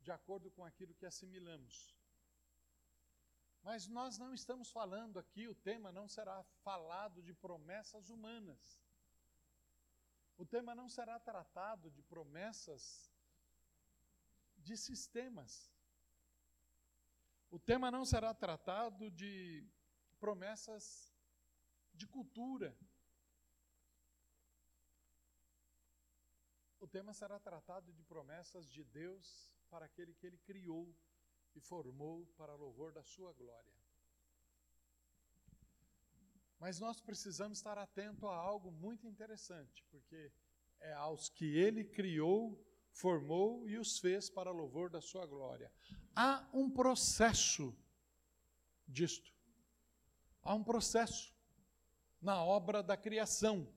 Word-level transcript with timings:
de 0.00 0.10
acordo 0.10 0.50
com 0.50 0.64
aquilo 0.64 0.94
que 0.94 1.06
assimilamos. 1.06 1.94
Mas 3.62 3.88
nós 3.88 4.16
não 4.16 4.32
estamos 4.32 4.70
falando 4.70 5.18
aqui, 5.18 5.48
o 5.48 5.54
tema 5.54 5.90
não 5.90 6.06
será 6.08 6.42
falado 6.62 7.22
de 7.22 7.34
promessas 7.34 8.10
humanas. 8.10 8.80
O 10.38 10.44
tema 10.44 10.74
não 10.74 10.88
será 10.88 11.18
tratado 11.18 11.90
de 11.90 12.02
promessas 12.02 13.10
de 14.58 14.76
sistemas. 14.76 15.72
O 17.50 17.58
tema 17.58 17.90
não 17.90 18.04
será 18.04 18.34
tratado 18.34 19.10
de 19.10 19.66
promessas 20.20 21.12
de 21.94 22.06
cultura. 22.06 22.76
O 26.86 26.88
tema 26.88 27.12
será 27.12 27.36
tratado 27.40 27.92
de 27.92 28.04
promessas 28.04 28.70
de 28.70 28.84
Deus 28.84 29.52
para 29.68 29.86
aquele 29.86 30.14
que 30.14 30.24
ele 30.24 30.38
criou 30.38 30.94
e 31.52 31.60
formou 31.60 32.24
para 32.36 32.54
louvor 32.54 32.92
da 32.92 33.02
sua 33.02 33.32
glória. 33.32 33.72
Mas 36.60 36.78
nós 36.78 37.00
precisamos 37.00 37.58
estar 37.58 37.76
atento 37.76 38.28
a 38.28 38.36
algo 38.36 38.70
muito 38.70 39.04
interessante, 39.04 39.82
porque 39.90 40.30
é 40.78 40.92
aos 40.92 41.28
que 41.28 41.58
ele 41.58 41.82
criou, 41.82 42.64
formou 42.92 43.68
e 43.68 43.76
os 43.78 43.98
fez 43.98 44.30
para 44.30 44.52
louvor 44.52 44.88
da 44.88 45.00
sua 45.00 45.26
glória. 45.26 45.72
Há 46.14 46.48
um 46.52 46.70
processo 46.70 47.76
disto. 48.86 49.34
Há 50.40 50.54
um 50.54 50.62
processo 50.62 51.34
na 52.22 52.44
obra 52.44 52.80
da 52.80 52.96
criação. 52.96 53.75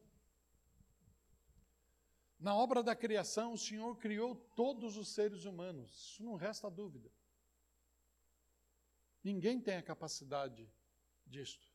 Na 2.39 2.55
obra 2.55 2.81
da 2.81 2.95
criação, 2.95 3.51
o 3.51 3.57
Senhor 3.57 3.97
criou 3.97 4.33
todos 4.55 4.95
os 4.95 5.09
seres 5.09 5.43
humanos, 5.43 5.91
isso 5.91 6.23
não 6.23 6.35
resta 6.35 6.71
dúvida. 6.71 7.11
Ninguém 9.21 9.59
tem 9.59 9.75
a 9.75 9.83
capacidade 9.83 10.71
disto. 11.27 11.67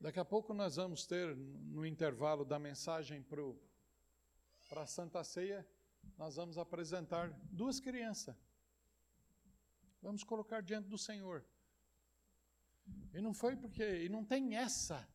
Daqui 0.00 0.18
a 0.18 0.24
pouco 0.24 0.54
nós 0.54 0.76
vamos 0.76 1.06
ter, 1.06 1.36
no 1.36 1.84
intervalo 1.84 2.44
da 2.44 2.58
mensagem 2.58 3.22
para 4.68 4.82
a 4.82 4.86
Santa 4.86 5.22
Ceia, 5.22 5.66
nós 6.16 6.36
vamos 6.36 6.56
apresentar 6.56 7.30
duas 7.50 7.80
crianças. 7.80 8.34
Vamos 10.00 10.24
colocar 10.24 10.62
diante 10.62 10.88
do 10.88 10.98
Senhor. 10.98 11.44
E 13.12 13.20
não 13.20 13.32
foi 13.32 13.56
porque, 13.56 14.04
e 14.04 14.08
não 14.08 14.24
tem 14.24 14.56
essa 14.56 15.06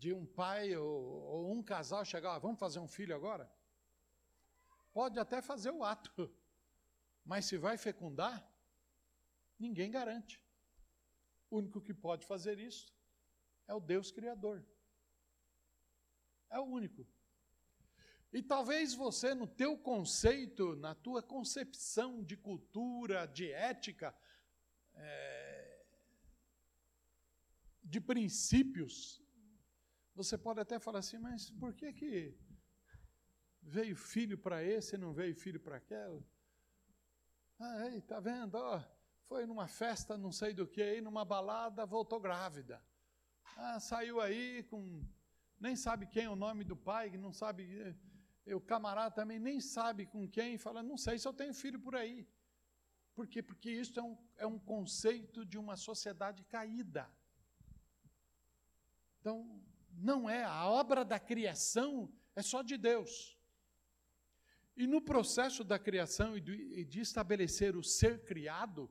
de 0.00 0.14
um 0.14 0.24
pai 0.24 0.74
ou, 0.74 1.02
ou 1.34 1.52
um 1.52 1.62
casal 1.62 2.02
chegar, 2.06 2.34
ah, 2.34 2.38
vamos 2.38 2.58
fazer 2.58 2.78
um 2.78 2.88
filho 2.88 3.14
agora? 3.14 3.52
Pode 4.94 5.18
até 5.18 5.42
fazer 5.42 5.70
o 5.70 5.84
ato, 5.84 6.34
mas 7.22 7.44
se 7.44 7.58
vai 7.58 7.76
fecundar, 7.76 8.50
ninguém 9.58 9.90
garante. 9.90 10.42
O 11.50 11.58
único 11.58 11.82
que 11.82 11.92
pode 11.92 12.26
fazer 12.26 12.58
isso 12.58 12.90
é 13.68 13.74
o 13.74 13.80
Deus 13.80 14.10
Criador. 14.10 14.64
É 16.48 16.58
o 16.58 16.64
único. 16.64 17.06
E 18.32 18.42
talvez 18.42 18.94
você, 18.94 19.34
no 19.34 19.46
teu 19.46 19.76
conceito, 19.76 20.76
na 20.76 20.94
tua 20.94 21.22
concepção 21.22 22.24
de 22.24 22.38
cultura, 22.38 23.26
de 23.26 23.52
ética, 23.52 24.16
é, 24.94 25.84
de 27.82 28.00
princípios, 28.00 29.20
você 30.22 30.36
pode 30.36 30.60
até 30.60 30.78
falar 30.78 30.98
assim, 30.98 31.18
mas 31.18 31.50
por 31.50 31.72
que 31.72 31.92
que 31.92 32.38
veio 33.62 33.96
filho 33.96 34.36
para 34.36 34.62
esse 34.62 34.94
e 34.94 34.98
não 34.98 35.12
veio 35.12 35.34
filho 35.34 35.58
para 35.58 35.76
aquela? 35.76 36.22
Ah, 37.58 37.88
ei, 37.88 38.00
tá 38.02 38.20
vendo? 38.20 38.58
Foi 39.28 39.46
numa 39.46 39.66
festa, 39.66 40.18
não 40.18 40.32
sei 40.32 40.52
do 40.52 40.66
que, 40.66 41.00
numa 41.00 41.24
balada, 41.24 41.86
voltou 41.86 42.20
grávida. 42.20 42.82
Ah, 43.56 43.80
saiu 43.80 44.20
aí 44.20 44.62
com 44.64 45.02
nem 45.58 45.76
sabe 45.76 46.06
quem 46.06 46.24
é 46.24 46.30
o 46.30 46.36
nome 46.36 46.64
do 46.64 46.76
pai, 46.76 47.10
não 47.18 47.32
sabe 47.32 47.62
e 48.46 48.54
o 48.54 48.60
camarada 48.60 49.14
também 49.14 49.38
nem 49.38 49.60
sabe 49.60 50.06
com 50.06 50.28
quem, 50.28 50.58
fala, 50.58 50.82
não 50.82 50.96
sei 50.96 51.18
se 51.18 51.28
eu 51.28 51.32
tenho 51.32 51.54
filho 51.54 51.78
por 51.78 51.94
aí. 51.94 52.26
Por 53.14 53.26
quê? 53.26 53.42
Porque 53.42 53.70
isso 53.70 53.98
é 53.98 54.02
um, 54.02 54.16
é 54.38 54.46
um 54.46 54.58
conceito 54.58 55.44
de 55.44 55.58
uma 55.58 55.76
sociedade 55.76 56.42
caída. 56.44 57.10
Então, 59.20 59.62
não 59.92 60.28
é, 60.28 60.44
a 60.44 60.66
obra 60.66 61.04
da 61.04 61.18
criação 61.18 62.12
é 62.34 62.42
só 62.42 62.62
de 62.62 62.76
Deus. 62.76 63.38
E 64.76 64.86
no 64.86 65.00
processo 65.02 65.62
da 65.62 65.78
criação 65.78 66.36
e 66.36 66.40
de, 66.40 67.00
estabelecer 67.00 67.76
o 67.76 67.82
ser 67.82 68.24
criado, 68.24 68.90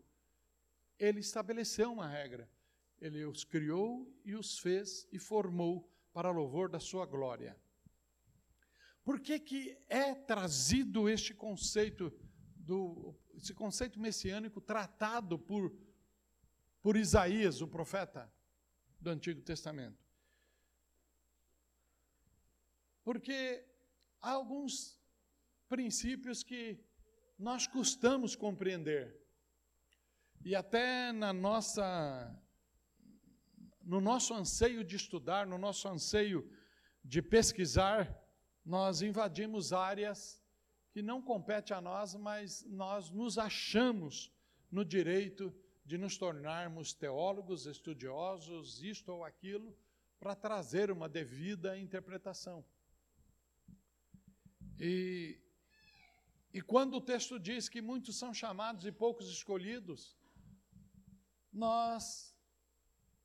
ele 0.99 1.19
estabeleceu 1.19 1.91
uma 1.91 2.07
regra. 2.07 2.49
Ele 3.01 3.25
os 3.25 3.43
criou 3.43 4.13
e 4.23 4.35
os 4.35 4.59
fez 4.59 5.07
e 5.11 5.17
formou 5.17 5.89
para 6.13 6.31
louvor 6.31 6.69
da 6.69 6.79
sua 6.79 7.05
glória. 7.05 7.57
Por 9.03 9.19
que, 9.19 9.39
que 9.39 9.77
é 9.87 10.13
trazido 10.13 11.09
este 11.09 11.33
conceito, 11.33 12.13
do, 12.55 13.16
esse 13.33 13.53
conceito 13.53 13.99
messiânico 13.99 14.61
tratado 14.61 15.39
por, 15.39 15.73
por 16.81 16.97
Isaías, 16.97 17.61
o 17.61 17.67
profeta 17.67 18.31
do 18.99 19.09
Antigo 19.09 19.41
Testamento? 19.41 20.09
Porque 23.03 23.65
há 24.21 24.31
alguns 24.31 24.99
princípios 25.67 26.43
que 26.43 26.79
nós 27.37 27.67
custamos 27.67 28.35
compreender. 28.35 29.17
E 30.43 30.55
até 30.55 31.11
na 31.11 31.31
nossa 31.31 32.35
no 33.81 33.99
nosso 33.99 34.35
anseio 34.35 34.83
de 34.83 34.95
estudar, 34.95 35.47
no 35.47 35.57
nosso 35.57 35.87
anseio 35.87 36.47
de 37.03 37.23
pesquisar, 37.23 38.23
nós 38.63 39.01
invadimos 39.01 39.73
áreas 39.73 40.39
que 40.91 41.01
não 41.01 41.21
competem 41.21 41.75
a 41.75 41.81
nós, 41.81 42.13
mas 42.13 42.63
nós 42.66 43.09
nos 43.09 43.39
achamos 43.39 44.31
no 44.69 44.85
direito 44.85 45.51
de 45.83 45.97
nos 45.97 46.19
tornarmos 46.19 46.93
teólogos, 46.93 47.66
estudiosos, 47.66 48.83
isto 48.83 49.11
ou 49.11 49.23
aquilo, 49.23 49.75
para 50.19 50.35
trazer 50.35 50.91
uma 50.91 51.09
devida 51.09 51.75
interpretação. 51.75 52.63
E, 54.79 55.40
e 56.53 56.62
quando 56.62 56.95
o 56.95 57.01
texto 57.01 57.40
diz 57.40 57.67
que 57.67 57.81
muitos 57.81 58.17
são 58.17 58.34
chamados 58.34 58.85
e 58.85 58.91
poucos 58.91 59.29
escolhidos, 59.29 60.17
nós, 61.51 62.35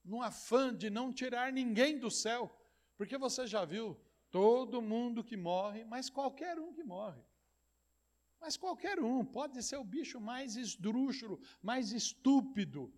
no 0.05 0.23
afã 0.23 0.75
de 0.75 0.91
não 0.91 1.13
tirar 1.13 1.53
ninguém 1.53 1.99
do 1.99 2.11
céu, 2.11 2.51
porque 2.97 3.17
você 3.17 3.47
já 3.47 3.65
viu 3.65 3.99
Todo 4.35 4.83
mundo 4.83 5.23
que 5.23 5.37
morre, 5.37 5.85
mas 5.85 6.11
qualquer 6.11 6.59
um 6.59 6.73
que 6.73 6.83
morre. 6.83 7.23
Mas 8.41 8.57
qualquer 8.57 8.99
um, 8.99 9.25
pode 9.25 9.63
ser 9.63 9.77
o 9.77 9.85
bicho 9.85 10.21
mais 10.21 10.57
esdrúxulo, 10.57 11.41
mais 11.63 11.93
estúpido, 11.93 12.93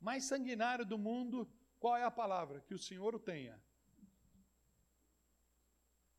mais 0.00 0.22
sanguinário 0.22 0.86
do 0.86 0.96
mundo. 0.96 1.52
Qual 1.80 1.96
é 1.96 2.04
a 2.04 2.12
palavra? 2.12 2.60
Que 2.60 2.74
o 2.74 2.78
Senhor 2.78 3.12
o 3.12 3.18
tenha. 3.18 3.60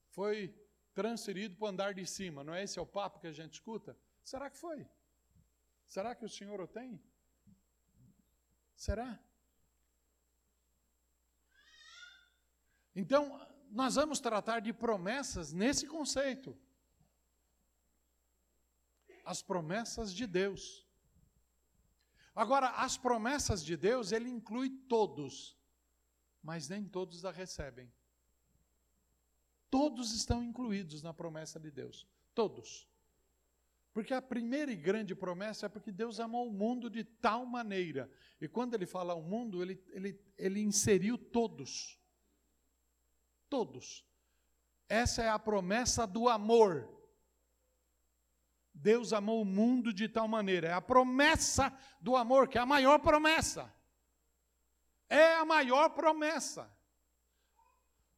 Foi 0.09 0.53
transferido 0.95 1.55
para 1.55 1.65
o 1.65 1.67
andar 1.67 1.93
de 1.93 2.05
cima, 2.07 2.43
não 2.43 2.53
é 2.53 2.63
esse 2.63 2.79
é 2.79 2.81
o 2.81 2.85
papo 2.85 3.19
que 3.19 3.27
a 3.27 3.31
gente 3.31 3.53
escuta? 3.53 3.95
Será 4.23 4.49
que 4.49 4.57
foi? 4.57 4.87
Será 5.87 6.15
que 6.15 6.25
o 6.25 6.29
Senhor 6.29 6.59
o 6.61 6.67
tem? 6.67 6.99
Será? 8.75 9.19
Então, 12.95 13.39
nós 13.69 13.95
vamos 13.95 14.21
tratar 14.21 14.61
de 14.61 14.71
promessas 14.71 15.51
nesse 15.51 15.85
conceito. 15.85 16.57
As 19.25 19.41
promessas 19.41 20.13
de 20.13 20.25
Deus. 20.25 20.87
Agora, 22.33 22.69
as 22.69 22.97
promessas 22.97 23.63
de 23.63 23.75
Deus, 23.75 24.11
ele 24.11 24.29
inclui 24.29 24.69
todos, 24.87 25.57
mas 26.41 26.69
nem 26.69 26.87
todos 26.87 27.25
a 27.25 27.31
recebem. 27.31 27.91
Todos 29.75 30.13
estão 30.13 30.41
incluídos 30.41 31.03
na 31.03 31.13
promessa 31.13 31.59
de 31.59 31.69
Deus. 31.69 32.07
Todos. 32.33 32.87
Porque 33.93 34.13
a 34.13 34.21
primeira 34.21 34.71
e 34.71 34.75
grande 34.75 35.13
promessa 35.13 35.65
é 35.65 35.69
porque 35.69 35.91
Deus 35.91 36.19
amou 36.19 36.47
o 36.47 36.53
mundo 36.53 36.89
de 36.89 37.03
tal 37.03 37.45
maneira. 37.45 38.09
E 38.39 38.47
quando 38.47 38.73
ele 38.73 38.85
fala 38.85 39.13
o 39.13 39.21
mundo, 39.21 39.61
ele, 39.61 39.83
ele, 39.89 40.19
ele 40.37 40.61
inseriu 40.61 41.17
todos 41.17 41.99
todos. 43.55 44.05
Essa 44.89 45.23
é 45.23 45.29
a 45.29 45.39
promessa 45.39 46.05
do 46.05 46.27
amor. 46.27 46.89
Deus 48.73 49.13
amou 49.13 49.41
o 49.41 49.45
mundo 49.45 49.93
de 49.93 50.09
tal 50.09 50.27
maneira, 50.27 50.67
é 50.67 50.73
a 50.73 50.81
promessa 50.81 51.73
do 52.01 52.17
amor, 52.17 52.49
que 52.49 52.57
é 52.57 52.61
a 52.61 52.65
maior 52.65 52.99
promessa. 52.99 53.73
É 55.07 55.35
a 55.35 55.45
maior 55.45 55.91
promessa. 55.91 56.69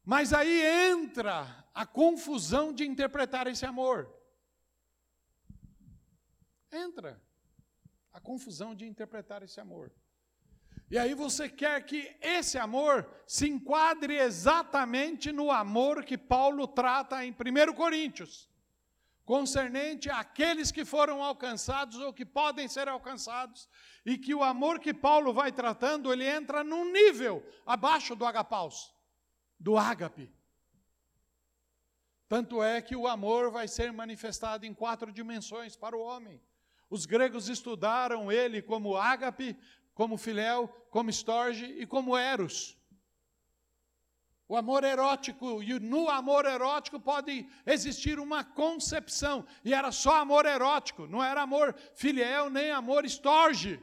Mas 0.08 0.32
aí 0.32 0.62
entra 0.90 1.66
a 1.74 1.84
confusão 1.84 2.72
de 2.72 2.82
interpretar 2.82 3.46
esse 3.46 3.66
amor. 3.66 4.10
Entra 6.72 7.22
a 8.10 8.18
confusão 8.18 8.74
de 8.74 8.86
interpretar 8.86 9.42
esse 9.42 9.60
amor. 9.60 9.92
E 10.90 10.96
aí 10.96 11.12
você 11.12 11.46
quer 11.46 11.84
que 11.84 12.16
esse 12.22 12.56
amor 12.56 13.06
se 13.26 13.50
enquadre 13.50 14.16
exatamente 14.16 15.30
no 15.30 15.50
amor 15.50 16.02
que 16.02 16.16
Paulo 16.16 16.66
trata 16.66 17.22
em 17.22 17.30
1 17.30 17.74
Coríntios, 17.74 18.48
concernente 19.26 20.08
àqueles 20.08 20.72
que 20.72 20.86
foram 20.86 21.22
alcançados 21.22 21.98
ou 21.98 22.14
que 22.14 22.24
podem 22.24 22.66
ser 22.66 22.88
alcançados, 22.88 23.68
e 24.06 24.16
que 24.16 24.34
o 24.34 24.42
amor 24.42 24.80
que 24.80 24.94
Paulo 24.94 25.34
vai 25.34 25.52
tratando, 25.52 26.10
ele 26.10 26.26
entra 26.26 26.64
num 26.64 26.90
nível 26.90 27.46
abaixo 27.66 28.16
do 28.16 28.24
agapaus, 28.24 28.96
do 29.58 29.76
ágape. 29.76 30.32
Tanto 32.28 32.62
é 32.62 32.82
que 32.82 32.94
o 32.94 33.08
amor 33.08 33.50
vai 33.50 33.66
ser 33.66 33.92
manifestado 33.92 34.66
em 34.66 34.74
quatro 34.74 35.10
dimensões 35.10 35.76
para 35.76 35.96
o 35.96 36.00
homem. 36.00 36.40
Os 36.90 37.06
gregos 37.06 37.48
estudaram 37.48 38.30
ele 38.30 38.60
como 38.62 38.96
ágape, 38.96 39.56
como 39.94 40.16
filéu, 40.16 40.68
como 40.90 41.10
storge 41.10 41.64
e 41.64 41.86
como 41.86 42.16
eros. 42.16 42.78
O 44.46 44.56
amor 44.56 44.82
erótico, 44.82 45.62
e 45.62 45.78
no 45.78 46.08
amor 46.08 46.46
erótico 46.46 46.98
pode 46.98 47.46
existir 47.66 48.18
uma 48.18 48.42
concepção, 48.42 49.44
e 49.62 49.74
era 49.74 49.92
só 49.92 50.16
amor 50.16 50.46
erótico, 50.46 51.06
não 51.06 51.22
era 51.22 51.42
amor 51.42 51.74
filial 51.94 52.48
nem 52.48 52.70
amor 52.70 53.04
storge. 53.04 53.78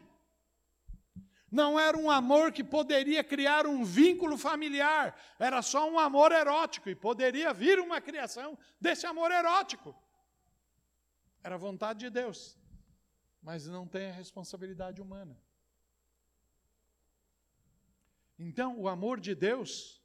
Não 1.55 1.79
era 1.79 1.97
um 1.97 2.11
amor 2.11 2.51
que 2.51 2.61
poderia 2.61 3.23
criar 3.23 3.65
um 3.65 3.81
vínculo 3.85 4.37
familiar, 4.37 5.17
era 5.39 5.61
só 5.61 5.89
um 5.89 5.97
amor 5.97 6.33
erótico, 6.33 6.89
e 6.89 6.95
poderia 6.95 7.53
vir 7.53 7.79
uma 7.79 8.01
criação 8.01 8.57
desse 8.77 9.05
amor 9.07 9.31
erótico. 9.31 9.95
Era 11.41 11.55
vontade 11.57 11.99
de 11.99 12.09
Deus, 12.09 12.57
mas 13.41 13.67
não 13.67 13.87
tem 13.87 14.09
a 14.09 14.11
responsabilidade 14.11 15.01
humana. 15.01 15.41
Então, 18.37 18.77
o 18.77 18.89
amor 18.89 19.21
de 19.21 19.33
Deus, 19.33 20.03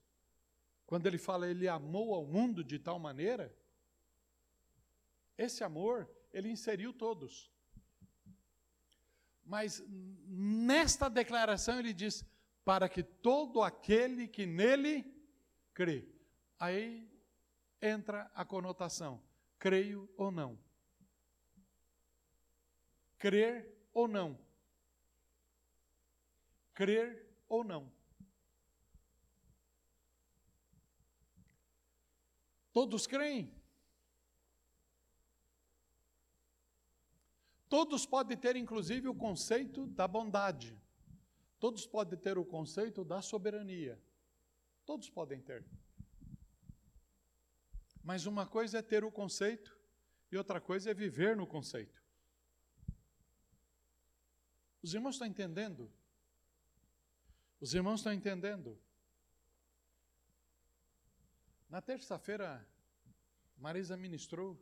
quando 0.86 1.06
ele 1.08 1.18
fala 1.18 1.48
ele 1.48 1.66
amou 1.66 2.14
ao 2.14 2.24
mundo 2.24 2.62
de 2.62 2.78
tal 2.78 3.00
maneira, 3.00 3.52
esse 5.36 5.64
amor, 5.64 6.08
ele 6.32 6.48
inseriu 6.48 6.92
todos. 6.92 7.50
Mas 9.50 9.82
nesta 10.28 11.10
declaração 11.10 11.80
ele 11.80 11.92
diz: 11.92 12.24
para 12.64 12.88
que 12.88 13.02
todo 13.02 13.62
aquele 13.62 14.28
que 14.28 14.46
nele 14.46 15.04
crê. 15.74 16.08
Aí 16.56 17.10
entra 17.82 18.30
a 18.32 18.44
conotação: 18.44 19.20
creio 19.58 20.08
ou 20.16 20.30
não. 20.30 20.56
Crer 23.18 23.76
ou 23.92 24.06
não. 24.06 24.38
Crer 26.72 27.28
ou 27.48 27.64
não. 27.64 27.92
Todos 32.72 33.04
creem? 33.08 33.52
Todos 37.70 38.04
podem 38.04 38.36
ter, 38.36 38.56
inclusive, 38.56 39.08
o 39.08 39.14
conceito 39.14 39.86
da 39.86 40.08
bondade. 40.08 40.76
Todos 41.60 41.86
podem 41.86 42.18
ter 42.18 42.36
o 42.36 42.44
conceito 42.44 43.04
da 43.04 43.22
soberania. 43.22 43.96
Todos 44.84 45.08
podem 45.08 45.40
ter. 45.40 45.64
Mas 48.02 48.26
uma 48.26 48.44
coisa 48.44 48.78
é 48.78 48.82
ter 48.82 49.04
o 49.04 49.12
conceito 49.12 49.78
e 50.32 50.36
outra 50.36 50.60
coisa 50.60 50.90
é 50.90 50.94
viver 50.94 51.36
no 51.36 51.46
conceito. 51.46 52.02
Os 54.82 54.92
irmãos 54.92 55.14
estão 55.14 55.28
entendendo? 55.28 55.92
Os 57.60 57.72
irmãos 57.72 58.00
estão 58.00 58.12
entendendo? 58.12 58.76
Na 61.68 61.80
terça-feira, 61.80 62.66
Marisa 63.56 63.96
ministrou 63.96 64.60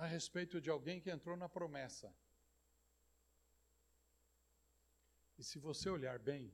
a 0.00 0.06
respeito 0.06 0.62
de 0.62 0.70
alguém 0.70 0.98
que 0.98 1.10
entrou 1.10 1.36
na 1.36 1.46
promessa. 1.46 2.10
E 5.36 5.44
se 5.44 5.58
você 5.58 5.90
olhar 5.90 6.18
bem 6.18 6.50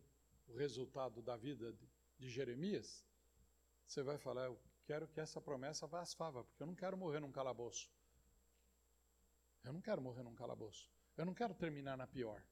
o 0.49 0.57
resultado 0.57 1.23
da 1.23 1.37
vida 1.37 1.73
de 2.19 2.29
Jeremias, 2.29 3.07
você 3.87 4.03
vai 4.03 4.19
falar: 4.19 4.47
Eu 4.47 4.59
quero 4.85 5.07
que 5.07 5.21
essa 5.21 5.41
promessa 5.41 5.87
vá 5.87 6.01
às 6.01 6.13
favas, 6.13 6.45
porque 6.45 6.61
eu 6.61 6.67
não 6.67 6.75
quero 6.75 6.97
morrer 6.97 7.21
num 7.21 7.31
calabouço. 7.31 7.89
Eu 9.63 9.73
não 9.73 9.81
quero 9.81 10.03
morrer 10.03 10.25
num 10.25 10.35
calabouço. 10.35 10.91
Eu 11.17 11.25
não 11.25 11.33
quero 11.33 11.55
terminar 11.55 11.97
na 11.97 12.07
pior. 12.07 12.43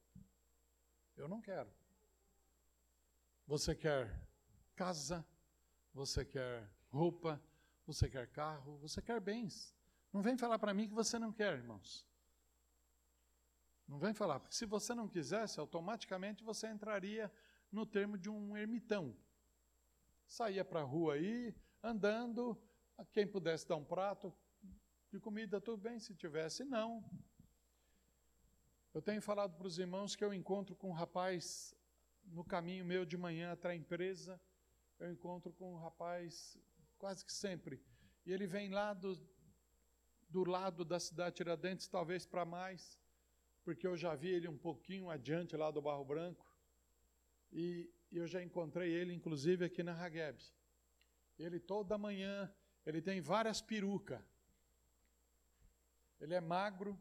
Eu 1.17 1.27
não 1.27 1.41
quero. 1.41 1.71
Você 3.45 3.75
quer 3.75 4.17
casa, 4.77 5.25
você 5.93 6.23
quer 6.23 6.69
roupa, 6.89 7.41
você 7.85 8.09
quer 8.09 8.31
carro, 8.31 8.77
você 8.77 9.01
quer 9.01 9.19
bens. 9.19 9.74
Não 10.15 10.21
vem 10.21 10.37
falar 10.37 10.57
para 10.57 10.73
mim 10.73 10.87
que 10.87 10.93
você 10.93 11.19
não 11.19 11.29
quer, 11.29 11.57
irmãos. 11.57 12.07
Não 13.85 13.99
vem 13.99 14.13
falar, 14.13 14.39
porque 14.39 14.55
se 14.55 14.65
você 14.65 14.95
não 14.95 15.09
quisesse, 15.09 15.59
automaticamente 15.59 16.41
você 16.41 16.69
entraria 16.69 17.29
no 17.69 17.85
termo 17.85 18.17
de 18.17 18.29
um 18.29 18.55
ermitão. 18.55 19.13
Saía 20.25 20.63
para 20.63 20.79
a 20.79 20.83
rua 20.85 21.15
aí, 21.15 21.53
andando, 21.83 22.57
quem 23.11 23.27
pudesse 23.27 23.67
dar 23.67 23.75
um 23.75 23.83
prato 23.83 24.33
de 25.11 25.19
comida, 25.19 25.59
tudo 25.59 25.81
bem, 25.81 25.99
se 25.99 26.15
tivesse, 26.15 26.63
não. 26.63 27.03
Eu 28.93 29.01
tenho 29.01 29.21
falado 29.21 29.57
para 29.57 29.67
os 29.67 29.77
irmãos 29.77 30.15
que 30.15 30.23
eu 30.23 30.33
encontro 30.33 30.77
com 30.77 30.91
um 30.91 30.93
rapaz 30.93 31.75
no 32.23 32.45
caminho 32.45 32.85
meu 32.85 33.03
de 33.03 33.17
manhã 33.17 33.51
até 33.51 33.71
a 33.71 33.75
empresa, 33.75 34.39
eu 34.97 35.11
encontro 35.11 35.51
com 35.51 35.73
um 35.73 35.77
rapaz 35.77 36.57
quase 36.97 37.25
que 37.25 37.33
sempre. 37.33 37.83
E 38.25 38.31
ele 38.31 38.47
vem 38.47 38.69
lá 38.69 38.93
do, 38.93 39.13
do 40.29 40.43
lado 40.43 40.83
da 40.83 40.99
cidade 40.99 41.35
Tiradentes, 41.35 41.87
talvez 41.87 42.25
para 42.25 42.45
mais, 42.45 42.99
porque 43.63 43.87
eu 43.87 43.95
já 43.95 44.15
vi 44.15 44.29
ele 44.29 44.47
um 44.47 44.57
pouquinho 44.57 45.09
adiante 45.09 45.55
lá 45.55 45.71
do 45.71 45.81
Barro 45.81 46.05
Branco. 46.05 46.45
E 47.51 47.91
eu 48.11 48.27
já 48.27 48.43
encontrei 48.43 48.91
ele, 48.91 49.13
inclusive, 49.13 49.65
aqui 49.65 49.81
na 49.81 49.93
Hageb. 49.93 50.37
Ele 51.37 51.59
toda 51.59 51.97
manhã, 51.97 52.53
ele 52.85 53.01
tem 53.01 53.21
várias 53.21 53.61
perucas. 53.61 54.21
Ele 56.19 56.33
é 56.33 56.41
magro. 56.41 56.99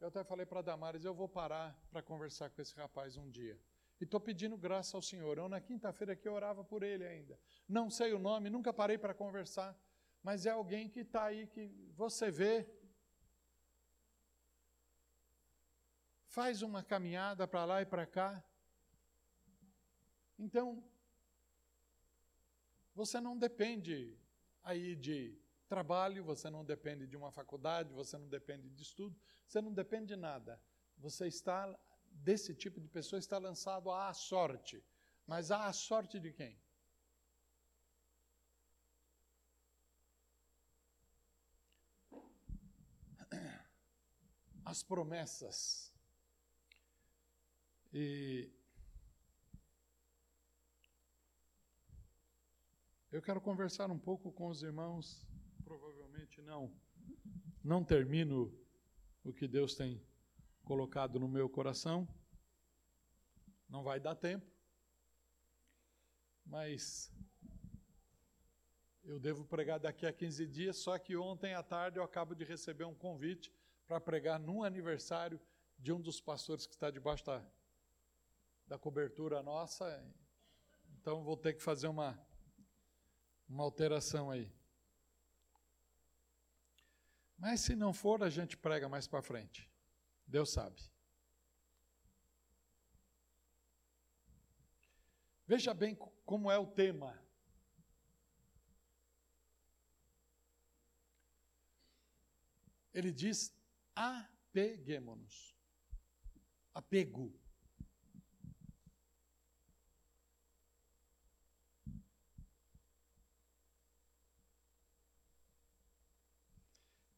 Eu 0.00 0.08
até 0.08 0.22
falei 0.22 0.46
para 0.46 0.62
Damares, 0.62 1.04
eu 1.04 1.14
vou 1.14 1.28
parar 1.28 1.76
para 1.90 2.02
conversar 2.02 2.50
com 2.50 2.62
esse 2.62 2.74
rapaz 2.74 3.16
um 3.16 3.28
dia. 3.30 3.58
E 4.00 4.04
estou 4.04 4.20
pedindo 4.20 4.56
graça 4.56 4.96
ao 4.96 5.02
Senhor. 5.02 5.38
Eu, 5.38 5.48
na 5.48 5.60
quinta-feira 5.60 6.14
que 6.14 6.28
eu 6.28 6.34
orava 6.34 6.62
por 6.62 6.82
ele 6.84 7.04
ainda. 7.04 7.38
Não 7.68 7.90
sei 7.90 8.12
o 8.12 8.18
nome, 8.18 8.48
nunca 8.48 8.72
parei 8.72 8.96
para 8.96 9.12
conversar. 9.12 9.76
Mas 10.28 10.44
é 10.44 10.50
alguém 10.50 10.90
que 10.90 11.00
está 11.00 11.24
aí, 11.24 11.46
que 11.46 11.68
você 11.96 12.30
vê. 12.30 12.68
Faz 16.26 16.60
uma 16.60 16.82
caminhada 16.82 17.48
para 17.48 17.64
lá 17.64 17.80
e 17.80 17.86
para 17.86 18.04
cá. 18.04 18.44
Então, 20.38 20.84
você 22.94 23.18
não 23.22 23.38
depende 23.38 24.20
aí 24.62 24.94
de 24.94 25.34
trabalho, 25.66 26.22
você 26.22 26.50
não 26.50 26.62
depende 26.62 27.06
de 27.06 27.16
uma 27.16 27.32
faculdade, 27.32 27.94
você 27.94 28.18
não 28.18 28.28
depende 28.28 28.68
de 28.68 28.82
estudo, 28.82 29.18
você 29.46 29.62
não 29.62 29.72
depende 29.72 30.08
de 30.08 30.16
nada. 30.16 30.62
Você 30.98 31.26
está 31.26 31.74
desse 32.04 32.54
tipo 32.54 32.78
de 32.82 32.88
pessoa 32.88 33.18
está 33.18 33.38
lançado 33.38 33.90
à 33.90 34.12
sorte. 34.12 34.84
Mas 35.26 35.50
à 35.50 35.72
sorte 35.72 36.20
de 36.20 36.34
quem? 36.34 36.60
As 44.68 44.82
promessas. 44.82 45.90
E 47.90 48.52
eu 53.10 53.22
quero 53.22 53.40
conversar 53.40 53.90
um 53.90 53.98
pouco 53.98 54.30
com 54.30 54.48
os 54.48 54.62
irmãos, 54.62 55.26
provavelmente 55.64 56.42
não, 56.42 56.70
não 57.64 57.82
termino 57.82 58.54
o 59.24 59.32
que 59.32 59.48
Deus 59.48 59.74
tem 59.74 60.06
colocado 60.64 61.18
no 61.18 61.28
meu 61.28 61.48
coração. 61.48 62.06
Não 63.70 63.82
vai 63.82 63.98
dar 63.98 64.16
tempo, 64.16 64.52
mas 66.44 67.10
eu 69.02 69.18
devo 69.18 69.46
pregar 69.46 69.80
daqui 69.80 70.04
a 70.04 70.12
15 70.12 70.46
dias. 70.46 70.76
Só 70.76 70.98
que 70.98 71.16
ontem 71.16 71.54
à 71.54 71.62
tarde 71.62 71.98
eu 71.98 72.02
acabo 72.02 72.34
de 72.34 72.44
receber 72.44 72.84
um 72.84 72.94
convite 72.94 73.50
para 73.88 73.98
pregar 73.98 74.38
num 74.38 74.62
aniversário 74.62 75.40
de 75.78 75.90
um 75.92 76.00
dos 76.00 76.20
pastores 76.20 76.66
que 76.66 76.74
está 76.74 76.90
debaixo 76.90 77.24
da, 77.24 77.42
da 78.66 78.78
cobertura 78.78 79.42
nossa. 79.42 79.86
Então 81.00 81.24
vou 81.24 81.38
ter 81.38 81.54
que 81.54 81.62
fazer 81.62 81.88
uma, 81.88 82.22
uma 83.48 83.64
alteração 83.64 84.30
aí. 84.30 84.52
Mas 87.38 87.62
se 87.62 87.74
não 87.74 87.94
for, 87.94 88.22
a 88.22 88.28
gente 88.28 88.58
prega 88.58 88.88
mais 88.90 89.06
para 89.06 89.22
frente. 89.22 89.70
Deus 90.26 90.50
sabe. 90.50 90.82
Veja 95.46 95.72
bem 95.72 95.96
como 96.26 96.50
é 96.50 96.58
o 96.58 96.66
tema. 96.66 97.18
Ele 102.92 103.12
diz: 103.12 103.56
apeguemos-nos. 103.98 105.56
Apego. 106.72 107.34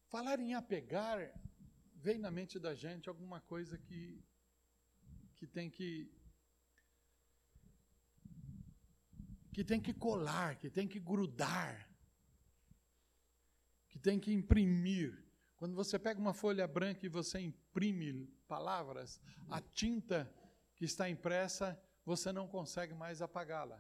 Falar 0.08 0.40
em 0.40 0.54
apegar 0.54 1.18
vem 1.94 2.18
na 2.18 2.30
mente 2.30 2.58
da 2.58 2.75
gente 2.75 3.08
alguma 3.08 3.40
coisa 3.42 3.76
que, 3.76 4.25
que 5.37 5.46
tem 5.46 5.70
que 5.70 6.10
que 9.52 9.64
tem 9.64 9.80
que 9.80 9.92
colar, 9.92 10.56
que 10.56 10.70
tem 10.70 10.88
que 10.88 10.99
grudar, 10.99 11.88
que 13.88 13.99
tem 13.99 14.18
que 14.18 14.32
imprimir. 14.32 15.29
Quando 15.61 15.75
você 15.75 15.99
pega 15.99 16.19
uma 16.19 16.33
folha 16.33 16.67
branca 16.67 17.05
e 17.05 17.09
você 17.11 17.38
imprime 17.38 18.26
palavras, 18.49 19.21
a 19.50 19.61
tinta 19.61 20.26
que 20.75 20.87
está 20.87 21.07
impressa, 21.11 21.79
você 22.02 22.33
não 22.33 22.49
consegue 22.49 22.95
mais 22.95 23.21
apagá-la. 23.21 23.79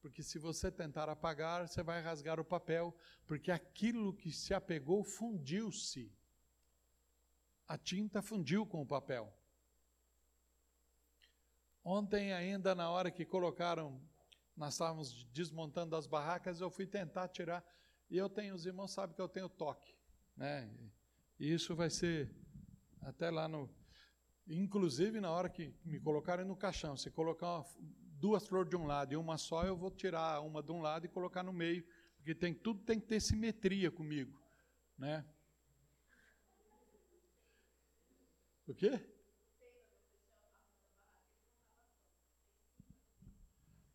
Porque 0.00 0.22
se 0.22 0.38
você 0.38 0.72
tentar 0.72 1.10
apagar, 1.10 1.68
você 1.68 1.82
vai 1.82 2.00
rasgar 2.00 2.40
o 2.40 2.44
papel, 2.44 2.96
porque 3.26 3.50
aquilo 3.50 4.14
que 4.14 4.32
se 4.32 4.54
apegou 4.54 5.04
fundiu-se 5.04 6.10
a 7.68 7.76
tinta 7.76 8.22
fundiu 8.22 8.64
com 8.64 8.80
o 8.80 8.86
papel. 8.86 9.30
Ontem, 11.84 12.32
ainda 12.32 12.74
na 12.74 12.88
hora 12.88 13.10
que 13.10 13.26
colocaram, 13.26 14.00
nós 14.56 14.72
estávamos 14.72 15.24
desmontando 15.34 15.94
as 15.96 16.06
barracas, 16.06 16.62
eu 16.62 16.70
fui 16.70 16.86
tentar 16.86 17.28
tirar, 17.28 17.62
e 18.08 18.16
eu 18.16 18.30
tenho, 18.30 18.54
os 18.54 18.64
irmãos 18.64 18.90
sabem 18.90 19.14
que 19.14 19.20
eu 19.20 19.28
tenho 19.28 19.50
toque, 19.50 19.94
né? 20.34 20.66
E 21.40 21.54
isso 21.54 21.74
vai 21.74 21.88
ser 21.88 22.30
até 23.00 23.30
lá 23.30 23.48
no. 23.48 23.74
Inclusive, 24.46 25.22
na 25.22 25.30
hora 25.30 25.48
que 25.48 25.74
me 25.82 25.98
colocarem 25.98 26.44
no 26.44 26.54
caixão, 26.54 26.98
se 26.98 27.10
colocar 27.10 27.60
uma, 27.60 27.66
duas 28.18 28.46
flores 28.46 28.68
de 28.68 28.76
um 28.76 28.84
lado 28.84 29.14
e 29.14 29.16
uma 29.16 29.38
só, 29.38 29.64
eu 29.64 29.74
vou 29.74 29.90
tirar 29.90 30.42
uma 30.42 30.62
de 30.62 30.70
um 30.70 30.82
lado 30.82 31.06
e 31.06 31.08
colocar 31.08 31.42
no 31.42 31.50
meio, 31.52 31.82
porque 32.16 32.34
tem, 32.34 32.52
tudo 32.52 32.84
tem 32.84 33.00
que 33.00 33.06
ter 33.06 33.20
simetria 33.20 33.90
comigo, 33.90 34.38
né? 34.98 35.24
O 38.66 38.74
quê? 38.74 39.00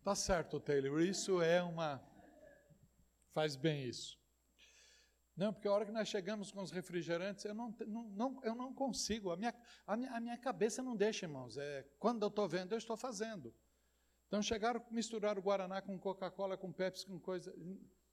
Tá 0.03 0.15
certo, 0.15 0.59
Taylor. 0.59 0.99
Isso 0.99 1.43
é 1.43 1.61
uma. 1.61 2.03
Faz 3.33 3.55
bem 3.55 3.87
isso. 3.87 4.24
Não, 5.35 5.51
porque 5.51 5.67
a 5.67 5.71
hora 5.73 5.85
que 5.85 5.91
nós 5.91 6.07
chegamos 6.07 6.49
com 6.49 6.61
os 6.61 6.71
refrigerantes, 6.71 7.43
eu 7.43 7.53
não, 7.53 7.75
não, 7.85 8.03
não 8.09 8.43
eu 8.43 8.55
não 8.55 8.73
consigo. 8.73 9.31
A 9.31 9.35
minha, 9.35 9.53
a, 9.85 9.97
minha, 9.97 10.11
a 10.11 10.19
minha 10.21 10.37
cabeça 10.37 10.81
não 10.81 10.95
deixa, 10.95 11.25
irmãos. 11.25 11.57
É, 11.57 11.85
quando 11.99 12.21
eu 12.23 12.29
estou 12.29 12.47
vendo, 12.47 12.71
eu 12.71 12.77
estou 12.77 12.95
fazendo. 12.95 13.53
Então 14.27 14.41
chegaram, 14.41 14.81
misturaram 14.89 15.41
Guaraná 15.41 15.81
com 15.81 15.99
Coca-Cola, 15.99 16.57
com 16.57 16.71
Pepsi, 16.71 17.05
com 17.05 17.19
coisa. 17.19 17.53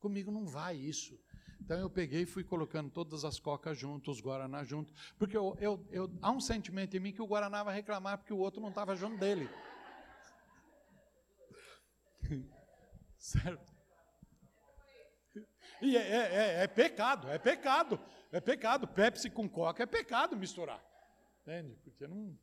Comigo 0.01 0.33
não 0.33 0.47
vai 0.47 0.77
isso. 0.77 1.19
Então 1.61 1.79
eu 1.79 1.89
peguei 1.89 2.23
e 2.23 2.27
fui 2.27 2.43
colocando 2.43 2.91
todas 2.91 3.25
as 3.25 3.39
cocas 3.39 3.79
juntas, 3.79 4.17
os 4.17 4.21
Guaraná 4.21 4.65
juntos, 4.65 4.93
porque 5.17 5.37
eu, 5.37 5.57
eu, 5.61 5.87
eu, 5.91 6.11
há 6.21 6.33
um 6.33 6.41
sentimento 6.41 6.97
em 6.97 7.01
mim 7.01 7.13
que 7.13 7.23
o 7.23 7.27
Guaraná 7.27 7.63
vai 7.63 7.77
reclamar 7.77 8.19
porque 8.19 8.33
o 8.33 8.39
outro 8.39 8.61
não 8.61 8.71
estava 8.71 8.97
junto 8.97 9.17
dele. 9.19 9.49
certo? 13.17 13.82
E 15.83 15.97
é, 15.97 16.01
é, 16.01 16.35
é, 16.35 16.63
é, 16.63 16.67
pecado, 16.69 17.29
é 17.29 17.39
pecado, 17.39 18.01
é 18.31 18.41
pecado. 18.41 18.87
Pepsi 18.87 19.29
com 19.29 19.49
coca 19.49 19.83
é 19.83 19.87
pecado 19.87 20.37
misturar. 20.37 20.81
Entende? 21.43 21.77
Porque 21.83 22.07
não. 22.07 22.39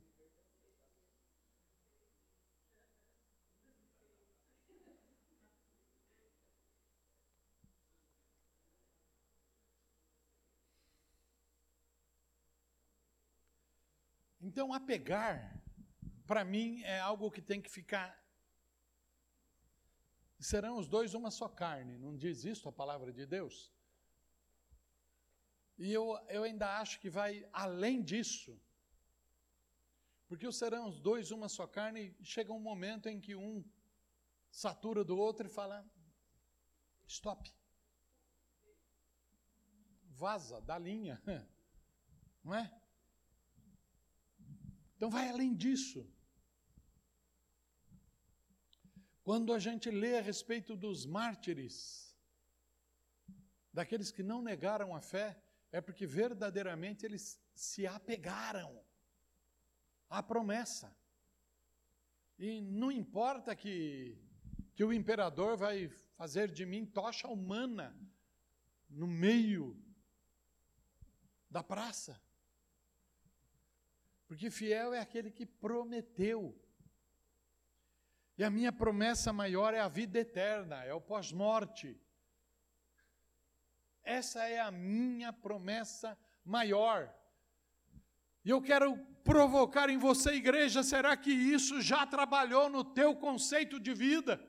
Então, 14.42 14.74
apegar, 14.74 15.62
para 16.28 16.44
mim, 16.44 16.82
é 16.84 17.00
algo 17.00 17.32
que 17.32 17.42
tem 17.42 17.62
que 17.62 17.70
ficar. 17.70 18.18
Serão 20.40 20.78
os 20.78 20.88
dois 20.88 21.14
uma 21.14 21.30
só 21.30 21.50
carne, 21.50 21.98
não 21.98 22.16
diz 22.16 22.46
isso 22.46 22.70
a 22.70 22.72
palavra 22.72 23.12
de 23.12 23.26
Deus? 23.26 23.70
E 25.78 25.92
eu, 25.92 26.18
eu 26.30 26.44
ainda 26.44 26.78
acho 26.80 27.00
que 27.00 27.10
vai 27.10 27.48
além 27.52 28.02
disso. 28.02 28.60
Porque 30.28 30.48
o 30.48 30.52
serão 30.52 30.88
os 30.88 31.00
dois 31.00 31.32
uma 31.32 31.50
só 31.50 31.68
carne, 31.68 32.16
chega 32.22 32.54
um 32.54 32.60
momento 32.60 33.08
em 33.08 33.20
que 33.20 33.36
um 33.36 33.66
satura 34.50 35.04
do 35.04 35.18
outro 35.18 35.48
e 35.48 35.50
fala: 35.50 35.86
stop. 37.08 37.54
Vaza 40.10 40.62
da 40.62 40.78
linha. 40.78 41.22
Não 42.44 42.56
é? 42.56 42.82
Então 44.96 45.10
vai 45.10 45.30
além 45.30 45.56
disso. 45.56 46.06
Quando 49.30 49.54
a 49.54 49.60
gente 49.60 49.92
lê 49.92 50.18
a 50.18 50.24
respeito 50.24 50.76
dos 50.76 51.06
mártires, 51.06 52.18
daqueles 53.72 54.10
que 54.12 54.24
não 54.24 54.42
negaram 54.42 54.96
a 54.96 55.02
fé, 55.02 55.40
é 55.72 55.80
porque 55.80 56.08
verdadeiramente 56.08 57.06
eles 57.06 57.40
se 57.54 57.86
apegaram 57.86 58.84
à 60.10 60.24
promessa. 60.24 60.98
E 62.40 62.60
não 62.60 62.92
importa 62.92 63.56
que, 63.56 64.18
que 64.74 64.84
o 64.84 64.92
imperador 64.92 65.56
vai 65.56 65.90
fazer 66.18 66.50
de 66.52 66.66
mim 66.66 66.84
tocha 66.84 67.28
humana 67.28 67.96
no 68.90 69.06
meio 69.06 69.80
da 71.48 71.62
praça. 71.62 72.20
Porque 74.26 74.50
fiel 74.50 74.92
é 74.92 75.00
aquele 75.00 75.30
que 75.30 75.46
prometeu. 75.46 76.60
E 78.40 78.44
a 78.46 78.50
minha 78.50 78.72
promessa 78.72 79.34
maior 79.34 79.74
é 79.74 79.82
a 79.82 79.90
vida 79.90 80.18
eterna, 80.18 80.82
é 80.86 80.94
o 80.94 81.02
pós-morte. 81.02 82.00
Essa 84.02 84.48
é 84.48 84.62
a 84.62 84.72
minha 84.72 85.34
promessa 85.34 86.18
maior. 86.46 87.14
E 88.46 88.50
eu 88.50 88.62
quero 88.62 88.98
provocar 89.26 89.90
em 89.90 89.98
você, 89.98 90.36
igreja, 90.36 90.84
será 90.84 91.18
que 91.18 91.30
isso 91.30 91.82
já 91.82 92.08
trabalhou 92.08 92.70
no 92.70 92.82
teu 92.82 93.14
conceito 93.14 93.78
de 93.78 93.94
vida? 93.94 94.42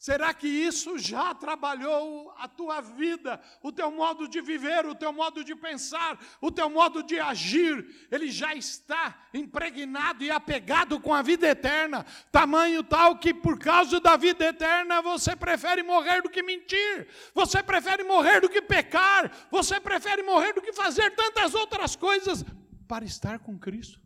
Será 0.00 0.32
que 0.32 0.48
isso 0.48 0.96
já 0.96 1.34
trabalhou 1.34 2.32
a 2.38 2.48
tua 2.48 2.80
vida, 2.80 3.38
o 3.62 3.70
teu 3.70 3.90
modo 3.90 4.26
de 4.26 4.40
viver, 4.40 4.86
o 4.86 4.94
teu 4.94 5.12
modo 5.12 5.44
de 5.44 5.54
pensar, 5.54 6.18
o 6.40 6.50
teu 6.50 6.70
modo 6.70 7.02
de 7.02 7.20
agir? 7.20 8.08
Ele 8.10 8.30
já 8.30 8.54
está 8.54 9.28
impregnado 9.34 10.24
e 10.24 10.30
apegado 10.30 10.98
com 10.98 11.12
a 11.12 11.20
vida 11.20 11.46
eterna, 11.46 12.06
tamanho 12.32 12.82
tal 12.82 13.18
que 13.18 13.34
por 13.34 13.58
causa 13.58 14.00
da 14.00 14.16
vida 14.16 14.46
eterna 14.46 15.02
você 15.02 15.36
prefere 15.36 15.82
morrer 15.82 16.22
do 16.22 16.30
que 16.30 16.42
mentir, 16.42 17.06
você 17.34 17.62
prefere 17.62 18.02
morrer 18.02 18.40
do 18.40 18.48
que 18.48 18.62
pecar, 18.62 19.30
você 19.50 19.78
prefere 19.78 20.22
morrer 20.22 20.54
do 20.54 20.62
que 20.62 20.72
fazer 20.72 21.14
tantas 21.14 21.54
outras 21.54 21.94
coisas 21.94 22.42
para 22.88 23.04
estar 23.04 23.38
com 23.40 23.58
Cristo. 23.58 24.00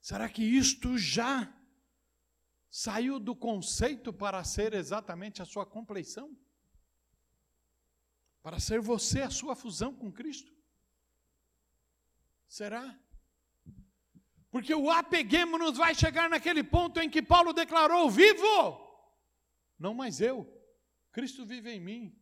Será 0.00 0.28
que 0.28 0.42
isto 0.42 0.98
já 0.98 1.53
saiu 2.74 3.20
do 3.20 3.36
conceito 3.36 4.12
para 4.12 4.42
ser 4.42 4.74
exatamente 4.74 5.40
a 5.40 5.44
sua 5.44 5.64
compleição? 5.64 6.36
Para 8.42 8.58
ser 8.58 8.80
você 8.80 9.20
a 9.22 9.30
sua 9.30 9.54
fusão 9.54 9.94
com 9.94 10.10
Cristo? 10.10 10.52
Será? 12.48 12.98
Porque 14.50 14.74
o 14.74 14.90
apeguemos-nos 14.90 15.78
vai 15.78 15.94
chegar 15.94 16.28
naquele 16.28 16.64
ponto 16.64 16.98
em 16.98 17.08
que 17.08 17.22
Paulo 17.22 17.52
declarou: 17.52 18.10
vivo! 18.10 18.56
Não 19.78 19.94
mais 19.94 20.20
eu, 20.20 20.36
Cristo 21.12 21.46
vive 21.46 21.70
em 21.70 21.78
mim. 21.78 22.20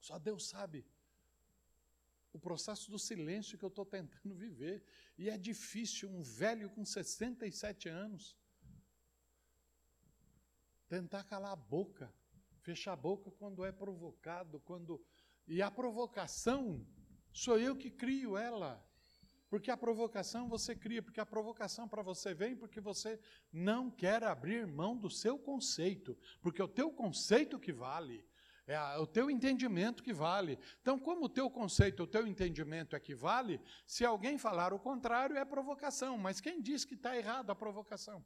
Só 0.00 0.18
Deus 0.18 0.46
sabe 0.46 0.86
o 2.34 2.38
processo 2.38 2.90
do 2.90 2.98
silêncio 2.98 3.56
que 3.56 3.64
eu 3.64 3.68
estou 3.68 3.86
tentando 3.86 4.34
viver. 4.34 4.84
E 5.16 5.30
é 5.30 5.38
difícil 5.38 6.10
um 6.10 6.22
velho 6.22 6.68
com 6.68 6.84
67 6.84 7.88
anos 7.88 8.36
tentar 10.88 11.24
calar 11.24 11.52
a 11.52 11.56
boca, 11.56 12.12
fechar 12.60 12.92
a 12.92 12.96
boca 12.96 13.30
quando 13.30 13.64
é 13.64 13.72
provocado, 13.72 14.60
quando 14.60 15.02
E 15.46 15.62
a 15.62 15.70
provocação, 15.70 16.86
sou 17.32 17.58
eu 17.58 17.76
que 17.76 17.90
crio 17.90 18.36
ela. 18.36 18.84
Porque 19.48 19.70
a 19.70 19.76
provocação 19.76 20.48
você 20.48 20.74
cria, 20.74 21.02
porque 21.02 21.20
a 21.20 21.26
provocação 21.26 21.86
para 21.86 22.02
você 22.02 22.34
vem 22.34 22.56
porque 22.56 22.80
você 22.80 23.20
não 23.52 23.88
quer 23.90 24.24
abrir 24.24 24.66
mão 24.66 24.96
do 24.96 25.08
seu 25.08 25.38
conceito, 25.38 26.18
porque 26.40 26.60
é 26.60 26.64
o 26.64 26.68
teu 26.68 26.90
conceito 26.90 27.60
que 27.60 27.72
vale, 27.72 28.26
é 28.66 28.98
o 28.98 29.06
teu 29.06 29.30
entendimento 29.30 30.02
que 30.02 30.12
vale. 30.12 30.58
Então, 30.80 30.98
como 30.98 31.26
o 31.26 31.28
teu 31.28 31.50
conceito, 31.50 32.02
o 32.02 32.06
teu 32.06 32.26
entendimento 32.26 32.96
é 32.96 33.00
que 33.00 33.14
vale, 33.14 33.60
se 33.86 34.04
alguém 34.04 34.38
falar 34.38 34.72
o 34.72 34.78
contrário, 34.78 35.36
é 35.36 35.44
provocação. 35.44 36.16
Mas 36.16 36.40
quem 36.40 36.62
diz 36.62 36.84
que 36.84 36.94
está 36.94 37.16
errado 37.16 37.50
a 37.50 37.54
provocação? 37.54 38.24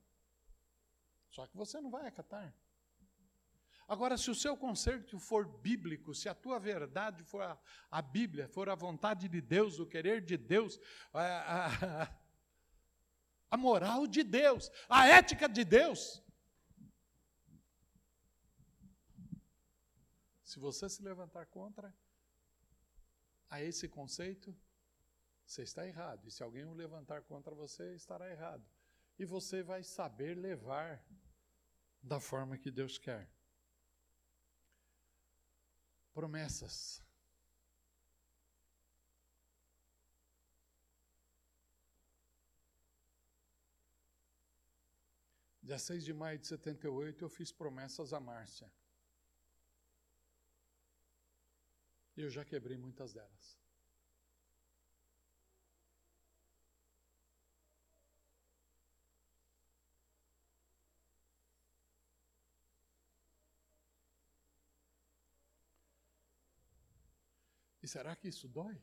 Só 1.28 1.46
que 1.46 1.56
você 1.56 1.80
não 1.80 1.90
vai 1.90 2.06
acatar. 2.06 2.54
Agora, 3.88 4.18
se 4.18 4.30
o 4.30 4.34
seu 4.34 4.56
conceito 4.56 5.18
for 5.18 5.46
bíblico, 5.46 6.14
se 6.14 6.28
a 6.28 6.34
tua 6.34 6.60
verdade 6.60 7.24
for 7.24 7.42
a, 7.42 7.58
a 7.90 8.02
Bíblia, 8.02 8.46
for 8.46 8.68
a 8.68 8.74
vontade 8.74 9.28
de 9.28 9.40
Deus, 9.40 9.78
o 9.80 9.86
querer 9.86 10.20
de 10.20 10.36
Deus, 10.36 10.78
a, 11.12 12.02
a, 12.02 12.08
a 13.50 13.56
moral 13.56 14.06
de 14.06 14.22
Deus, 14.22 14.70
a 14.88 15.08
ética 15.08 15.48
de 15.48 15.64
Deus, 15.64 16.22
se 20.48 20.58
você 20.58 20.88
se 20.88 21.02
levantar 21.02 21.44
contra 21.44 21.94
a 23.50 23.62
esse 23.62 23.86
conceito, 23.86 24.56
você 25.44 25.62
está 25.62 25.86
errado. 25.86 26.26
E 26.26 26.30
se 26.30 26.42
alguém 26.42 26.64
o 26.64 26.72
levantar 26.72 27.20
contra 27.20 27.54
você, 27.54 27.94
estará 27.94 28.30
errado. 28.30 28.66
E 29.18 29.26
você 29.26 29.62
vai 29.62 29.82
saber 29.82 30.34
levar 30.34 31.04
da 32.02 32.18
forma 32.18 32.56
que 32.56 32.70
Deus 32.70 32.96
quer 32.96 33.30
promessas. 36.14 37.04
Dia 45.62 45.78
6 45.78 46.04
de 46.06 46.14
maio 46.14 46.38
de 46.38 46.46
78, 46.46 47.22
eu 47.22 47.28
fiz 47.28 47.52
promessas 47.52 48.14
a 48.14 48.20
Márcia. 48.20 48.72
E 52.07 52.07
eu 52.22 52.30
já 52.30 52.44
quebrei 52.44 52.76
muitas 52.76 53.12
delas. 53.12 53.58
E 67.80 67.86
será 67.86 68.14
que 68.16 68.28
isso 68.28 68.48
dói? 68.48 68.78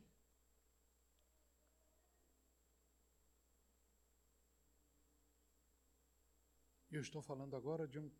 Eu 6.90 7.02
estou 7.02 7.20
falando 7.20 7.54
agora 7.54 7.86
de, 7.86 7.98
um, 7.98 8.10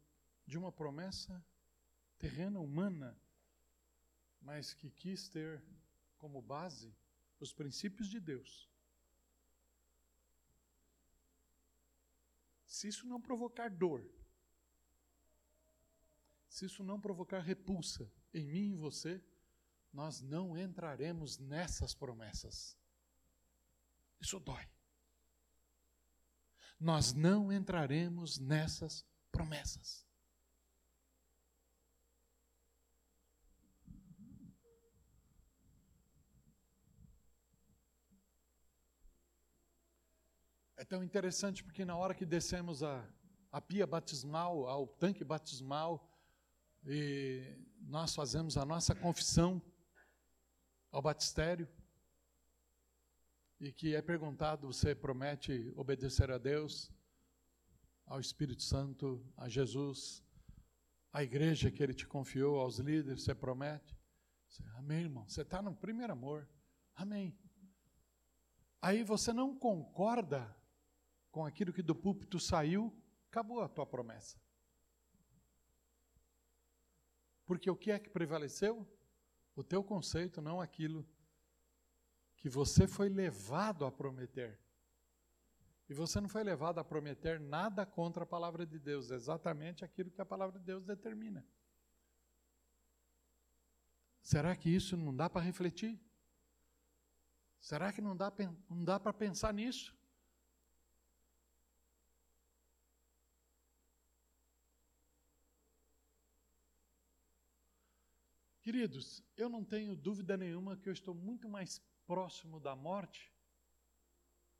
de 0.47 0.59
uma 0.59 0.71
promessa 0.71 1.45
terrena, 2.19 2.61
humana, 2.61 3.19
mas 4.41 4.73
que 4.73 4.91
quis 4.91 5.29
ter 5.29 5.63
como 6.19 6.41
base 6.41 6.95
os 7.41 7.53
princípios 7.53 8.09
de 8.09 8.21
Deus. 8.21 8.71
Se 12.67 12.89
isso 12.89 13.07
não 13.07 13.21
provocar 13.21 13.71
dor, 13.71 14.07
se 16.49 16.67
isso 16.67 16.83
não 16.83 17.01
provocar 17.01 17.41
repulsa 17.41 18.11
em 18.33 18.47
mim 18.47 18.71
e 18.71 18.75
você, 18.75 19.23
nós 19.93 20.21
não 20.21 20.57
entraremos 20.57 21.39
nessas 21.39 21.95
promessas. 21.95 22.77
Isso 24.21 24.39
dói. 24.39 24.67
Nós 26.79 27.13
não 27.15 27.51
entraremos 27.51 28.39
nessas 28.39 29.05
promessas. 29.33 30.06
Tão 40.87 41.03
interessante 41.03 41.63
porque 41.63 41.85
na 41.85 41.97
hora 41.97 42.15
que 42.15 42.25
descemos 42.25 42.83
a, 42.83 43.05
a 43.51 43.61
pia 43.61 43.87
batismal, 43.87 44.67
ao 44.67 44.87
tanque 44.87 45.25
batismal, 45.25 46.09
e 46.85 47.59
nós 47.81 48.15
fazemos 48.15 48.57
a 48.57 48.65
nossa 48.65 48.95
confissão, 48.95 49.61
ao 50.91 51.03
batistério 51.03 51.69
e 53.61 53.73
que 53.73 53.95
é 53.95 54.01
perguntado: 54.01 54.67
você 54.67 54.95
promete 54.95 55.73
obedecer 55.77 56.31
a 56.31 56.39
Deus, 56.39 56.91
ao 58.07 58.21
Espírito 58.21 58.63
Santo, 58.63 59.23
a 59.37 59.49
Jesus, 59.49 60.23
à 61.13 61.23
igreja 61.23 61.71
que 61.71 61.83
Ele 61.83 61.95
te 61.95 62.07
confiou, 62.07 62.61
aos 62.61 62.79
líderes, 62.79 63.25
você 63.25 63.35
promete? 63.35 63.99
Você, 64.49 64.63
Amém, 64.77 65.03
irmão. 65.03 65.29
Você 65.29 65.43
está 65.43 65.61
no 65.61 65.75
primeiro 65.75 66.13
amor. 66.13 66.49
Amém. 66.95 67.37
Aí 68.81 69.03
você 69.03 69.33
não 69.33 69.59
concorda 69.59 70.56
com 71.37 71.45
aquilo 71.45 71.71
que 71.71 71.83
do 71.83 71.95
púlpito 71.95 72.41
saiu, 72.41 72.83
acabou 73.29 73.61
a 73.61 73.69
tua 73.69 73.85
promessa. 73.85 74.41
Porque 77.45 77.71
o 77.71 77.77
que 77.77 77.91
é 77.91 77.99
que 77.99 78.09
prevaleceu? 78.09 78.75
o 79.57 79.65
teu 79.65 79.83
conceito, 79.83 80.43
não 80.43 80.61
aquilo 80.61 81.05
que 82.37 82.49
você 82.49 82.87
foi 82.87 83.09
levado 83.09 83.87
a 83.87 83.91
prometer. 83.91 84.61
E 85.89 85.95
você 85.95 86.21
não 86.21 86.29
foi 86.29 86.45
levado 86.45 86.79
a 86.79 86.85
prometer 86.85 87.41
nada 87.41 87.87
contra 87.87 88.25
a 88.25 88.27
palavra 88.27 88.67
de 88.67 88.79
Deus, 88.79 89.11
exatamente 89.11 89.85
aquilo 89.85 90.11
que 90.11 90.21
a 90.21 90.27
palavra 90.27 90.59
de 90.59 90.65
Deus 90.67 90.85
determina. 90.85 91.45
Será 94.21 94.55
que 94.55 94.69
isso 94.69 94.97
não 94.97 95.15
dá 95.15 95.31
para 95.31 95.41
refletir? 95.41 95.99
Será 97.61 97.93
que 97.93 98.03
não 98.03 98.15
dá, 98.17 98.31
não 98.69 98.85
dá 98.85 99.01
para 99.01 99.13
pensar 99.13 99.55
nisso? 99.55 99.97
Queridos, 108.67 109.23
eu 109.37 109.49
não 109.49 109.65
tenho 109.65 109.95
dúvida 109.95 110.37
nenhuma 110.37 110.77
que 110.77 110.89
eu 110.89 110.93
estou 110.93 111.15
muito 111.15 111.49
mais 111.49 111.79
próximo 112.05 112.59
da 112.59 112.75
morte 112.75 113.33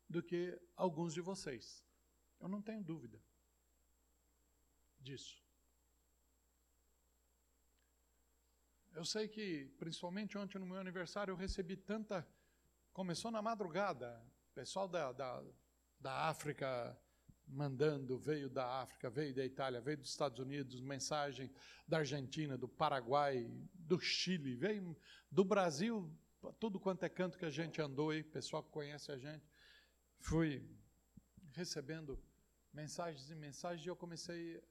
do 0.07 0.23
que 0.23 0.57
alguns 0.77 1.13
de 1.13 1.19
vocês. 1.19 1.85
Eu 2.39 2.47
não 2.47 2.61
tenho 2.61 2.81
dúvida 2.81 3.21
disso. 4.97 5.43
Eu 8.93 9.03
sei 9.03 9.27
que, 9.27 9.65
principalmente 9.77 10.37
ontem 10.37 10.57
no 10.57 10.65
meu 10.65 10.77
aniversário, 10.77 11.33
eu 11.33 11.35
recebi 11.35 11.75
tanta. 11.75 12.25
Começou 12.93 13.29
na 13.29 13.41
madrugada, 13.41 14.25
pessoal 14.55 14.87
da, 14.87 15.11
da, 15.11 15.43
da 15.99 16.29
África 16.29 16.97
mandando, 17.47 18.17
veio 18.17 18.49
da 18.49 18.81
África, 18.81 19.09
veio 19.09 19.33
da 19.33 19.45
Itália, 19.45 19.81
veio 19.81 19.97
dos 19.97 20.09
Estados 20.09 20.39
Unidos, 20.39 20.81
mensagem 20.81 21.51
da 21.87 21.99
Argentina, 21.99 22.57
do 22.57 22.67
Paraguai, 22.67 23.49
do 23.73 23.99
Chile, 23.99 24.55
veio 24.55 24.95
do 25.31 25.45
Brasil, 25.45 26.11
tudo 26.59 26.79
quanto 26.79 27.03
é 27.03 27.09
canto 27.09 27.37
que 27.37 27.45
a 27.45 27.49
gente 27.49 27.81
andou 27.81 28.09
aí, 28.09 28.23
pessoal 28.23 28.63
que 28.63 28.69
conhece 28.69 29.11
a 29.11 29.17
gente, 29.17 29.45
fui 30.19 30.67
recebendo 31.53 32.21
mensagens 32.73 33.29
e 33.29 33.35
mensagens 33.35 33.85
e 33.85 33.89
eu 33.89 33.95
comecei 33.95 34.61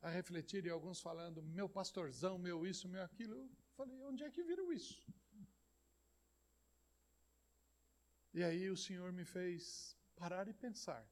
a 0.00 0.10
refletir 0.10 0.64
e 0.66 0.70
alguns 0.70 1.00
falando, 1.00 1.42
meu 1.42 1.68
pastorzão, 1.68 2.38
meu 2.38 2.66
isso, 2.66 2.88
meu 2.88 3.02
aquilo. 3.02 3.34
Eu 3.34 3.50
falei, 3.76 4.02
onde 4.02 4.24
é 4.24 4.30
que 4.30 4.42
viram 4.42 4.72
isso? 4.72 5.00
E 8.34 8.42
aí 8.42 8.70
o 8.70 8.76
Senhor 8.76 9.12
me 9.12 9.24
fez 9.24 9.96
parar 10.16 10.48
e 10.48 10.54
pensar. 10.54 11.06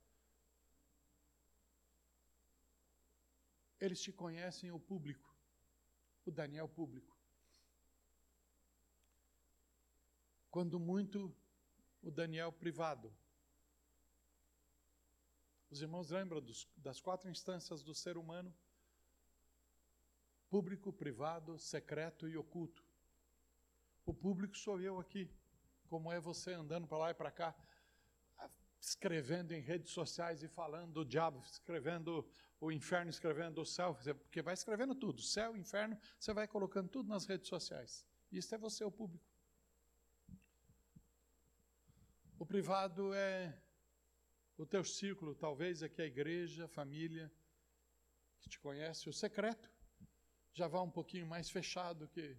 Eles 3.81 4.01
te 4.01 4.13
conhecem 4.13 4.71
o 4.71 4.79
público, 4.79 5.35
o 6.27 6.31
Daniel 6.31 6.69
público. 6.69 7.17
Quando 10.51 10.79
muito, 10.79 11.35
o 12.03 12.11
Daniel 12.11 12.53
privado. 12.53 13.15
Os 15.71 15.81
irmãos 15.81 16.11
lembram 16.11 16.41
dos, 16.41 16.69
das 16.77 17.01
quatro 17.01 17.31
instâncias 17.31 17.83
do 17.83 17.95
ser 17.95 18.19
humano? 18.19 18.53
Público, 20.51 20.93
privado, 20.93 21.59
secreto 21.59 22.29
e 22.29 22.37
oculto. 22.37 22.85
O 24.05 24.13
público 24.13 24.59
sou 24.59 24.81
eu 24.81 24.99
aqui, 24.99 25.31
como 25.89 26.13
é 26.13 26.19
você 26.19 26.53
andando 26.53 26.89
para 26.89 26.99
lá 26.99 27.11
e 27.13 27.15
para 27.15 27.31
cá, 27.31 27.55
escrevendo 28.81 29.53
em 29.53 29.61
redes 29.61 29.93
sociais 29.93 30.43
e 30.43 30.49
falando 30.49 30.93
do 30.93 31.05
diabo, 31.05 31.43
escrevendo 31.45 32.27
o 32.61 32.71
inferno 32.71 33.11
escrevendo 33.11 33.61
o 33.63 33.67
céu, 33.67 33.95
porque 33.95 34.43
vai 34.43 34.55
escrevendo 34.55 34.95
tudo, 34.95 35.23
céu, 35.23 35.57
inferno, 35.57 35.99
você 36.19 36.33
vai 36.33 36.47
colocando 36.47 36.89
tudo 36.89 37.09
nas 37.09 37.25
redes 37.27 37.49
sociais. 37.49 38.07
Isso 38.31 38.55
é 38.55 38.59
você, 38.59 38.85
o 38.85 38.91
público. 38.91 39.25
O 42.39 42.45
privado 42.45 43.15
é 43.15 43.59
o 44.57 44.67
teu 44.67 44.85
círculo, 44.85 45.35
talvez 45.35 45.83
aqui 45.83 46.03
a 46.03 46.07
igreja, 46.07 46.67
a 46.67 46.69
família 46.69 47.33
que 48.41 48.49
te 48.49 48.59
conhece. 48.59 49.09
O 49.09 49.13
secreto 49.13 49.71
já 50.53 50.67
vai 50.69 50.83
um 50.83 50.91
pouquinho 50.91 51.27
mais 51.27 51.51
fechado 51.51 52.09
que 52.09 52.37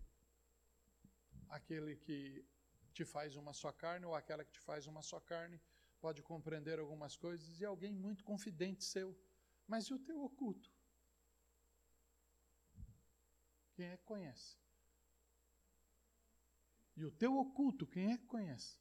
aquele 1.50 1.96
que 1.96 2.46
te 2.94 3.04
faz 3.06 3.36
uma 3.36 3.54
só 3.54 3.72
carne 3.72 4.06
ou 4.06 4.14
aquela 4.14 4.44
que 4.44 4.52
te 4.52 4.60
faz 4.60 4.86
uma 4.86 5.02
só 5.02 5.20
carne 5.20 5.60
pode 6.06 6.22
compreender 6.24 6.80
algumas 6.80 7.16
coisas 7.16 7.60
e 7.60 7.66
alguém 7.66 7.94
muito 7.94 8.24
confidente 8.24 8.84
seu. 8.84 9.10
Mas 9.68 9.86
e 9.86 9.94
o 9.94 10.00
teu 10.00 10.20
oculto? 10.30 10.70
Quem 13.76 13.86
é 13.86 13.98
que 13.98 14.04
conhece? 14.04 14.58
E 16.98 17.06
o 17.06 17.12
teu 17.12 17.38
oculto, 17.38 17.88
quem 17.88 18.12
é 18.12 18.18
que 18.18 18.26
conhece? 18.26 18.80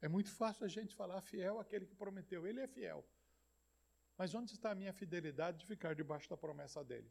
É 0.00 0.08
muito 0.08 0.30
fácil 0.30 0.64
a 0.64 0.68
gente 0.68 0.94
falar 0.94 1.20
fiel 1.20 1.58
àquele 1.58 1.84
que 1.84 1.94
prometeu. 1.94 2.46
Ele 2.46 2.60
é 2.60 2.68
fiel. 2.68 3.04
Mas 4.16 4.34
onde 4.34 4.52
está 4.52 4.70
a 4.70 4.74
minha 4.74 4.92
fidelidade 4.92 5.58
de 5.58 5.66
ficar 5.66 5.94
debaixo 5.94 6.28
da 6.30 6.36
promessa 6.36 6.84
dele? 6.84 7.10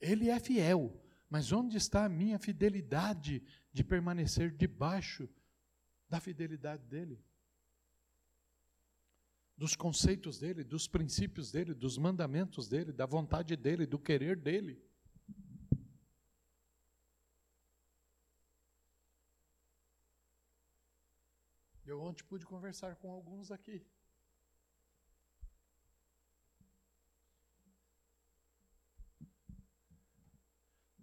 Ele 0.00 0.28
é 0.28 0.38
fiel, 0.38 1.02
mas 1.28 1.52
onde 1.52 1.76
está 1.76 2.04
a 2.04 2.08
minha 2.08 2.38
fidelidade 2.38 3.42
de 3.72 3.84
permanecer 3.84 4.50
debaixo 4.50 5.28
da 6.08 6.20
fidelidade 6.20 6.84
dele? 6.84 7.22
Dos 9.56 9.74
conceitos 9.74 10.38
dele, 10.38 10.62
dos 10.62 10.86
princípios 10.86 11.50
dele, 11.50 11.72
dos 11.72 11.96
mandamentos 11.96 12.68
dele, 12.68 12.92
da 12.92 13.06
vontade 13.06 13.56
dele, 13.56 13.86
do 13.86 13.98
querer 13.98 14.36
dele. 14.36 14.82
Eu 21.86 22.00
ontem 22.02 22.24
pude 22.24 22.44
conversar 22.44 22.96
com 22.96 23.10
alguns 23.10 23.50
aqui. 23.50 23.86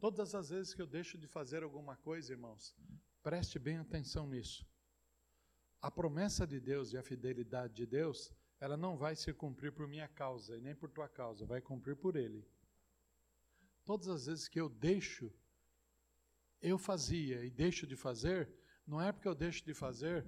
Todas 0.04 0.36
as 0.36 0.50
vezes 0.50 0.74
que 0.74 0.82
eu 0.82 0.86
deixo 0.86 1.18
de 1.18 1.28
fazer 1.28 1.64
alguma 1.64 1.96
coisa, 1.96 2.34
irmãos, 2.34 2.76
preste 3.24 3.58
bem 3.58 3.78
atenção 3.78 4.28
nisso. 4.28 4.68
A 5.82 5.90
promessa 5.90 6.46
de 6.46 6.60
Deus 6.60 6.92
e 6.92 6.98
a 6.98 7.02
fidelidade 7.02 7.74
de 7.74 7.86
Deus, 7.86 8.30
ela 8.60 8.76
não 8.76 8.98
vai 8.98 9.16
se 9.16 9.32
cumprir 9.32 9.72
por 9.72 9.88
minha 9.88 10.10
causa 10.10 10.58
e 10.58 10.60
nem 10.60 10.76
por 10.76 10.90
tua 10.90 11.08
causa, 11.08 11.46
vai 11.46 11.62
cumprir 11.62 11.96
por 11.96 12.18
Ele. 12.18 12.46
Todas 13.86 14.10
as 14.10 14.26
vezes 14.26 14.50
que 14.50 14.60
eu 14.60 14.68
deixo, 14.68 15.34
eu 16.62 16.78
fazia 16.78 17.46
e 17.46 17.50
deixo 17.50 17.88
de 17.88 17.96
fazer, 17.96 18.54
não 18.86 19.02
é 19.02 19.10
porque 19.10 19.30
eu 19.30 19.34
deixo 19.34 19.64
de 19.64 19.74
fazer, 19.74 20.28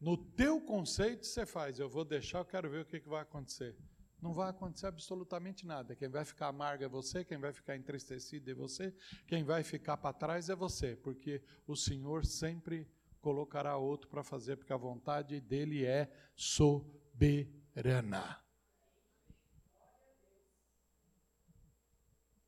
no 0.00 0.16
teu 0.16 0.60
conceito 0.60 1.24
você 1.24 1.46
faz, 1.46 1.78
eu 1.78 1.88
vou 1.88 2.04
deixar, 2.04 2.38
eu 2.38 2.44
quero 2.44 2.68
ver 2.68 2.80
o 2.80 2.84
que, 2.84 2.98
vai 2.98 3.22
acontecer 3.22 3.76
não 4.24 4.32
vai 4.32 4.48
acontecer 4.48 4.86
absolutamente 4.86 5.66
nada. 5.66 5.94
Quem 5.94 6.08
vai 6.08 6.24
ficar 6.24 6.48
amargo 6.48 6.82
é 6.82 6.88
você, 6.88 7.22
quem 7.22 7.36
vai 7.36 7.52
ficar 7.52 7.76
entristecido 7.76 8.50
é 8.50 8.54
você, 8.54 8.90
quem 9.26 9.44
vai 9.44 9.62
ficar 9.62 9.98
para 9.98 10.14
trás 10.14 10.48
é 10.48 10.56
você, 10.56 10.96
porque 10.96 11.42
o 11.66 11.76
Senhor 11.76 12.24
sempre 12.24 12.90
colocará 13.20 13.76
outro 13.76 14.08
para 14.08 14.24
fazer, 14.24 14.56
porque 14.56 14.72
a 14.72 14.78
vontade 14.78 15.42
dele 15.42 15.84
é 15.84 16.10
soberana. 16.34 17.22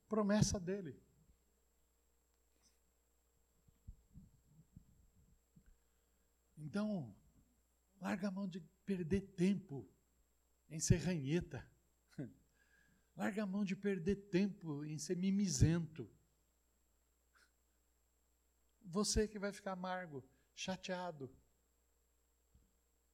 Promessa 0.08 0.58
dele. 0.58 0.98
Então, 6.56 7.14
larga 8.00 8.28
a 8.28 8.30
mão 8.30 8.48
de 8.48 8.60
perder 8.86 9.20
tempo 9.20 9.86
em 10.68 10.80
ser 10.80 10.96
ranheta. 10.96 11.66
Larga 13.16 13.42
a 13.42 13.46
mão 13.46 13.64
de 13.64 13.76
perder 13.76 14.16
tempo 14.28 14.84
em 14.84 14.98
ser 14.98 15.16
mimizento. 15.16 16.10
Você 18.82 19.26
que 19.26 19.38
vai 19.38 19.52
ficar 19.52 19.72
amargo, 19.72 20.24
chateado. 20.54 21.30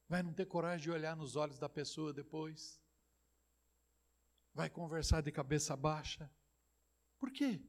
Vai 0.08 0.22
não 0.22 0.32
ter 0.32 0.46
coragem 0.46 0.84
de 0.84 0.90
olhar 0.90 1.16
nos 1.16 1.36
olhos 1.36 1.58
da 1.58 1.68
pessoa 1.68 2.12
depois. 2.12 2.80
Vai 4.52 4.68
conversar 4.68 5.22
de 5.22 5.32
cabeça 5.32 5.74
baixa. 5.74 6.30
Por 7.18 7.30
quê? 7.30 7.62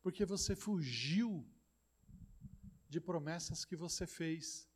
Porque 0.00 0.24
você 0.24 0.56
fugiu 0.56 1.46
de 2.88 3.00
promessas 3.00 3.64
que 3.64 3.76
você 3.76 4.06
fez 4.06 4.66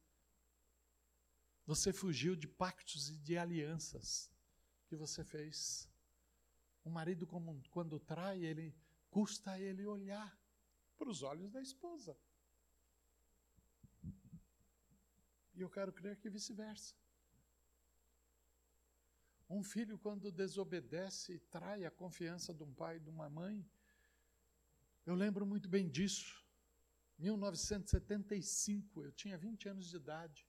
você 1.66 1.92
fugiu 1.92 2.34
de 2.34 2.48
pactos 2.48 3.10
e 3.10 3.16
de 3.18 3.38
alianças 3.38 4.30
que 4.86 4.96
você 4.96 5.24
fez. 5.24 5.88
O 6.84 6.90
marido, 6.90 7.26
quando 7.70 8.00
trai, 8.00 8.44
ele 8.44 8.74
custa 9.10 9.58
ele 9.58 9.86
olhar 9.86 10.36
para 10.96 11.08
os 11.08 11.22
olhos 11.22 11.50
da 11.50 11.60
esposa. 11.60 12.16
E 15.54 15.60
eu 15.60 15.70
quero 15.70 15.92
crer 15.92 16.16
que 16.16 16.30
vice-versa. 16.30 16.94
Um 19.48 19.62
filho, 19.62 19.98
quando 19.98 20.32
desobedece, 20.32 21.38
trai 21.50 21.84
a 21.84 21.90
confiança 21.90 22.54
de 22.54 22.62
um 22.62 22.72
pai 22.72 22.96
e 22.96 23.00
de 23.00 23.10
uma 23.10 23.28
mãe. 23.28 23.64
Eu 25.04 25.14
lembro 25.14 25.44
muito 25.44 25.68
bem 25.68 25.90
disso. 25.90 26.42
1975, 27.18 29.04
eu 29.04 29.12
tinha 29.12 29.36
20 29.36 29.68
anos 29.68 29.90
de 29.90 29.96
idade. 29.96 30.48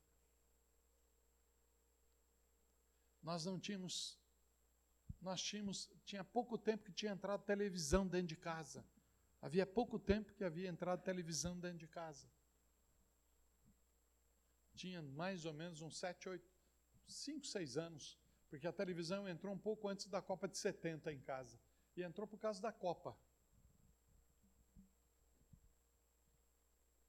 Nós 3.23 3.45
não 3.45 3.57
tínhamos, 3.57 4.19
nós 5.21 5.41
tínhamos, 5.41 5.89
tinha 6.03 6.23
pouco 6.23 6.57
tempo 6.57 6.83
que 6.83 6.91
tinha 6.91 7.13
entrado 7.13 7.43
televisão 7.43 8.05
dentro 8.05 8.27
de 8.27 8.35
casa. 8.35 8.85
Havia 9.41 9.65
pouco 9.65 9.97
tempo 9.97 10.33
que 10.33 10.43
havia 10.43 10.69
entrado 10.69 11.01
televisão 11.01 11.57
dentro 11.59 11.79
de 11.79 11.87
casa. 11.87 12.29
Tinha 14.75 15.01
mais 15.01 15.45
ou 15.45 15.53
menos 15.53 15.81
uns 15.81 15.97
sete, 15.97 16.27
oito, 16.27 16.49
cinco, 17.07 17.45
seis 17.45 17.77
anos, 17.77 18.19
porque 18.49 18.67
a 18.67 18.73
televisão 18.73 19.27
entrou 19.27 19.53
um 19.53 19.57
pouco 19.57 19.87
antes 19.87 20.07
da 20.07 20.21
Copa 20.21 20.47
de 20.47 20.57
70 20.57 21.11
em 21.13 21.19
casa. 21.19 21.59
E 21.95 22.03
entrou 22.03 22.27
por 22.27 22.39
causa 22.39 22.61
da 22.61 22.71
Copa. 22.71 23.17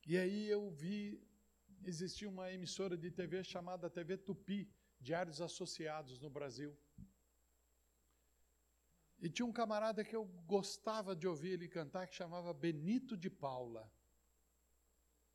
E 0.07 0.19
aí 0.19 0.47
eu 0.47 0.71
vi, 0.71 1.23
existia 1.83 2.29
uma 2.29 2.53
emissora 2.53 2.97
de 2.97 3.11
TV 3.11 3.43
chamada 3.43 3.89
TV 3.89 4.19
Tupi, 4.19 4.71
diários 5.09 5.41
associados 5.49 6.19
no 6.25 6.31
Brasil. 6.31 6.73
E 9.21 9.29
tinha 9.29 9.47
um 9.47 9.53
camarada 9.53 10.05
que 10.05 10.17
eu 10.17 10.25
gostava 10.55 11.15
de 11.15 11.27
ouvir 11.27 11.53
ele 11.53 11.69
cantar, 11.69 12.07
que 12.09 12.15
chamava 12.15 12.53
Benito 12.53 13.17
de 13.17 13.31
Paula. 13.31 13.91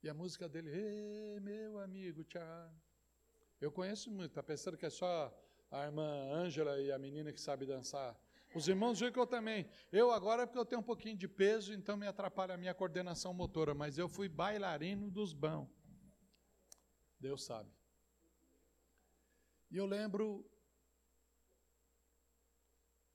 E 0.04 0.10
a 0.10 0.14
música 0.14 0.48
dele, 0.50 1.40
meu 1.42 1.80
amigo, 1.80 2.24
tchau. 2.24 2.74
Eu 3.62 3.72
conheço 3.72 4.10
muito, 4.12 4.34
tá 4.34 4.44
pensando 4.44 4.78
que 4.78 4.86
é 4.86 4.90
só 4.90 5.14
a 5.70 5.86
irmã 5.86 6.08
Ângela 6.32 6.80
e 6.80 6.92
a 6.92 6.98
menina 6.98 7.32
que 7.32 7.42
sabe 7.42 7.66
dançar. 7.66 8.18
Os 8.56 8.68
irmãos 8.68 8.98
dizem 8.98 9.14
que 9.14 9.20
eu 9.20 9.28
também. 9.28 9.70
Eu 9.92 10.12
agora, 10.12 10.48
porque 10.48 10.58
eu 10.58 10.66
tenho 10.66 10.82
um 10.82 10.90
pouquinho 10.92 11.16
de 11.16 11.28
peso, 11.28 11.74
então 11.74 11.96
me 11.96 12.08
atrapalha 12.08 12.56
a 12.56 12.58
minha 12.58 12.74
coordenação 12.74 13.34
motora, 13.34 13.74
mas 13.76 13.98
eu 13.98 14.10
fui 14.10 14.28
bailarino 14.28 15.12
dos 15.12 15.34
bons. 15.34 15.70
Deus 17.20 17.44
sabe. 17.44 17.79
E 19.72 19.78
eu 19.78 19.86
lembro. 19.86 20.46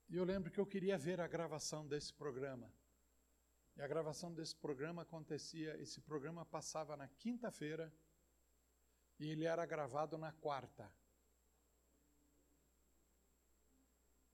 E 0.08 0.16
eu 0.16 0.24
lembro 0.24 0.50
que 0.50 0.60
eu 0.60 0.66
queria 0.66 0.96
ver 0.96 1.20
a 1.20 1.26
gravação 1.26 1.86
desse 1.86 2.12
programa. 2.12 2.72
E 3.76 3.82
a 3.82 3.88
gravação 3.88 4.32
desse 4.32 4.54
programa 4.54 5.02
acontecia, 5.02 5.76
esse 5.82 6.00
programa 6.00 6.44
passava 6.44 6.96
na 6.96 7.08
quinta-feira 7.08 7.92
e 9.18 9.28
ele 9.30 9.44
era 9.44 9.66
gravado 9.66 10.16
na 10.16 10.32
quarta. 10.32 10.88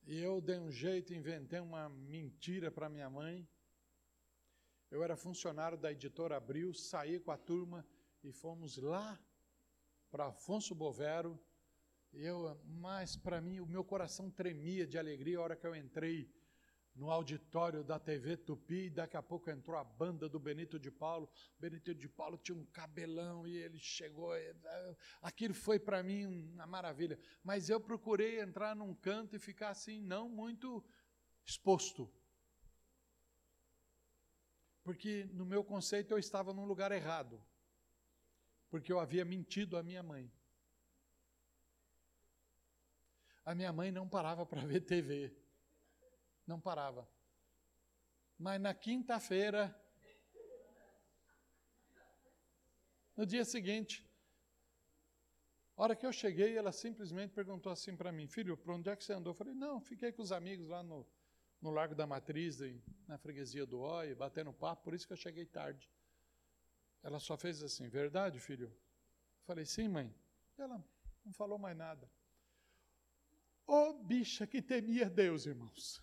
E 0.07 0.19
eu 0.19 0.41
dei 0.43 0.59
um 0.59 0.71
jeito, 0.71 1.15
inventei 1.15 1.61
uma 1.61 1.89
mentira 1.89 2.71
para 2.71 2.91
minha 2.91 3.09
mãe. 3.09 3.49
Eu 4.91 5.03
era 5.03 5.17
funcionário 5.17 5.79
da 5.79 5.91
editora 5.91 6.37
Abril, 6.37 6.75
saí 6.75 7.19
com 7.19 7.31
a 7.31 7.39
turma 7.39 7.87
e 8.23 8.31
fomos 8.33 8.77
lá 8.77 9.19
para 10.11 10.27
Afonso 10.27 10.75
Bovero 10.75 11.41
eu, 12.13 12.61
mas 12.65 13.17
para 13.17 13.41
mim 13.41 13.61
o 13.61 13.67
meu 13.67 13.85
coração 13.85 14.31
tremia 14.31 14.87
de 14.87 14.99
alegria 14.99 15.39
a 15.39 15.43
hora 15.43 15.57
que 15.57 15.67
eu 15.67 15.75
entrei 15.75 16.31
no 16.95 17.11
auditório 17.11 17.83
da 17.85 17.99
TV 17.99 18.37
Tupi, 18.37 18.87
e 18.87 18.91
daqui 18.91 19.17
a 19.17 19.23
pouco 19.23 19.51
entrou 19.51 19.77
a 19.79 19.85
banda 19.85 20.29
do 20.29 20.39
Benito 20.39 20.79
de 20.79 20.91
Paulo. 20.91 21.31
O 21.57 21.61
Benito 21.61 21.95
de 21.95 22.09
Paulo 22.09 22.37
tinha 22.37 22.57
um 22.57 22.65
cabelão 22.67 23.47
e 23.47 23.57
ele 23.57 23.79
chegou. 23.79 24.33
Aquilo 25.23 25.55
foi 25.55 25.79
para 25.79 26.03
mim 26.03 26.27
uma 26.27 26.67
maravilha. 26.67 27.19
Mas 27.43 27.71
eu 27.71 27.81
procurei 27.81 28.41
entrar 28.41 28.75
num 28.75 28.95
canto 28.95 29.37
e 29.37 29.39
ficar 29.39 29.71
assim, 29.71 30.01
não 30.01 30.29
muito 30.29 30.85
exposto. 31.45 32.13
Porque 34.83 35.25
no 35.33 35.47
meu 35.47 35.63
conceito 35.63 36.11
eu 36.11 36.19
estava 36.19 36.53
num 36.53 36.65
lugar 36.65 36.91
errado. 36.91 37.43
Porque 38.69 38.93
eu 38.93 38.99
havia 38.99 39.25
mentido 39.25 39.77
à 39.77 39.83
minha 39.83 40.03
mãe. 40.03 40.31
A 43.45 43.55
minha 43.55 43.73
mãe 43.73 43.91
não 43.91 44.09
parava 44.09 44.45
para 44.47 44.65
ver 44.65 44.81
TV 44.81 45.35
não 46.51 46.61
parava. 46.61 47.09
Mas 48.37 48.61
na 48.61 48.75
quinta-feira, 48.75 49.75
no 53.17 53.25
dia 53.25 53.45
seguinte, 53.45 54.05
hora 55.77 55.95
que 55.95 56.05
eu 56.05 56.13
cheguei, 56.13 56.57
ela 56.57 56.73
simplesmente 56.73 57.33
perguntou 57.33 57.71
assim 57.71 57.97
para 57.97 58.11
mim, 58.11 58.27
filho, 58.27 58.57
para 58.57 58.75
onde 58.75 58.91
é 58.91 58.97
que 58.97 59.05
você 59.05 59.13
andou? 59.13 59.31
Eu 59.33 59.37
falei, 59.37 59.55
não, 59.55 59.81
fiquei 59.81 60.11
com 60.11 60.23
os 60.23 60.33
amigos 60.33 60.69
lá 60.69 60.83
no, 60.83 61.07
no 61.61 61.71
Largo 61.71 61.95
da 61.95 62.07
Matriz, 62.07 62.59
na 63.07 63.17
freguesia 63.19 63.65
do 63.65 63.81
Oi, 63.81 64.15
batendo 64.15 64.53
papo, 64.53 64.83
por 64.83 64.95
isso 64.95 65.07
que 65.07 65.13
eu 65.13 65.19
cheguei 65.19 65.47
tarde. 65.47 65.89
Ela 67.03 67.21
só 67.21 67.37
fez 67.37 67.63
assim, 67.63 67.89
verdade, 67.89 68.41
filho? 68.41 68.67
Eu 68.67 69.45
falei, 69.47 69.65
sim, 69.65 69.89
mãe. 69.89 70.15
Ela 70.59 70.85
não 71.25 71.33
falou 71.33 71.59
mais 71.59 71.77
nada. 71.77 72.11
Ô 73.71 73.91
oh, 73.91 73.93
bicha 73.95 74.47
que 74.47 74.61
temia 74.61 75.09
Deus, 75.09 75.47
irmãos 75.47 76.03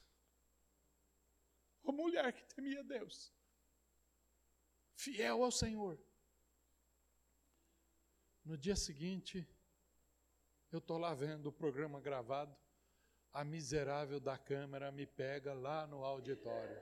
uma 1.88 2.04
mulher 2.04 2.34
que 2.34 2.44
temia 2.54 2.84
Deus, 2.84 3.34
fiel 4.94 5.44
ao 5.44 5.52
Senhor. 5.52 5.98
No 8.44 8.58
dia 8.58 8.76
seguinte, 8.76 9.48
eu 10.72 10.80
estou 10.80 10.98
lá 10.98 11.14
vendo 11.14 11.48
o 11.48 11.52
programa 11.52 12.02
gravado, 12.02 12.56
a 13.32 13.44
miserável 13.44 14.20
da 14.20 14.38
câmera 14.38 14.92
me 14.92 15.06
pega 15.06 15.54
lá 15.54 15.88
no 15.88 16.04
auditório. 16.04 16.78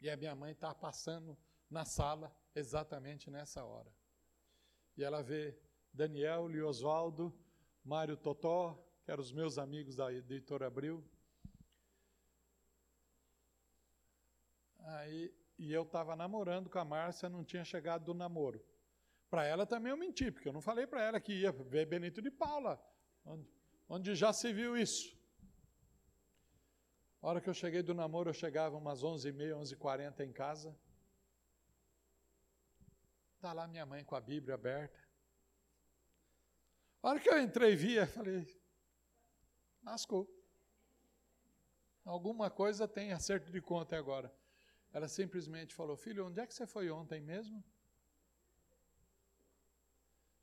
E 0.00 0.10
a 0.10 0.16
minha 0.16 0.34
mãe 0.34 0.50
está 0.50 0.74
passando 0.74 1.38
na 1.70 1.84
sala 1.84 2.34
exatamente 2.54 3.30
nessa 3.30 3.64
hora. 3.64 4.01
E 4.96 5.02
ela 5.02 5.22
vê 5.22 5.56
Daniel, 5.92 6.44
Oswaldo, 6.66 7.32
Mário 7.84 8.16
Totó, 8.16 8.78
que 9.04 9.10
eram 9.10 9.22
os 9.22 9.32
meus 9.32 9.58
amigos 9.58 9.96
da 9.96 10.12
editora 10.12 10.66
Abril. 10.66 11.04
Aí, 14.78 15.34
e 15.58 15.72
eu 15.72 15.82
estava 15.82 16.16
namorando 16.16 16.68
com 16.68 16.78
a 16.78 16.84
Márcia, 16.84 17.28
não 17.28 17.44
tinha 17.44 17.64
chegado 17.64 18.04
do 18.04 18.14
namoro. 18.14 18.64
Para 19.30 19.44
ela 19.44 19.64
também 19.64 19.90
eu 19.90 19.96
menti, 19.96 20.30
porque 20.30 20.48
eu 20.48 20.52
não 20.52 20.60
falei 20.60 20.86
para 20.86 21.02
ela 21.02 21.20
que 21.20 21.32
ia 21.32 21.52
ver 21.52 21.86
Benito 21.86 22.20
de 22.20 22.30
Paula, 22.30 22.82
onde, 23.24 23.48
onde 23.88 24.14
já 24.14 24.32
se 24.32 24.52
viu 24.52 24.76
isso. 24.76 25.16
A 27.22 27.28
hora 27.28 27.40
que 27.40 27.48
eu 27.48 27.54
cheguei 27.54 27.82
do 27.82 27.94
namoro, 27.94 28.28
eu 28.30 28.34
chegava 28.34 28.76
umas 28.76 29.02
11h30, 29.02 29.54
11h40 29.54 30.20
em 30.20 30.32
casa. 30.32 30.76
Está 33.42 33.52
lá 33.52 33.66
minha 33.66 33.84
mãe 33.84 34.04
com 34.04 34.14
a 34.14 34.20
Bíblia 34.20 34.54
aberta. 34.54 34.96
A 37.02 37.08
hora 37.08 37.18
que 37.18 37.28
eu 37.28 37.42
entrei 37.42 37.72
e 37.72 37.76
via, 37.76 38.06
falei, 38.06 38.46
lascou. 39.82 40.32
Alguma 42.04 42.48
coisa 42.48 42.86
tem 42.86 43.12
acerto 43.12 43.50
de 43.50 43.60
conta 43.60 43.98
agora. 43.98 44.32
Ela 44.92 45.08
simplesmente 45.08 45.74
falou: 45.74 45.96
Filho, 45.96 46.28
onde 46.28 46.40
é 46.40 46.46
que 46.46 46.54
você 46.54 46.68
foi 46.68 46.88
ontem 46.88 47.20
mesmo? 47.20 47.64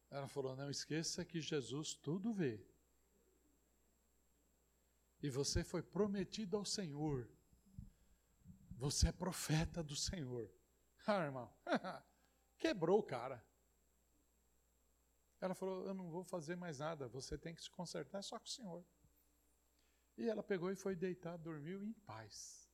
Ela 0.10 0.28
falou: 0.28 0.54
Não 0.58 0.70
esqueça 0.70 1.24
que 1.24 1.40
Jesus 1.40 1.94
tudo 1.94 2.34
vê. 2.34 2.62
E 5.24 5.30
você 5.30 5.64
foi 5.64 5.82
prometido 5.82 6.58
ao 6.58 6.66
Senhor. 6.66 7.32
Você 8.72 9.08
é 9.08 9.14
profeta 9.14 9.82
do 9.82 9.96
Senhor. 9.96 10.52
Ah, 11.08 11.24
irmão, 11.24 11.52
quebrou 12.60 13.00
o 13.00 13.04
cara. 13.04 13.44
Ela 15.42 15.56
falou: 15.56 15.88
Eu 15.88 15.94
não 15.94 16.10
vou 16.10 16.24
fazer 16.24 16.56
mais 16.56 16.80
nada, 16.80 17.08
você 17.08 17.38
tem 17.38 17.56
que 17.56 17.64
se 17.64 17.72
consertar 17.72 18.22
só 18.22 18.38
com 18.38 18.46
o 18.46 18.50
Senhor. 18.50 18.86
E 20.18 20.28
ela 20.28 20.44
pegou 20.44 20.70
e 20.70 20.76
foi 20.76 20.96
deitar, 20.96 21.38
dormiu 21.38 21.82
em 21.82 21.94
paz. 21.94 22.70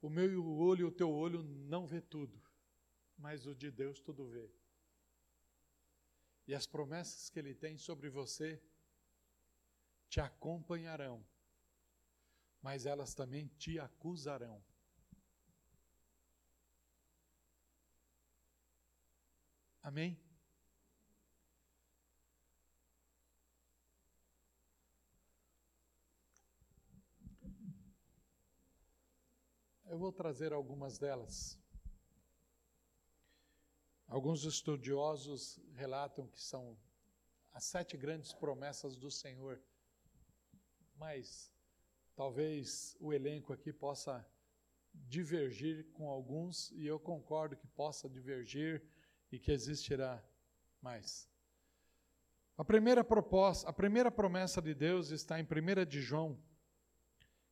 O 0.00 0.10
meu 0.10 0.44
olho 0.44 0.80
e 0.80 0.84
o 0.84 0.90
teu 0.90 1.08
olho 1.08 1.44
não 1.44 1.86
vê 1.86 2.00
tudo, 2.00 2.42
mas 3.16 3.46
o 3.46 3.54
de 3.54 3.70
Deus 3.70 4.00
tudo 4.00 4.26
vê. 4.26 4.50
E 6.48 6.54
as 6.56 6.66
promessas 6.66 7.30
que 7.30 7.38
Ele 7.38 7.54
tem 7.54 7.78
sobre 7.78 8.10
você 8.10 8.60
te 10.08 10.20
acompanharão, 10.20 11.24
mas 12.62 12.86
elas 12.86 13.12
também 13.12 13.48
te 13.58 13.78
acusarão. 13.78 14.62
Amém? 19.82 20.16
Eu 29.84 29.98
vou 29.98 30.10
trazer 30.10 30.54
algumas 30.54 30.98
delas. 30.98 31.60
Alguns 34.06 34.44
estudiosos 34.44 35.58
relatam 35.74 36.26
que 36.28 36.40
são 36.40 36.78
as 37.52 37.64
sete 37.64 37.96
grandes 37.96 38.32
promessas 38.32 38.96
do 38.96 39.10
Senhor, 39.10 39.60
mas 40.94 41.51
talvez 42.14 42.96
o 43.00 43.12
elenco 43.12 43.52
aqui 43.52 43.72
possa 43.72 44.26
divergir 44.94 45.86
com 45.92 46.08
alguns, 46.08 46.70
e 46.72 46.86
eu 46.86 46.98
concordo 47.00 47.56
que 47.56 47.66
possa 47.66 48.08
divergir 48.08 48.82
e 49.30 49.38
que 49.38 49.50
existirá 49.50 50.22
mais. 50.80 51.28
A 52.56 52.64
primeira 52.64 53.02
proposta, 53.02 53.68
a 53.68 53.72
primeira 53.72 54.10
promessa 54.10 54.60
de 54.60 54.74
Deus 54.74 55.10
está 55.10 55.40
em 55.40 55.44
1 55.44 55.86
de 55.86 56.02
João, 56.02 56.38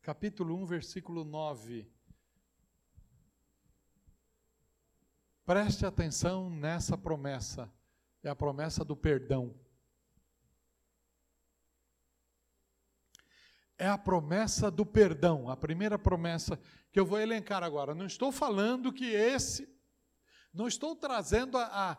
capítulo 0.02 0.54
1, 0.56 0.66
versículo 0.66 1.24
9. 1.24 1.90
Preste 5.44 5.84
atenção 5.86 6.50
nessa 6.50 6.96
promessa, 6.96 7.72
é 8.22 8.28
a 8.28 8.36
promessa 8.36 8.84
do 8.84 8.94
perdão. 8.94 9.54
É 13.80 13.88
a 13.88 13.96
promessa 13.96 14.70
do 14.70 14.84
perdão, 14.84 15.48
a 15.48 15.56
primeira 15.56 15.98
promessa 15.98 16.60
que 16.92 17.00
eu 17.00 17.06
vou 17.06 17.18
elencar 17.18 17.62
agora. 17.62 17.94
Não 17.94 18.04
estou 18.04 18.30
falando 18.30 18.92
que 18.92 19.06
esse 19.06 19.66
não 20.52 20.68
estou 20.68 20.94
trazendo 20.94 21.56
a, 21.56 21.64
a, 21.64 21.98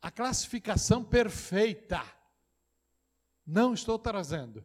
a 0.00 0.10
classificação 0.10 1.04
perfeita. 1.04 2.02
Não 3.46 3.74
estou 3.74 3.98
trazendo. 3.98 4.64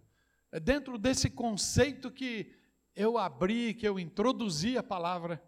É 0.49 0.61
dentro 0.61 0.97
desse 0.97 1.29
conceito 1.29 2.09
que 2.09 2.55
eu 2.95 3.17
abri, 3.17 3.73
que 3.73 3.85
eu 3.85 3.99
introduzi 3.99 4.77
a 4.77 4.83
palavra, 4.83 5.43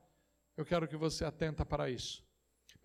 eu 0.58 0.66
quero 0.66 0.90
que 0.90 0.98
você 0.98 1.24
atenta 1.24 1.66
para 1.66 1.90
isso. 1.90 2.22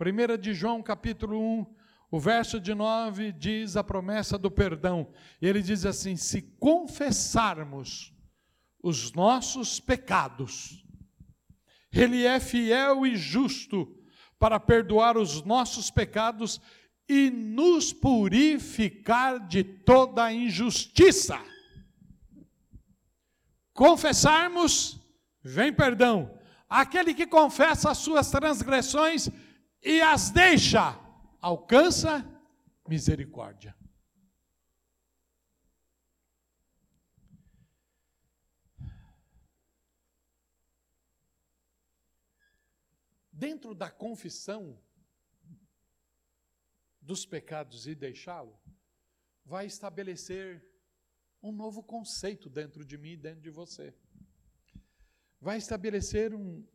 1 0.00 0.38
de 0.40 0.54
João, 0.54 0.80
capítulo 0.80 1.40
1, 1.40 1.76
o 2.10 2.18
verso 2.18 2.58
de 2.58 2.74
9 2.74 3.32
diz 3.32 3.76
a 3.76 3.84
promessa 3.84 4.38
do 4.38 4.50
perdão. 4.50 5.12
Ele 5.40 5.60
diz 5.60 5.84
assim: 5.84 6.16
se 6.16 6.42
confessarmos 6.58 8.14
os 8.82 9.12
nossos 9.12 9.78
pecados, 9.78 10.84
ele 11.92 12.24
é 12.24 12.40
fiel 12.40 13.06
e 13.06 13.16
justo 13.16 13.94
para 14.38 14.58
perdoar 14.58 15.18
os 15.18 15.42
nossos 15.42 15.90
pecados 15.90 16.60
e 17.08 17.30
nos 17.30 17.92
purificar 17.92 19.46
de 19.46 19.64
toda 19.64 20.32
injustiça. 20.32 21.38
Confessarmos, 23.72 25.00
vem 25.42 25.72
perdão. 25.72 26.38
Aquele 26.68 27.14
que 27.14 27.26
confessa 27.26 27.90
as 27.90 27.98
suas 27.98 28.30
transgressões 28.30 29.28
e 29.82 30.00
as 30.00 30.30
deixa, 30.30 30.98
alcança 31.40 32.24
misericórdia. 32.86 33.74
dentro 43.38 43.72
da 43.72 43.88
confissão 43.88 44.76
dos 47.00 47.24
pecados 47.24 47.86
e 47.86 47.94
deixá-lo, 47.94 48.60
vai 49.44 49.64
estabelecer 49.64 50.66
um 51.40 51.52
novo 51.52 51.80
conceito 51.80 52.50
dentro 52.50 52.84
de 52.84 52.98
mim 52.98 53.10
e 53.10 53.16
dentro 53.16 53.40
de 53.40 53.48
você. 53.48 53.94
Vai 55.40 55.56
estabelecer 55.56 56.34
um, 56.34 56.66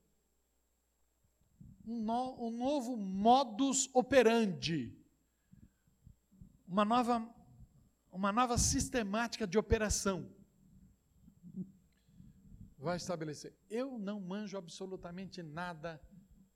um, 1.86 2.02
no, 2.02 2.48
um 2.48 2.52
novo 2.52 2.96
modus 2.98 3.90
operandi, 3.94 4.96
uma 6.68 6.86
nova, 6.86 7.28
uma 8.12 8.32
nova 8.32 8.58
sistemática 8.58 9.46
de 9.46 9.58
operação. 9.58 10.34
Vai 12.78 12.98
estabelecer. 12.98 13.56
Eu 13.70 13.98
não 13.98 14.20
manjo 14.20 14.58
absolutamente 14.58 15.42
nada 15.42 16.02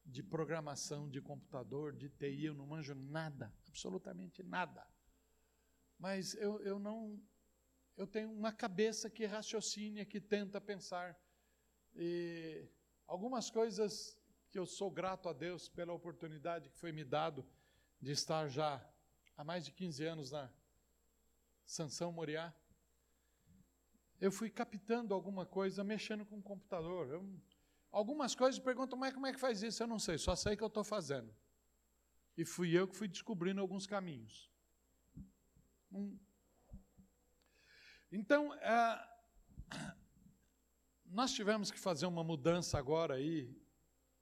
de 0.06 0.24
programação 0.24 1.10
de 1.10 1.22
computador, 1.22 1.94
de 1.94 2.10
TI, 2.10 2.46
eu 2.46 2.54
não 2.54 2.66
manjo 2.66 2.96
nada, 2.96 3.54
absolutamente 3.68 4.42
nada. 4.42 4.88
Mas 6.00 6.34
eu, 6.36 6.60
eu 6.62 6.80
não. 6.80 7.22
Eu 7.96 8.06
tenho 8.06 8.32
uma 8.32 8.52
cabeça 8.52 9.10
que 9.10 9.26
raciocina, 9.26 10.06
que 10.06 10.22
tenta 10.22 10.62
pensar. 10.62 11.20
E 11.96 12.70
algumas 13.08 13.50
coisas 13.50 14.18
que 14.50 14.58
eu 14.58 14.66
sou 14.66 14.90
grato 14.90 15.28
a 15.30 15.34
Deus 15.34 15.68
pela 15.68 15.94
oportunidade 15.94 16.70
que 16.70 16.78
foi 16.78 16.92
me 16.92 17.04
dado 17.04 17.46
de 18.02 18.12
estar 18.12 18.48
já 18.48 18.84
há 19.36 19.44
mais 19.44 19.66
de 19.66 19.72
15 19.72 20.06
anos 20.06 20.32
na 20.32 20.50
Sansão 21.66 22.12
Moriá. 22.12 22.54
Eu 24.20 24.32
fui 24.32 24.50
captando 24.50 25.14
alguma 25.14 25.46
coisa 25.46 25.84
mexendo 25.84 26.26
com 26.26 26.38
o 26.40 26.42
computador. 26.42 27.08
Eu, 27.10 27.40
algumas 27.92 28.34
coisas 28.34 28.60
perguntam, 28.60 28.98
mas 28.98 29.14
como 29.14 29.28
é 29.28 29.34
que 29.34 29.40
faz 29.40 29.62
isso? 29.62 29.84
Eu 29.84 29.88
não 29.88 30.00
sei, 30.00 30.18
só 30.18 30.36
sei 30.36 30.56
que 30.56 30.64
eu 30.64 30.68
estou 30.68 30.84
fazendo. 30.84 31.34
E 32.36 32.46
fui 32.46 32.72
eu 32.72 32.88
que 32.88 32.96
fui 32.96 33.08
descobrindo 33.08 33.62
alguns 33.62 33.86
caminhos. 33.86 34.52
Hum. 35.92 36.18
Então, 38.12 38.54
é, 38.56 39.08
nós 41.06 41.34
tivemos 41.34 41.70
que 41.70 41.80
fazer 41.80 42.06
uma 42.06 42.24
mudança 42.24 42.78
agora 42.78 43.16
aí 43.16 43.67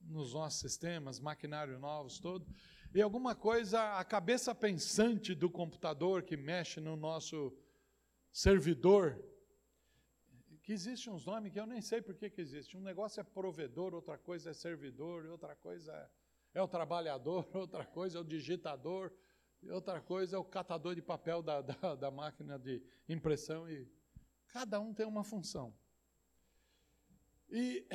nos 0.06 0.34
nossos 0.34 0.60
sistemas, 0.60 1.20
maquinário 1.20 1.80
novos, 1.80 2.20
todo. 2.20 2.46
E 2.94 3.02
alguma 3.02 3.36
coisa, 3.36 3.98
a 3.98 4.06
cabeça 4.06 4.56
pensante 4.56 5.36
do 5.36 5.50
computador 5.50 6.24
que 6.24 6.38
mexe 6.38 6.80
no 6.80 6.96
nosso 6.96 7.54
servidor, 8.32 9.22
que 10.63 10.74
existe 10.74 11.10
uns 11.10 11.26
nomes 11.26 11.52
que 11.52 11.60
eu 11.60 11.65
nem 11.65 11.82
sei 11.82 12.02
por 12.02 12.15
que, 12.15 12.30
que 12.30 12.41
existe. 12.41 12.76
Um 12.76 12.82
negócio 12.82 13.20
é 13.20 13.24
provedor, 13.24 13.94
outra 13.94 14.18
coisa 14.18 14.50
é 14.50 14.54
servidor, 14.54 15.26
outra 15.26 15.56
coisa 15.56 15.94
é, 16.54 16.60
é 16.60 16.62
o 16.62 16.68
trabalhador, 16.68 17.48
outra 17.54 17.86
coisa 17.86 18.18
é 18.18 18.22
o 18.22 18.24
digitador, 18.24 19.12
outra 19.70 20.02
coisa 20.02 20.38
é 20.38 20.39
o 20.39 20.44
catador 20.44 20.96
de 20.96 21.02
papel 21.02 21.44
da, 21.44 21.62
da, 21.62 21.96
da 21.96 22.12
máquina 22.12 22.58
de 22.58 22.82
impressão. 23.08 23.70
E 23.70 23.88
cada 24.48 24.80
um 24.80 24.94
tem 24.94 25.06
uma 25.06 25.24
função. 25.24 25.76
E 27.50 27.86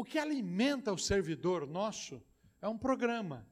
o 0.00 0.04
que 0.04 0.18
alimenta 0.18 0.90
o 0.90 0.96
servidor 0.96 1.66
nosso 1.66 2.22
é 2.62 2.66
um 2.66 2.78
programa. 2.78 3.46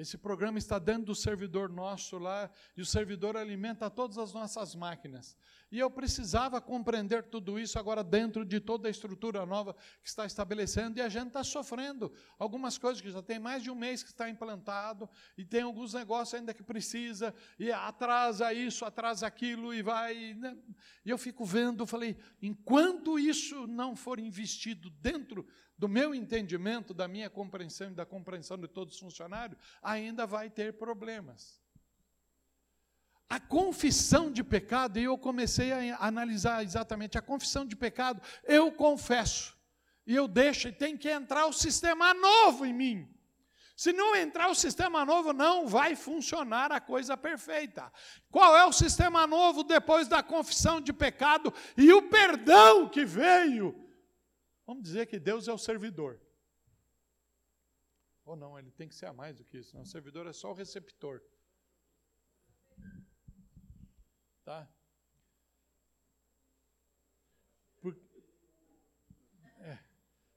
Esse 0.00 0.16
programa 0.16 0.56
está 0.56 0.78
dentro 0.78 1.04
do 1.04 1.14
servidor 1.14 1.68
nosso 1.68 2.16
lá, 2.16 2.50
e 2.74 2.80
o 2.80 2.86
servidor 2.86 3.36
alimenta 3.36 3.90
todas 3.90 4.16
as 4.16 4.32
nossas 4.32 4.74
máquinas. 4.74 5.36
E 5.70 5.78
eu 5.78 5.90
precisava 5.90 6.58
compreender 6.58 7.24
tudo 7.24 7.58
isso 7.58 7.78
agora 7.78 8.02
dentro 8.02 8.42
de 8.42 8.60
toda 8.60 8.88
a 8.88 8.90
estrutura 8.90 9.44
nova 9.44 9.74
que 10.02 10.08
está 10.08 10.24
estabelecendo, 10.24 10.98
e 10.98 11.02
a 11.02 11.08
gente 11.10 11.26
está 11.26 11.44
sofrendo 11.44 12.10
algumas 12.38 12.78
coisas 12.78 13.02
que 13.02 13.10
já 13.10 13.20
tem 13.20 13.38
mais 13.38 13.62
de 13.62 13.70
um 13.70 13.74
mês 13.74 14.02
que 14.02 14.08
está 14.08 14.30
implantado, 14.30 15.06
e 15.36 15.44
tem 15.44 15.60
alguns 15.60 15.92
negócios 15.92 16.32
ainda 16.32 16.54
que 16.54 16.62
precisa, 16.62 17.34
e 17.58 17.70
atrasa 17.70 18.54
isso, 18.54 18.86
atrasa 18.86 19.26
aquilo, 19.26 19.74
e 19.74 19.82
vai. 19.82 20.32
Né? 20.32 20.56
E 21.04 21.10
eu 21.10 21.18
fico 21.18 21.44
vendo, 21.44 21.86
falei, 21.86 22.16
enquanto 22.40 23.18
isso 23.18 23.66
não 23.66 23.94
for 23.94 24.18
investido 24.18 24.88
dentro 24.88 25.46
do 25.80 25.88
meu 25.88 26.14
entendimento, 26.14 26.92
da 26.92 27.08
minha 27.08 27.30
compreensão 27.30 27.90
e 27.90 27.94
da 27.94 28.04
compreensão 28.04 28.58
de 28.58 28.68
todos 28.68 28.96
os 28.96 29.00
funcionários, 29.00 29.58
ainda 29.82 30.26
vai 30.26 30.50
ter 30.50 30.74
problemas. 30.74 31.58
A 33.26 33.40
confissão 33.40 34.30
de 34.30 34.44
pecado, 34.44 34.98
e 34.98 35.04
eu 35.04 35.16
comecei 35.16 35.72
a 35.72 35.96
analisar 36.06 36.62
exatamente 36.62 37.16
a 37.16 37.22
confissão 37.22 37.64
de 37.64 37.74
pecado, 37.74 38.20
eu 38.44 38.70
confesso, 38.70 39.56
e 40.06 40.14
eu 40.14 40.28
deixo, 40.28 40.68
e 40.68 40.72
tem 40.72 40.98
que 40.98 41.08
entrar 41.08 41.46
o 41.46 41.52
sistema 41.52 42.12
novo 42.12 42.66
em 42.66 42.74
mim. 42.74 43.08
Se 43.74 43.90
não 43.90 44.14
entrar 44.14 44.50
o 44.50 44.54
sistema 44.54 45.06
novo, 45.06 45.32
não 45.32 45.66
vai 45.66 45.96
funcionar 45.96 46.70
a 46.70 46.78
coisa 46.78 47.16
perfeita. 47.16 47.90
Qual 48.30 48.54
é 48.54 48.66
o 48.66 48.72
sistema 48.72 49.26
novo 49.26 49.64
depois 49.64 50.06
da 50.06 50.22
confissão 50.22 50.78
de 50.78 50.92
pecado 50.92 51.50
e 51.74 51.90
o 51.90 52.02
perdão 52.02 52.86
que 52.86 53.06
veio? 53.06 53.89
Vamos 54.70 54.84
dizer 54.84 55.06
que 55.06 55.18
Deus 55.18 55.48
é 55.48 55.52
o 55.52 55.58
servidor. 55.58 56.20
Ou 58.24 58.36
não, 58.36 58.56
ele 58.56 58.70
tem 58.70 58.86
que 58.86 58.94
ser 58.94 59.06
a 59.06 59.12
mais 59.12 59.36
do 59.36 59.44
que 59.44 59.58
isso. 59.58 59.74
Não, 59.74 59.82
o 59.82 59.84
servidor 59.84 60.28
é 60.28 60.32
só 60.32 60.52
o 60.52 60.54
receptor. 60.54 61.20
Tá? 64.44 64.72
Por... 67.80 68.00
É. 69.58 69.76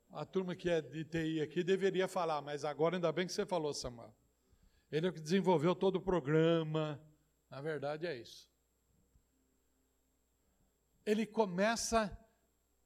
A 0.10 0.26
turma 0.26 0.56
que 0.56 0.68
é 0.68 0.82
de 0.82 1.06
TI 1.06 1.40
aqui 1.40 1.64
deveria 1.64 2.08
falar, 2.08 2.42
mas 2.42 2.66
agora 2.66 2.96
ainda 2.96 3.12
bem 3.12 3.28
que 3.28 3.34
você 3.34 3.46
falou, 3.46 3.72
Samuel. 3.72 4.16
Ele 4.92 5.06
é 5.06 5.10
o 5.12 5.14
que 5.14 5.22
desenvolveu 5.22 5.76
todo 5.76 5.98
o 5.98 6.02
programa. 6.02 7.00
Na 7.52 7.62
verdade 7.62 8.08
é 8.08 8.18
isso. 8.18 8.52
Ele 11.06 11.24
começa, 11.24 12.18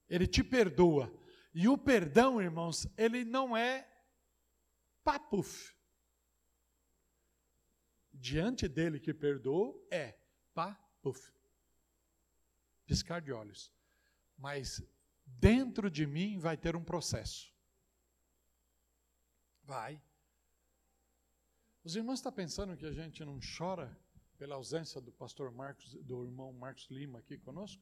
ele 0.10 0.28
te 0.28 0.44
perdoa. 0.44 1.26
E 1.60 1.68
o 1.68 1.76
perdão, 1.76 2.40
irmãos, 2.40 2.88
ele 2.96 3.26
não 3.26 3.58
é 3.58 3.90
papuf. 5.04 5.76
Diante 8.14 8.68
dele 8.68 9.00
que 9.00 9.14
perdoou, 9.14 9.88
é 9.90 10.16
papuf 10.54 10.88
Puf. 11.08 11.32
Piscar 12.86 13.22
de 13.22 13.32
olhos. 13.32 13.72
Mas 14.38 14.84
dentro 15.26 15.90
de 15.90 16.06
mim 16.06 16.38
vai 16.38 16.58
ter 16.58 16.76
um 16.76 16.84
processo. 16.84 17.50
Vai. 19.64 20.02
Os 21.82 21.96
irmãos 21.96 22.20
estão 22.20 22.32
pensando 22.32 22.76
que 22.76 22.86
a 22.86 22.92
gente 22.92 23.24
não 23.24 23.40
chora 23.58 23.98
pela 24.38 24.56
ausência 24.56 25.00
do 25.00 25.14
pastor 25.14 25.50
Marcos, 25.50 25.94
do 26.04 26.26
irmão 26.26 26.52
Marcos 26.52 26.88
Lima 26.90 27.20
aqui 27.20 27.38
conosco? 27.38 27.82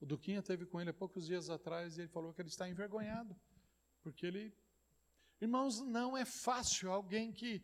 O 0.00 0.06
Duquinha 0.06 0.42
teve 0.42 0.64
com 0.66 0.80
ele 0.80 0.90
há 0.90 0.94
poucos 0.94 1.26
dias 1.26 1.50
atrás 1.50 1.96
e 1.96 2.02
ele 2.02 2.08
falou 2.08 2.32
que 2.32 2.40
ele 2.40 2.48
está 2.48 2.68
envergonhado, 2.68 3.36
porque 4.02 4.26
ele. 4.26 4.54
Irmãos, 5.40 5.80
não 5.80 6.16
é 6.16 6.24
fácil 6.24 6.90
alguém 6.90 7.32
que 7.32 7.62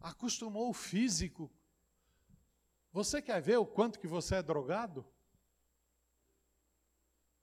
acostumou 0.00 0.68
o 0.70 0.74
físico 0.74 1.52
você 2.96 3.20
quer 3.20 3.42
ver 3.42 3.58
o 3.58 3.66
quanto 3.66 3.98
que 3.98 4.06
você 4.06 4.36
é 4.36 4.42
drogado? 4.42 5.04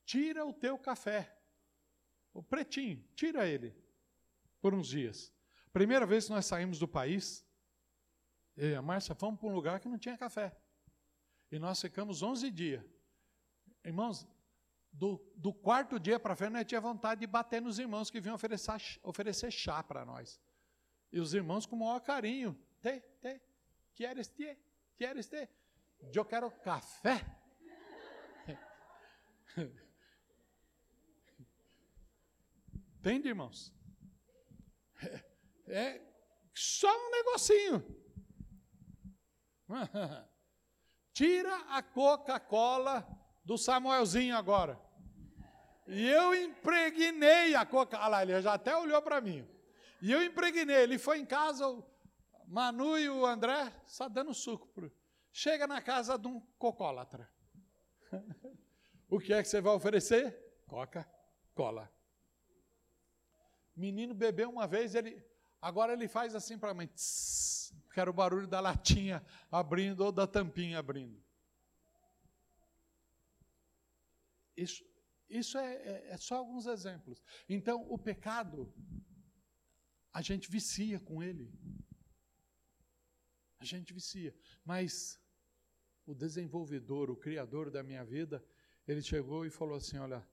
Tira 0.04 0.44
o 0.44 0.52
teu 0.52 0.80
café. 0.80 1.40
O 2.34 2.42
pretinho, 2.42 3.08
tira 3.16 3.48
ele 3.48 3.72
por 4.60 4.74
uns 4.74 4.88
dias. 4.88 5.32
Primeira 5.72 6.08
vez 6.08 6.26
que 6.26 6.32
nós 6.32 6.48
saímos 6.48 6.80
do 6.80 6.88
país, 6.88 7.46
eu 8.58 8.72
e 8.72 8.76
a 8.76 8.82
Márcia 8.82 9.14
fomos 9.14 9.40
para 9.40 9.48
um 9.48 9.54
lugar 9.54 9.80
que 9.80 9.88
não 9.88 10.00
tinha 10.00 10.18
café. 10.18 10.58
E 11.52 11.60
nós 11.60 11.80
ficamos 11.80 12.24
11 12.24 12.50
dias. 12.50 12.84
Irmãos, 13.84 14.26
do, 14.92 15.20
do 15.36 15.54
quarto 15.54 16.00
dia 16.00 16.20
para 16.20 16.36
frente, 16.36 16.54
nós 16.54 16.66
tínhamos 16.66 16.92
vontade 16.92 17.22
de 17.22 17.28
bater 17.28 17.62
nos 17.62 17.80
irmãos 17.80 18.12
que 18.12 18.22
vinham 18.22 18.36
oferecer, 18.36 19.00
oferecer 19.02 19.52
chá 19.52 19.84
para 19.84 20.06
nós. 20.06 20.40
E 21.12 21.20
os 21.20 21.34
irmãos 21.34 21.66
com 21.66 21.76
o 21.76 21.80
maior 21.80 22.00
carinho. 22.00 22.58
Te, 22.82 23.02
te, 23.22 23.42
queres 23.96 24.30
te? 24.30 24.58
Queres 24.96 25.28
ter? 25.28 25.50
Eu 26.14 26.24
quero 26.24 26.50
café. 26.52 27.26
Entende, 33.00 33.28
irmãos? 33.28 33.74
É, 35.02 35.24
é 35.68 36.02
só 36.54 36.88
um 36.88 37.12
negocinho. 37.12 37.84
Tira 41.14 41.56
a 41.70 41.82
Coca-Cola 41.84 43.23
do 43.44 43.58
Samuelzinho 43.58 44.36
agora. 44.36 44.80
E 45.88 46.08
eu 46.10 46.34
impregnei 46.34 47.56
a 47.56 47.66
Coca. 47.66 47.98
Olha 47.98 48.08
lá, 48.08 48.22
ele 48.24 48.42
já 48.42 48.54
até 48.54 48.76
olhou 48.76 49.02
para 49.02 49.20
mim. 49.20 49.48
E 50.02 50.12
eu 50.12 50.24
impregnei. 50.24 50.78
Ele 50.78 50.98
foi 50.98 51.20
em 51.20 51.26
casa, 51.26 51.66
Manu 52.48 52.98
e 52.98 53.10
o 53.10 53.26
André 53.26 53.72
só 53.86 54.08
dando 54.08 54.34
suco. 54.34 54.68
Pro... 54.68 54.92
Chega 55.32 55.68
na 55.68 55.82
casa 55.82 56.18
de 56.18 56.28
um 56.28 56.40
cocólatra. 56.58 57.30
o 59.10 59.20
que 59.20 59.34
é 59.34 59.42
que 59.42 59.50
você 59.50 59.60
vai 59.60 59.74
oferecer? 59.74 60.38
Coca-Cola. 60.68 61.92
Menino 63.76 64.14
bebeu 64.14 64.50
uma 64.50 64.68
vez, 64.68 64.94
ele 64.94 65.24
agora 65.60 65.94
ele 65.94 66.08
faz 66.08 66.36
assim 66.36 66.60
para 66.60 66.72
a 66.72 66.74
mãe, 66.74 66.88
tss, 66.88 67.74
que 67.92 68.00
era 68.00 68.10
o 68.10 68.14
barulho 68.14 68.46
da 68.46 68.60
latinha 68.60 69.26
abrindo 69.52 70.02
ou 70.02 70.12
da 70.12 70.28
tampinha 70.28 70.78
abrindo. 70.78 71.23
Isso, 74.56 74.84
isso 75.30 75.58
é, 75.58 75.76
é, 75.76 76.08
é 76.12 76.18
só 76.18 76.38
alguns 76.38 76.66
exemplos. 76.66 77.22
Então, 77.48 77.86
o 77.90 77.98
pecado, 77.98 78.74
a 80.12 80.22
gente 80.22 80.50
vicia 80.50 81.00
com 81.00 81.22
ele. 81.22 81.52
A 83.60 83.66
gente 83.66 83.94
vicia. 83.94 84.36
Mas 84.64 85.20
o 86.06 86.14
desenvolvedor, 86.14 87.10
o 87.10 87.16
criador 87.16 87.72
da 87.72 87.82
minha 87.82 88.04
vida, 88.04 88.44
ele 88.88 89.02
chegou 89.02 89.46
e 89.46 89.50
falou 89.50 89.76
assim: 89.76 89.98
Olha, 89.98 90.28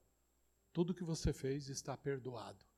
tudo 0.72 0.94
que 0.94 1.04
você 1.04 1.32
fez 1.32 1.68
está 1.68 1.96
perdoado 1.96 2.69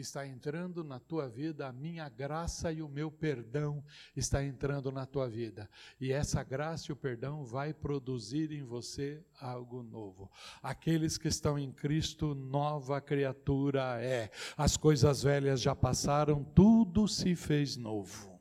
está 0.00 0.26
entrando 0.26 0.84
na 0.84 0.98
tua 0.98 1.28
vida, 1.28 1.66
a 1.66 1.72
minha 1.72 2.08
graça 2.08 2.72
e 2.72 2.82
o 2.82 2.88
meu 2.88 3.10
perdão 3.10 3.84
está 4.14 4.44
entrando 4.44 4.92
na 4.92 5.06
tua 5.06 5.28
vida. 5.28 5.68
E 6.00 6.12
essa 6.12 6.42
graça 6.42 6.90
e 6.90 6.92
o 6.92 6.96
perdão 6.96 7.44
vai 7.44 7.72
produzir 7.72 8.52
em 8.52 8.62
você 8.62 9.24
algo 9.40 9.82
novo. 9.82 10.30
Aqueles 10.62 11.16
que 11.16 11.28
estão 11.28 11.58
em 11.58 11.72
Cristo, 11.72 12.34
nova 12.34 13.00
criatura 13.00 14.02
é. 14.02 14.30
As 14.56 14.76
coisas 14.76 15.22
velhas 15.22 15.60
já 15.60 15.74
passaram, 15.74 16.44
tudo 16.44 17.08
se 17.08 17.34
fez 17.34 17.76
novo. 17.76 18.38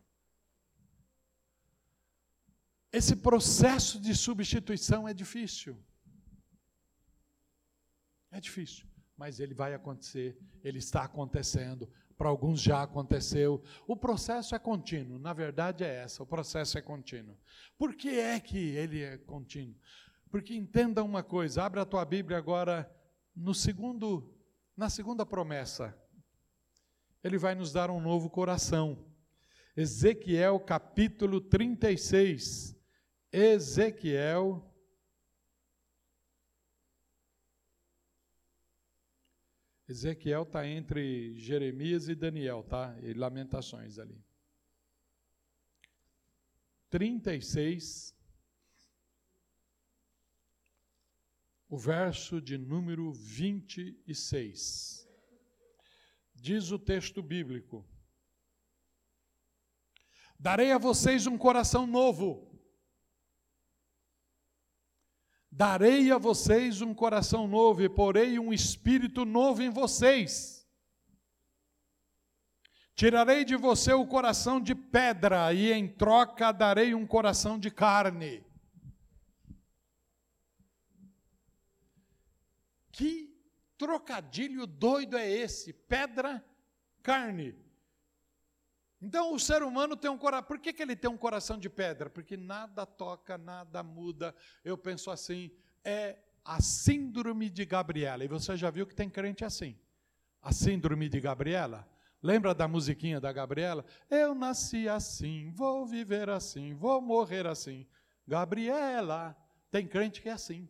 Esse 2.91 3.15
processo 3.15 3.99
de 3.99 4.15
substituição 4.15 5.07
é 5.07 5.13
difícil. 5.13 5.77
É 8.31 8.39
difícil 8.39 8.87
mas 9.17 9.39
ele 9.39 9.53
vai 9.53 9.73
acontecer, 9.73 10.37
ele 10.63 10.77
está 10.77 11.03
acontecendo, 11.03 11.89
para 12.15 12.29
alguns 12.29 12.61
já 12.61 12.83
aconteceu. 12.83 13.63
O 13.87 13.95
processo 13.95 14.55
é 14.55 14.59
contínuo, 14.59 15.17
na 15.17 15.33
verdade 15.33 15.83
é 15.83 16.03
essa, 16.03 16.21
o 16.21 16.25
processo 16.25 16.77
é 16.77 16.81
contínuo. 16.81 17.35
Por 17.77 17.95
que 17.95 18.19
é 18.19 18.39
que 18.39 18.57
ele 18.57 19.01
é 19.01 19.17
contínuo? 19.17 19.75
Porque 20.29 20.53
entenda 20.53 21.03
uma 21.03 21.23
coisa, 21.23 21.63
abre 21.63 21.79
a 21.79 21.85
tua 21.85 22.05
Bíblia 22.05 22.37
agora 22.37 22.89
no 23.35 23.53
segundo, 23.53 24.33
na 24.75 24.89
segunda 24.89 25.25
promessa. 25.25 25.97
Ele 27.23 27.37
vai 27.37 27.55
nos 27.55 27.71
dar 27.71 27.89
um 27.89 27.99
novo 27.99 28.29
coração. 28.29 29.05
Ezequiel 29.75 30.59
capítulo 30.59 31.41
36. 31.41 32.75
Ezequiel 33.31 34.63
Ezequiel 39.87 40.43
está 40.43 40.67
entre 40.67 41.33
Jeremias 41.35 42.09
e 42.09 42.15
Daniel, 42.15 42.63
tá? 42.63 42.97
E 43.01 43.13
Lamentações 43.13 43.97
ali. 43.97 44.21
36, 46.89 48.13
o 51.69 51.77
verso 51.77 52.41
de 52.41 52.57
número 52.57 53.13
26. 53.13 55.07
Diz 56.35 56.71
o 56.71 56.79
texto 56.79 57.21
bíblico: 57.23 57.85
Darei 60.37 60.71
a 60.71 60.77
vocês 60.77 61.27
um 61.27 61.37
coração 61.37 61.87
novo 61.87 62.46
Darei 65.57 66.11
a 66.11 66.19
vocês 66.19 66.83
um 66.83 66.93
coração 66.93 67.47
novo 67.47 67.81
e 67.81 67.89
porei 67.89 68.37
um 68.37 68.53
espírito 68.53 69.25
novo 69.25 69.63
em 69.63 69.71
vocês. 69.71 70.69
Tirarei 72.93 73.43
de 73.43 73.55
você 73.55 73.91
o 73.91 74.05
coração 74.05 74.61
de 74.61 74.75
pedra 74.75 75.51
e 75.51 75.71
em 75.71 75.87
troca 75.87 76.51
darei 76.51 76.93
um 76.93 77.07
coração 77.07 77.57
de 77.57 77.71
carne. 77.71 78.45
Que 82.91 83.35
trocadilho 83.79 84.67
doido 84.67 85.17
é 85.17 85.27
esse? 85.27 85.73
Pedra, 85.73 86.45
carne. 87.01 87.55
Então 89.01 89.33
o 89.33 89.39
ser 89.39 89.61
humano 89.61 89.95
tem 89.95 90.09
um 90.09 90.17
coração. 90.17 90.47
Por 90.47 90.59
que, 90.59 90.73
que 90.73 90.81
ele 90.81 90.95
tem 90.95 91.09
um 91.09 91.17
coração 91.17 91.57
de 91.57 91.69
pedra? 91.69 92.09
Porque 92.09 92.35
nada 92.35 92.85
toca, 92.85 93.37
nada 93.37 93.83
muda. 93.83 94.33
Eu 94.63 94.77
penso 94.77 95.11
assim, 95.11 95.51
é 95.83 96.17
a 96.43 96.61
síndrome 96.61 97.49
de 97.49 97.65
Gabriela. 97.65 98.23
E 98.23 98.27
você 98.27 98.57
já 98.57 98.69
viu 98.69 98.87
que 98.87 98.95
tem 98.95 99.09
crente 99.09 99.45
assim. 99.45 99.77
A 100.41 100.51
síndrome 100.51 101.09
de 101.09 101.19
Gabriela. 101.19 101.87
Lembra 102.23 102.55
da 102.55 102.67
musiquinha 102.67 103.21
da 103.21 103.31
Gabriela? 103.31 103.85
Eu 104.09 104.33
nasci 104.33 104.89
assim, 104.89 105.51
vou 105.51 105.85
viver 105.85 106.29
assim, 106.29 106.73
vou 106.73 106.99
morrer 106.99 107.45
assim. 107.45 107.85
Gabriela, 108.27 109.37
tem 109.69 109.87
crente 109.87 110.21
que 110.21 110.29
é 110.29 110.31
assim. 110.31 110.67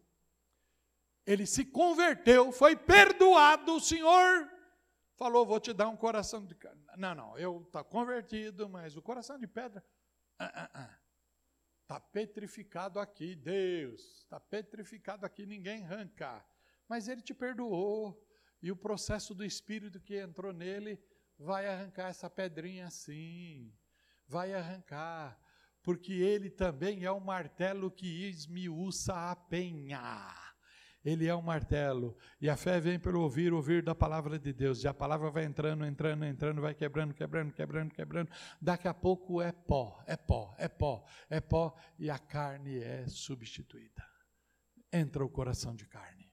Ele 1.26 1.46
se 1.46 1.64
converteu, 1.64 2.52
foi 2.52 2.76
perdoado, 2.76 3.76
o 3.76 3.80
Senhor 3.80 4.50
falou: 5.18 5.46
Vou 5.46 5.60
te 5.60 5.74
dar 5.74 5.90
um 5.90 5.98
coração 5.98 6.46
de. 6.46 6.56
Não, 6.96 7.14
não, 7.14 7.38
eu 7.38 7.58
estou 7.58 7.84
tá 7.84 7.84
convertido, 7.84 8.70
mas 8.70 8.96
o 8.96 9.02
coração 9.02 9.38
de 9.38 9.48
pedra. 9.48 9.84
Está 10.34 10.46
ah, 10.46 10.70
ah, 10.74 11.00
ah. 11.90 12.00
petrificado 12.00 13.00
aqui, 13.00 13.36
Deus. 13.36 14.20
Está 14.20 14.40
petrificado 14.40 15.26
aqui, 15.26 15.46
ninguém 15.46 15.84
arranca. 15.84 16.46
Mas 16.88 17.08
ele 17.08 17.22
te 17.22 17.34
perdoou. 17.34 18.24
E 18.62 18.72
o 18.72 18.76
processo 18.76 19.36
do 19.36 19.46
Espírito 19.46 20.00
que 20.00 20.18
entrou 20.18 20.52
nele 20.52 21.00
vai 21.38 21.68
arrancar 21.68 22.10
essa 22.10 22.30
pedrinha 22.30 22.88
assim. 22.88 23.74
Vai 24.28 24.54
arrancar. 24.54 25.40
Porque 25.84 26.14
ele 26.14 26.50
também 26.50 27.06
é 27.06 27.12
o 27.12 27.20
martelo 27.20 27.90
que 27.90 28.28
esmiuça 28.28 29.32
a 29.32 29.36
penha. 29.36 30.47
Ele 31.08 31.26
é 31.26 31.34
um 31.34 31.42
martelo. 31.42 32.18
E 32.42 32.50
a 32.50 32.58
fé 32.58 32.82
vem 32.82 33.00
pelo 33.00 33.22
ouvir, 33.22 33.54
ouvir 33.54 33.82
da 33.82 33.96
palavra 33.96 34.38
de 34.38 34.52
Deus. 34.52 34.84
E 34.84 34.90
a 34.90 34.94
palavra 34.94 35.32
vai 35.32 35.46
entrando, 35.46 35.86
entrando, 35.86 36.26
entrando, 36.26 36.60
vai 36.60 36.76
quebrando, 36.76 37.14
quebrando, 37.14 37.54
quebrando, 37.54 37.94
quebrando. 37.94 38.30
Daqui 38.62 38.90
a 38.90 38.94
pouco 38.94 39.42
é 39.42 39.54
pó, 39.54 40.04
é 40.06 40.18
pó, 40.18 40.54
é 40.58 40.68
pó, 40.68 41.06
é 41.30 41.40
pó. 41.40 41.74
E 41.98 42.10
a 42.10 42.20
carne 42.20 42.80
é 42.80 43.08
substituída. 43.08 44.06
Entra 44.92 45.24
o 45.24 45.30
coração 45.30 45.74
de 45.74 45.86
carne. 45.86 46.30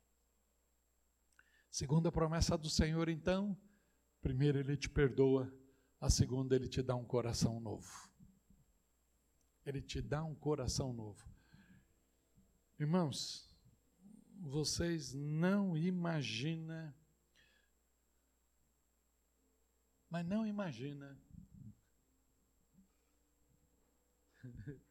Segunda 1.70 2.10
promessa 2.10 2.58
do 2.58 2.68
Senhor, 2.68 3.08
então. 3.08 3.56
Primeiro, 4.20 4.58
Ele 4.58 4.76
te 4.76 4.90
perdoa. 4.90 5.56
A 6.00 6.10
segunda, 6.10 6.56
Ele 6.56 6.66
te 6.66 6.82
dá 6.82 6.96
um 6.96 7.04
coração 7.04 7.60
novo. 7.60 8.10
Ele 9.64 9.80
te 9.80 10.02
dá 10.02 10.24
um 10.24 10.34
coração 10.34 10.92
novo. 10.92 11.24
Irmãos, 12.76 13.53
vocês 14.44 15.12
não 15.14 15.74
imaginam, 15.76 16.94
mas 20.10 20.26
não 20.26 20.46
imagina. 20.46 21.18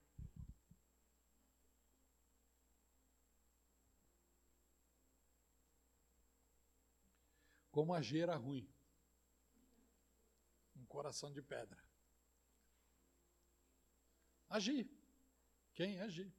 Como 7.69 7.93
agir 7.93 8.21
era 8.21 8.35
ruim. 8.35 8.67
Um 10.75 10.85
coração 10.85 11.31
de 11.31 11.43
pedra. 11.43 11.79
Agir. 14.49 14.89
Quem 15.75 15.99
agir? 15.99 16.33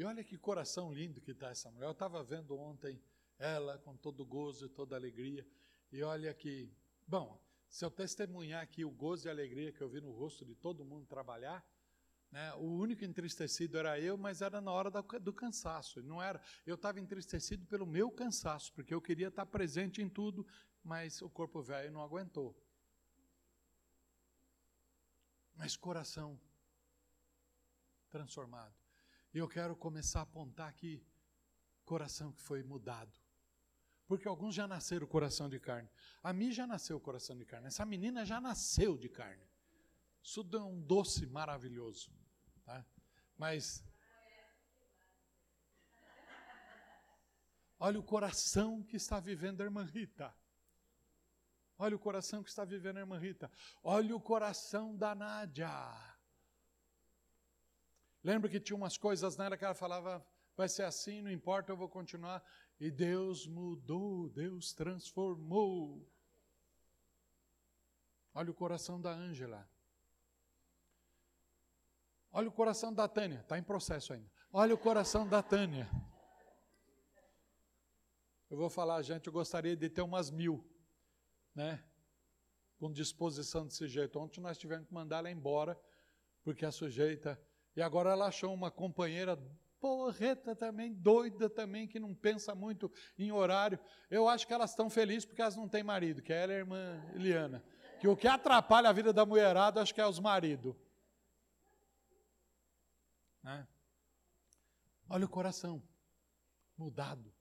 E 0.00 0.04
olha 0.04 0.24
que 0.24 0.38
coração 0.38 0.90
lindo 0.90 1.20
que 1.20 1.32
está 1.32 1.50
essa 1.50 1.70
mulher. 1.70 1.84
Eu 1.84 1.92
estava 1.92 2.24
vendo 2.24 2.56
ontem 2.56 2.98
ela 3.38 3.76
com 3.76 3.94
todo 3.94 4.24
gozo 4.24 4.64
e 4.64 4.68
toda 4.70 4.96
alegria. 4.96 5.46
E 5.92 6.02
olha 6.02 6.32
que, 6.32 6.72
bom, 7.06 7.38
se 7.68 7.84
eu 7.84 7.90
testemunhar 7.90 8.62
aqui 8.62 8.82
o 8.82 8.90
gozo 8.90 9.28
e 9.28 9.30
alegria 9.30 9.70
que 9.70 9.82
eu 9.82 9.90
vi 9.90 10.00
no 10.00 10.10
rosto 10.10 10.42
de 10.42 10.54
todo 10.54 10.86
mundo 10.86 11.04
trabalhar, 11.04 11.62
né, 12.32 12.50
o 12.54 12.64
único 12.64 13.04
entristecido 13.04 13.76
era 13.76 14.00
eu, 14.00 14.16
mas 14.16 14.40
era 14.40 14.58
na 14.58 14.72
hora 14.72 14.90
do 14.90 15.34
cansaço. 15.34 16.02
Não 16.02 16.22
era. 16.22 16.40
Eu 16.64 16.76
estava 16.76 16.98
entristecido 16.98 17.66
pelo 17.66 17.84
meu 17.84 18.10
cansaço, 18.10 18.72
porque 18.72 18.94
eu 18.94 19.02
queria 19.02 19.28
estar 19.28 19.44
presente 19.44 20.00
em 20.00 20.08
tudo, 20.08 20.46
mas 20.82 21.20
o 21.20 21.28
corpo 21.28 21.60
velho 21.60 21.92
não 21.92 22.00
aguentou. 22.00 22.56
Mas 25.54 25.76
coração 25.76 26.40
transformado. 28.08 28.80
E 29.32 29.38
eu 29.38 29.48
quero 29.48 29.76
começar 29.76 30.20
a 30.20 30.22
apontar 30.22 30.68
aqui 30.68 31.04
coração 31.84 32.32
que 32.32 32.42
foi 32.42 32.62
mudado. 32.62 33.16
Porque 34.06 34.26
alguns 34.26 34.54
já 34.54 34.66
nasceram 34.66 35.06
coração 35.06 35.48
de 35.48 35.60
carne. 35.60 35.88
A 36.20 36.32
mim 36.32 36.50
já 36.50 36.66
nasceu 36.66 36.96
o 36.96 37.00
coração 37.00 37.36
de 37.36 37.44
carne. 37.44 37.68
Essa 37.68 37.86
menina 37.86 38.24
já 38.24 38.40
nasceu 38.40 38.98
de 38.98 39.08
carne. 39.08 39.48
Isso 40.22 40.46
é 40.52 40.58
um 40.58 40.80
doce 40.80 41.26
maravilhoso. 41.26 42.12
Tá? 42.64 42.84
Mas. 43.36 43.84
Olha 47.78 47.98
o 47.98 48.02
coração 48.02 48.82
que 48.82 48.96
está 48.96 49.20
vivendo 49.20 49.60
a 49.60 49.64
irmã 49.64 49.84
Rita. 49.84 50.34
Olha 51.78 51.96
o 51.96 51.98
coração 51.98 52.42
que 52.42 52.50
está 52.50 52.64
vivendo 52.64 52.96
a 52.98 53.00
irmã 53.00 53.16
Rita. 53.16 53.50
Olha 53.82 54.14
o 54.14 54.20
coração 54.20 54.96
da 54.96 55.14
Nádia. 55.14 55.70
Lembra 58.22 58.50
que 58.50 58.60
tinha 58.60 58.76
umas 58.76 58.96
coisas 58.96 59.36
nela 59.36 59.56
que 59.56 59.64
ela 59.64 59.74
falava, 59.74 60.24
vai 60.56 60.68
ser 60.68 60.82
assim, 60.82 61.22
não 61.22 61.30
importa, 61.30 61.72
eu 61.72 61.76
vou 61.76 61.88
continuar. 61.88 62.44
E 62.78 62.90
Deus 62.90 63.46
mudou, 63.46 64.28
Deus 64.30 64.72
transformou. 64.72 66.06
Olha 68.34 68.50
o 68.50 68.54
coração 68.54 69.00
da 69.00 69.10
Ângela. 69.10 69.68
Olha 72.32 72.48
o 72.48 72.52
coração 72.52 72.94
da 72.94 73.08
Tânia, 73.08 73.40
está 73.40 73.58
em 73.58 73.62
processo 73.62 74.12
ainda. 74.12 74.30
Olha 74.52 74.74
o 74.74 74.78
coração 74.78 75.28
da 75.28 75.42
Tânia. 75.42 75.88
Eu 78.48 78.56
vou 78.56 78.70
falar, 78.70 79.02
gente, 79.02 79.26
eu 79.26 79.32
gostaria 79.32 79.76
de 79.76 79.88
ter 79.88 80.02
umas 80.02 80.30
mil, 80.30 80.64
né? 81.54 81.84
Com 82.78 82.92
disposição 82.92 83.66
desse 83.66 83.86
jeito. 83.88 84.18
Ontem 84.18 84.40
nós 84.40 84.58
tivemos 84.58 84.86
que 84.86 84.94
mandar 84.94 85.18
ela 85.18 85.30
embora, 85.30 85.80
porque 86.42 86.64
a 86.64 86.72
sujeita. 86.72 87.40
E 87.76 87.82
agora 87.82 88.10
ela 88.10 88.26
achou 88.26 88.52
uma 88.52 88.70
companheira 88.70 89.38
porreta 89.80 90.54
também, 90.54 90.92
doida 90.92 91.48
também, 91.48 91.88
que 91.88 91.98
não 91.98 92.14
pensa 92.14 92.54
muito 92.54 92.92
em 93.18 93.32
horário. 93.32 93.78
Eu 94.10 94.28
acho 94.28 94.46
que 94.46 94.52
elas 94.52 94.70
estão 94.70 94.90
felizes 94.90 95.24
porque 95.24 95.40
elas 95.40 95.56
não 95.56 95.68
têm 95.68 95.82
marido, 95.82 96.22
que 96.22 96.32
ela 96.32 96.52
é 96.52 96.56
a 96.56 96.58
irmã 96.58 97.12
Eliana. 97.14 97.64
Que 97.98 98.08
o 98.08 98.16
que 98.16 98.28
atrapalha 98.28 98.88
a 98.88 98.92
vida 98.92 99.12
da 99.12 99.24
mulherada, 99.24 99.80
acho 99.80 99.94
que 99.94 100.00
é 100.00 100.06
os 100.06 100.18
maridos. 100.18 100.74
Né? 103.42 103.66
Olha 105.08 105.24
o 105.24 105.28
coração 105.28 105.82
mudado. 106.76 107.32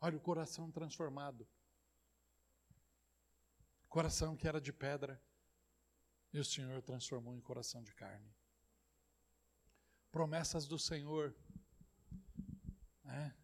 Olha 0.00 0.16
o 0.16 0.20
coração 0.20 0.70
transformado. 0.70 1.46
Coração 3.88 4.36
que 4.36 4.48
era 4.48 4.60
de 4.60 4.72
pedra, 4.72 5.22
e 6.32 6.38
o 6.40 6.44
Senhor 6.44 6.82
transformou 6.82 7.36
em 7.36 7.40
coração 7.40 7.80
de 7.82 7.94
carne. 7.94 8.34
Promessas 10.14 10.68
do 10.68 10.78
Senhor. 10.78 11.34
Né? 13.02 13.34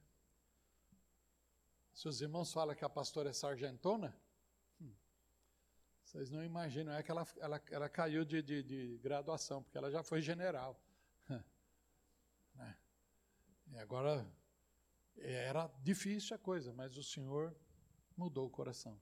Se 1.92 2.06
os 2.06 2.20
irmãos 2.20 2.52
falam 2.52 2.76
que 2.76 2.84
a 2.84 2.88
pastora 2.88 3.30
é 3.30 3.32
sargentona, 3.32 4.16
hum, 4.80 4.94
vocês 6.04 6.30
não 6.30 6.44
imaginam, 6.44 6.92
é 6.92 7.02
que 7.02 7.10
ela, 7.10 7.26
ela, 7.38 7.60
ela 7.72 7.88
caiu 7.88 8.24
de, 8.24 8.40
de, 8.40 8.62
de 8.62 8.98
graduação, 8.98 9.64
porque 9.64 9.76
ela 9.76 9.90
já 9.90 10.04
foi 10.04 10.22
general. 10.22 10.80
E 13.72 13.78
agora 13.78 14.26
era 15.16 15.68
difícil 15.82 16.34
a 16.34 16.38
coisa, 16.38 16.72
mas 16.72 16.96
o 16.96 17.04
Senhor 17.04 17.56
mudou 18.16 18.46
o 18.46 18.50
coração. 18.50 19.00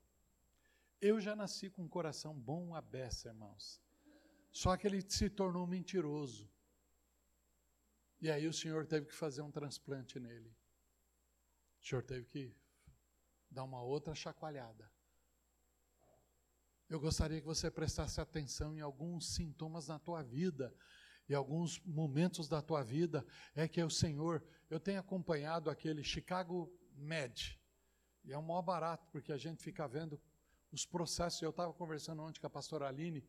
Eu 1.01 1.21
já 1.21 1.35
nasci 1.35 1.71
com 1.71 1.83
um 1.85 1.89
coração 1.89 2.35
bom 2.35 2.75
a 2.75 2.83
beça, 2.83 3.29
irmãos. 3.29 3.81
Só 4.51 4.77
que 4.77 4.87
ele 4.87 5.01
se 5.09 5.31
tornou 5.31 5.67
mentiroso. 5.67 6.51
E 8.21 8.31
aí 8.31 8.47
o 8.47 8.53
Senhor 8.53 8.87
teve 8.87 9.07
que 9.07 9.15
fazer 9.15 9.43
um 9.43 9.51
transplante 9.51 10.19
nele. 10.19 10.55
O 11.81 11.87
Senhor 11.87 12.03
teve 12.03 12.27
que 12.27 12.55
dar 13.51 13.65
uma 13.65 13.83
outra 13.83 14.15
chacoalhada. 14.15 14.91
Eu 16.89 16.99
gostaria 16.99 17.41
que 17.41 17.47
você 17.47 17.71
prestasse 17.71 18.21
atenção 18.21 18.75
em 18.75 18.81
alguns 18.81 19.35
sintomas 19.35 19.89
na 19.89 19.99
tua 19.99 20.23
vida 20.23 20.75
e 21.29 21.35
alguns 21.35 21.79
momentos 21.81 22.49
da 22.49 22.63
tua 22.63 22.83
vida 22.83 23.25
é 23.55 23.69
que 23.69 23.83
o 23.83 23.91
Senhor, 23.91 24.43
eu 24.71 24.81
tenho 24.81 24.99
acompanhado 24.99 25.69
aquele 25.69 26.03
Chicago 26.03 26.73
Med, 26.95 27.61
e 28.25 28.33
é 28.33 28.39
o 28.39 28.43
maior 28.43 28.63
barato, 28.63 29.07
porque 29.13 29.33
a 29.33 29.37
gente 29.37 29.63
fica 29.63 29.87
vendo 29.87 30.21
os 30.73 30.85
processos. 30.85 31.41
Eu 31.41 31.51
estava 31.51 31.73
conversando 31.73 32.23
ontem 32.23 32.41
com 32.41 32.47
a 32.47 32.51
pastora 32.51 32.89
Aline, 32.89 33.25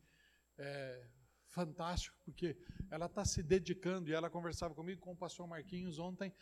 é 0.57 1.09
fantástico, 1.49 2.17
porque 2.23 2.57
ela 2.89 3.07
está 3.07 3.25
se 3.25 3.43
dedicando, 3.43 4.09
e 4.09 4.13
ela 4.13 4.29
conversava 4.29 4.73
comigo 4.73 5.01
com 5.01 5.11
o 5.11 5.17
pastor 5.17 5.47
Marquinhos 5.47 5.99
ontem, 5.99 6.33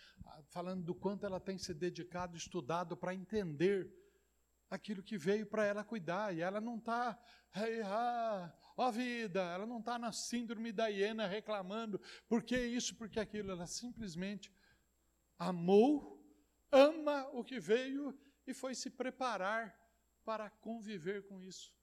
falando 0.50 0.84
do 0.84 0.94
quanto 0.94 1.26
ela 1.26 1.40
tem 1.40 1.58
se 1.58 1.74
dedicado, 1.74 2.38
estudado 2.38 2.96
para 2.96 3.14
entender 3.14 3.90
aquilo 4.70 5.02
que 5.02 5.18
veio 5.18 5.46
para 5.46 5.66
ela 5.66 5.84
cuidar, 5.84 6.36
e 6.36 6.42
ela 6.42 6.60
não 6.60 6.78
está, 6.78 7.18
ah, 7.86 8.54
ó 8.76 8.92
vida, 8.92 9.42
ela 9.42 9.66
não 9.66 9.80
está 9.80 9.98
na 9.98 10.12
síndrome 10.12 10.72
da 10.74 10.88
hiena 10.88 11.26
reclamando, 11.26 12.02
por 12.28 12.44
que 12.44 12.58
isso, 12.58 12.96
por 12.96 13.10
que 13.10 13.20
aquilo, 13.20 13.52
ela 13.52 13.66
simplesmente 13.66 14.52
amou, 15.40 16.22
ama 16.70 17.28
o 17.32 17.44
que 17.44 17.60
veio 17.60 18.18
e 18.46 18.54
foi 18.54 18.76
se 18.76 18.90
preparar 18.90 19.74
para 20.26 20.50
conviver 20.50 21.26
com 21.28 21.42
isso. 21.42 21.77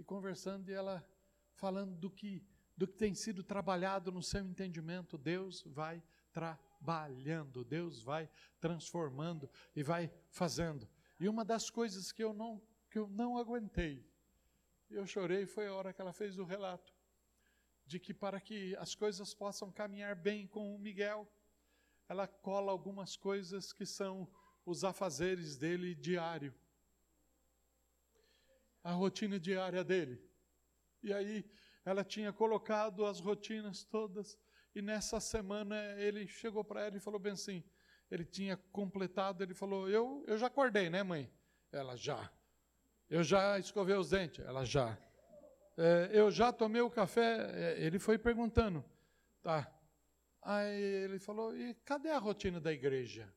E 0.00 0.02
conversando, 0.02 0.70
e 0.70 0.72
ela 0.72 1.06
falando 1.52 1.94
do 1.94 2.10
que, 2.10 2.42
do 2.74 2.88
que 2.88 2.96
tem 2.96 3.14
sido 3.14 3.44
trabalhado 3.44 4.10
no 4.10 4.22
seu 4.22 4.40
entendimento, 4.40 5.18
Deus 5.18 5.62
vai 5.66 6.02
trabalhando, 6.32 7.62
Deus 7.62 8.02
vai 8.02 8.30
transformando 8.58 9.50
e 9.76 9.82
vai 9.82 10.10
fazendo. 10.30 10.88
E 11.20 11.28
uma 11.28 11.44
das 11.44 11.68
coisas 11.68 12.10
que 12.12 12.24
eu 12.24 12.32
não 12.32 12.62
que 12.90 12.98
eu 12.98 13.08
não 13.08 13.36
aguentei. 13.36 14.02
Eu 14.88 15.06
chorei, 15.06 15.44
foi 15.44 15.68
a 15.68 15.74
hora 15.74 15.92
que 15.92 16.00
ela 16.00 16.14
fez 16.14 16.38
o 16.38 16.44
relato 16.44 16.92
de 17.84 18.00
que 18.00 18.14
para 18.14 18.40
que 18.40 18.74
as 18.76 18.94
coisas 18.94 19.34
possam 19.34 19.70
caminhar 19.70 20.16
bem 20.16 20.46
com 20.46 20.74
o 20.74 20.78
Miguel, 20.78 21.30
ela 22.08 22.26
cola 22.26 22.72
algumas 22.72 23.16
coisas 23.18 23.70
que 23.70 23.84
são 23.84 24.26
os 24.64 24.82
afazeres 24.82 25.58
dele 25.58 25.94
diário. 25.94 26.54
A 28.82 28.92
rotina 28.92 29.38
diária 29.38 29.84
dele. 29.84 30.22
E 31.02 31.12
aí 31.12 31.44
ela 31.84 32.04
tinha 32.04 32.32
colocado 32.32 33.04
as 33.04 33.20
rotinas 33.20 33.84
todas, 33.84 34.38
e 34.74 34.82
nessa 34.82 35.18
semana 35.18 35.76
ele 35.98 36.26
chegou 36.26 36.64
para 36.64 36.86
ela 36.86 36.96
e 36.96 37.00
falou 37.00 37.18
bem 37.18 37.32
assim, 37.32 37.64
ele 38.10 38.24
tinha 38.24 38.56
completado, 38.72 39.42
ele 39.42 39.54
falou, 39.54 39.88
eu, 39.88 40.24
eu 40.26 40.36
já 40.36 40.46
acordei, 40.46 40.90
né 40.90 41.02
mãe? 41.02 41.30
Ela, 41.72 41.96
já. 41.96 42.30
Eu 43.08 43.22
já 43.22 43.58
escovei 43.58 43.94
os 43.94 44.10
dentes? 44.10 44.44
Ela 44.44 44.64
já. 44.64 44.98
É, 45.76 46.10
eu 46.12 46.30
já 46.30 46.52
tomei 46.52 46.80
o 46.82 46.90
café? 46.90 47.50
É, 47.52 47.80
ele 47.80 47.98
foi 47.98 48.18
perguntando. 48.18 48.84
Tá. 49.42 49.72
Aí 50.42 50.80
ele 50.80 51.18
falou: 51.18 51.56
e 51.56 51.74
cadê 51.84 52.10
a 52.10 52.18
rotina 52.18 52.60
da 52.60 52.72
igreja? 52.72 53.32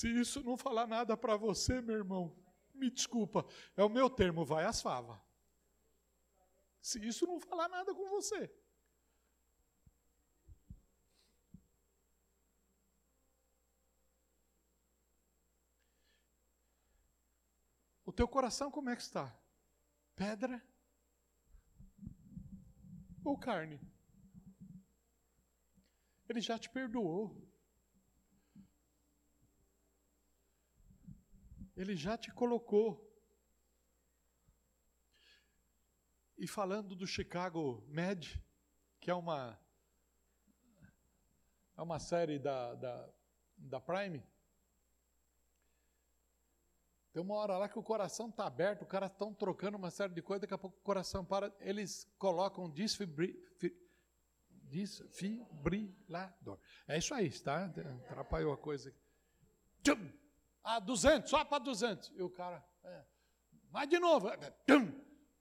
Se 0.00 0.08
isso 0.08 0.42
não 0.42 0.56
falar 0.56 0.86
nada 0.86 1.14
para 1.14 1.36
você, 1.36 1.82
meu 1.82 1.96
irmão, 1.96 2.34
me 2.72 2.90
desculpa, 2.90 3.46
é 3.76 3.84
o 3.84 3.88
meu 3.90 4.08
termo, 4.08 4.46
vai 4.46 4.64
às 4.64 4.80
favas. 4.80 5.20
Se 6.80 7.06
isso 7.06 7.26
não 7.26 7.38
falar 7.38 7.68
nada 7.68 7.94
com 7.94 8.08
você. 8.08 8.50
O 18.06 18.10
teu 18.10 18.26
coração 18.26 18.70
como 18.70 18.88
é 18.88 18.96
que 18.96 19.02
está? 19.02 19.38
Pedra 20.16 20.66
ou 23.22 23.36
carne? 23.36 23.78
Ele 26.26 26.40
já 26.40 26.58
te 26.58 26.70
perdoou. 26.70 27.49
Ele 31.76 31.96
já 31.96 32.16
te 32.16 32.30
colocou. 32.32 33.08
E 36.36 36.46
falando 36.46 36.96
do 36.96 37.06
Chicago 37.06 37.84
Med, 37.88 38.42
que 39.00 39.10
é 39.10 39.14
uma 39.14 39.58
é 41.76 41.82
uma 41.82 41.98
série 41.98 42.38
da, 42.38 42.74
da, 42.74 43.08
da 43.56 43.80
Prime, 43.80 44.22
tem 47.12 47.22
uma 47.22 47.34
hora 47.34 47.58
lá 47.58 47.68
que 47.68 47.78
o 47.78 47.82
coração 47.82 48.28
está 48.28 48.46
aberto, 48.46 48.82
o 48.82 48.86
cara 48.86 49.06
estão 49.06 49.34
trocando 49.34 49.76
uma 49.76 49.90
série 49.90 50.12
de 50.14 50.22
coisas, 50.22 50.42
daqui 50.42 50.54
a 50.54 50.58
pouco 50.58 50.78
o 50.78 50.82
coração 50.82 51.24
para, 51.24 51.52
eles 51.60 52.04
colocam 52.18 52.70
desfibri, 52.70 53.36
desfibrilador. 54.70 56.58
É 56.86 56.98
isso 56.98 57.12
aí, 57.12 57.30
tá? 57.40 57.64
Atrapalhou 57.64 58.52
a 58.52 58.56
coisa. 58.56 58.94
Tchum! 59.82 60.12
Ah, 60.62 60.78
200, 60.78 61.30
só 61.30 61.44
para 61.44 61.62
200. 61.62 62.12
E 62.16 62.22
o 62.22 62.30
cara, 62.30 62.64
é, 62.84 63.02
vai 63.70 63.86
de 63.86 63.98
novo. 63.98 64.28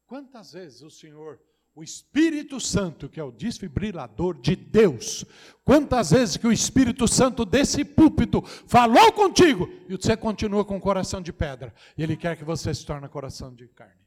Quantas 0.05 0.53
vezes 0.53 0.81
o 0.81 0.89
Senhor 0.89 1.39
o 1.75 1.83
Espírito 1.83 2.59
Santo, 2.59 3.07
que 3.07 3.21
é 3.21 3.23
o 3.23 3.31
desfibrilador 3.31 4.37
de 4.41 4.53
Deus. 4.53 5.23
Quantas 5.63 6.11
vezes 6.11 6.35
que 6.35 6.47
o 6.47 6.51
Espírito 6.51 7.07
Santo 7.07 7.45
desse 7.45 7.85
púlpito 7.85 8.41
falou 8.41 9.13
contigo 9.13 9.69
e 9.87 9.95
você 9.95 10.17
continua 10.17 10.65
com 10.65 10.75
o 10.75 10.81
coração 10.81 11.21
de 11.21 11.31
pedra, 11.31 11.73
e 11.97 12.03
ele 12.03 12.17
quer 12.17 12.35
que 12.35 12.43
você 12.43 12.73
se 12.73 12.85
torne 12.85 13.07
coração 13.07 13.53
de 13.55 13.67
carne. 13.69 14.05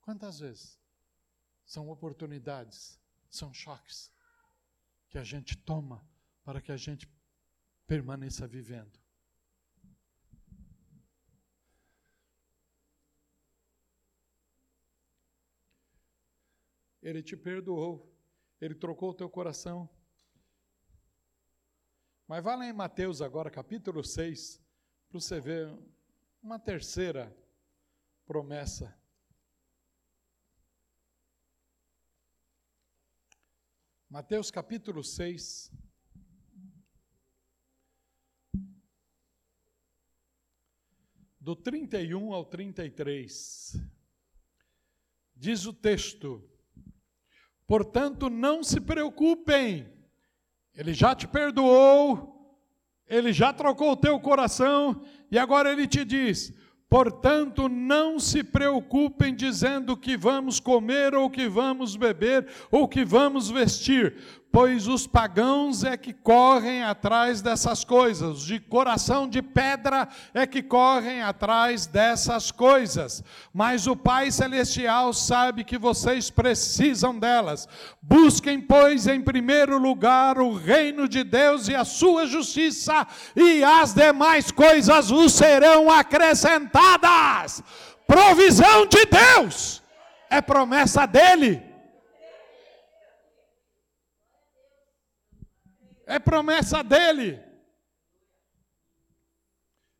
Quantas 0.00 0.40
vezes? 0.40 0.82
são 1.72 1.88
oportunidades, 1.88 3.00
são 3.30 3.50
choques 3.54 4.12
que 5.08 5.16
a 5.16 5.24
gente 5.24 5.56
toma 5.56 6.06
para 6.44 6.60
que 6.60 6.70
a 6.70 6.76
gente 6.76 7.08
permaneça 7.86 8.46
vivendo. 8.46 9.00
Ele 17.02 17.22
te 17.22 17.36
perdoou, 17.36 18.14
ele 18.60 18.74
trocou 18.74 19.10
o 19.10 19.14
teu 19.14 19.28
coração. 19.28 19.88
Mas 22.28 22.42
vá 22.42 22.54
lá 22.54 22.64
em 22.64 22.72
Mateus 22.72 23.20
agora, 23.20 23.50
capítulo 23.50 24.04
6, 24.04 24.62
para 25.08 25.20
você 25.20 25.40
ver 25.40 25.76
uma 26.42 26.58
terceira 26.58 27.36
promessa. 28.24 28.96
Mateus 34.08 34.50
capítulo 34.50 35.02
6. 35.02 35.72
Do 41.42 41.56
31 41.56 42.32
ao 42.32 42.44
33. 42.44 43.76
Diz 45.34 45.66
o 45.66 45.72
texto: 45.72 46.40
Portanto, 47.66 48.30
não 48.30 48.62
se 48.62 48.80
preocupem, 48.80 49.92
ele 50.72 50.94
já 50.94 51.16
te 51.16 51.26
perdoou, 51.26 52.56
ele 53.08 53.32
já 53.32 53.52
trocou 53.52 53.90
o 53.90 53.96
teu 53.96 54.20
coração, 54.20 55.04
e 55.32 55.36
agora 55.36 55.72
ele 55.72 55.88
te 55.88 56.04
diz: 56.04 56.54
Portanto, 56.88 57.68
não 57.68 58.20
se 58.20 58.44
preocupem 58.44 59.34
dizendo 59.34 59.96
que 59.96 60.16
vamos 60.16 60.60
comer, 60.60 61.12
ou 61.12 61.28
que 61.28 61.48
vamos 61.48 61.96
beber, 61.96 62.46
ou 62.70 62.86
que 62.86 63.04
vamos 63.04 63.50
vestir, 63.50 64.16
pois 64.52 64.86
os 64.86 65.06
pagãos 65.06 65.82
é 65.82 65.96
que 65.96 66.12
correm 66.12 66.84
atrás 66.84 67.40
dessas 67.40 67.82
coisas, 67.84 68.42
de 68.42 68.60
coração 68.60 69.26
de 69.26 69.40
pedra 69.40 70.06
é 70.34 70.46
que 70.46 70.62
correm 70.62 71.22
atrás 71.22 71.86
dessas 71.86 72.50
coisas. 72.50 73.24
Mas 73.52 73.86
o 73.86 73.96
Pai 73.96 74.30
Celestial 74.30 75.14
sabe 75.14 75.64
que 75.64 75.78
vocês 75.78 76.28
precisam 76.28 77.18
delas. 77.18 77.66
Busquem, 78.02 78.60
pois, 78.60 79.06
em 79.06 79.22
primeiro 79.22 79.78
lugar 79.78 80.38
o 80.38 80.54
reino 80.54 81.08
de 81.08 81.24
Deus 81.24 81.68
e 81.68 81.74
a 81.74 81.84
sua 81.84 82.26
justiça, 82.26 83.06
e 83.34 83.64
as 83.64 83.94
demais 83.94 84.50
coisas 84.50 85.08
vos 85.08 85.32
serão 85.32 85.90
acrescentadas. 85.90 87.62
Provisão 88.06 88.86
de 88.86 89.06
Deus 89.06 89.82
é 90.28 90.42
promessa 90.42 91.06
dele. 91.06 91.71
É 96.06 96.18
promessa 96.18 96.82
dele. 96.82 97.42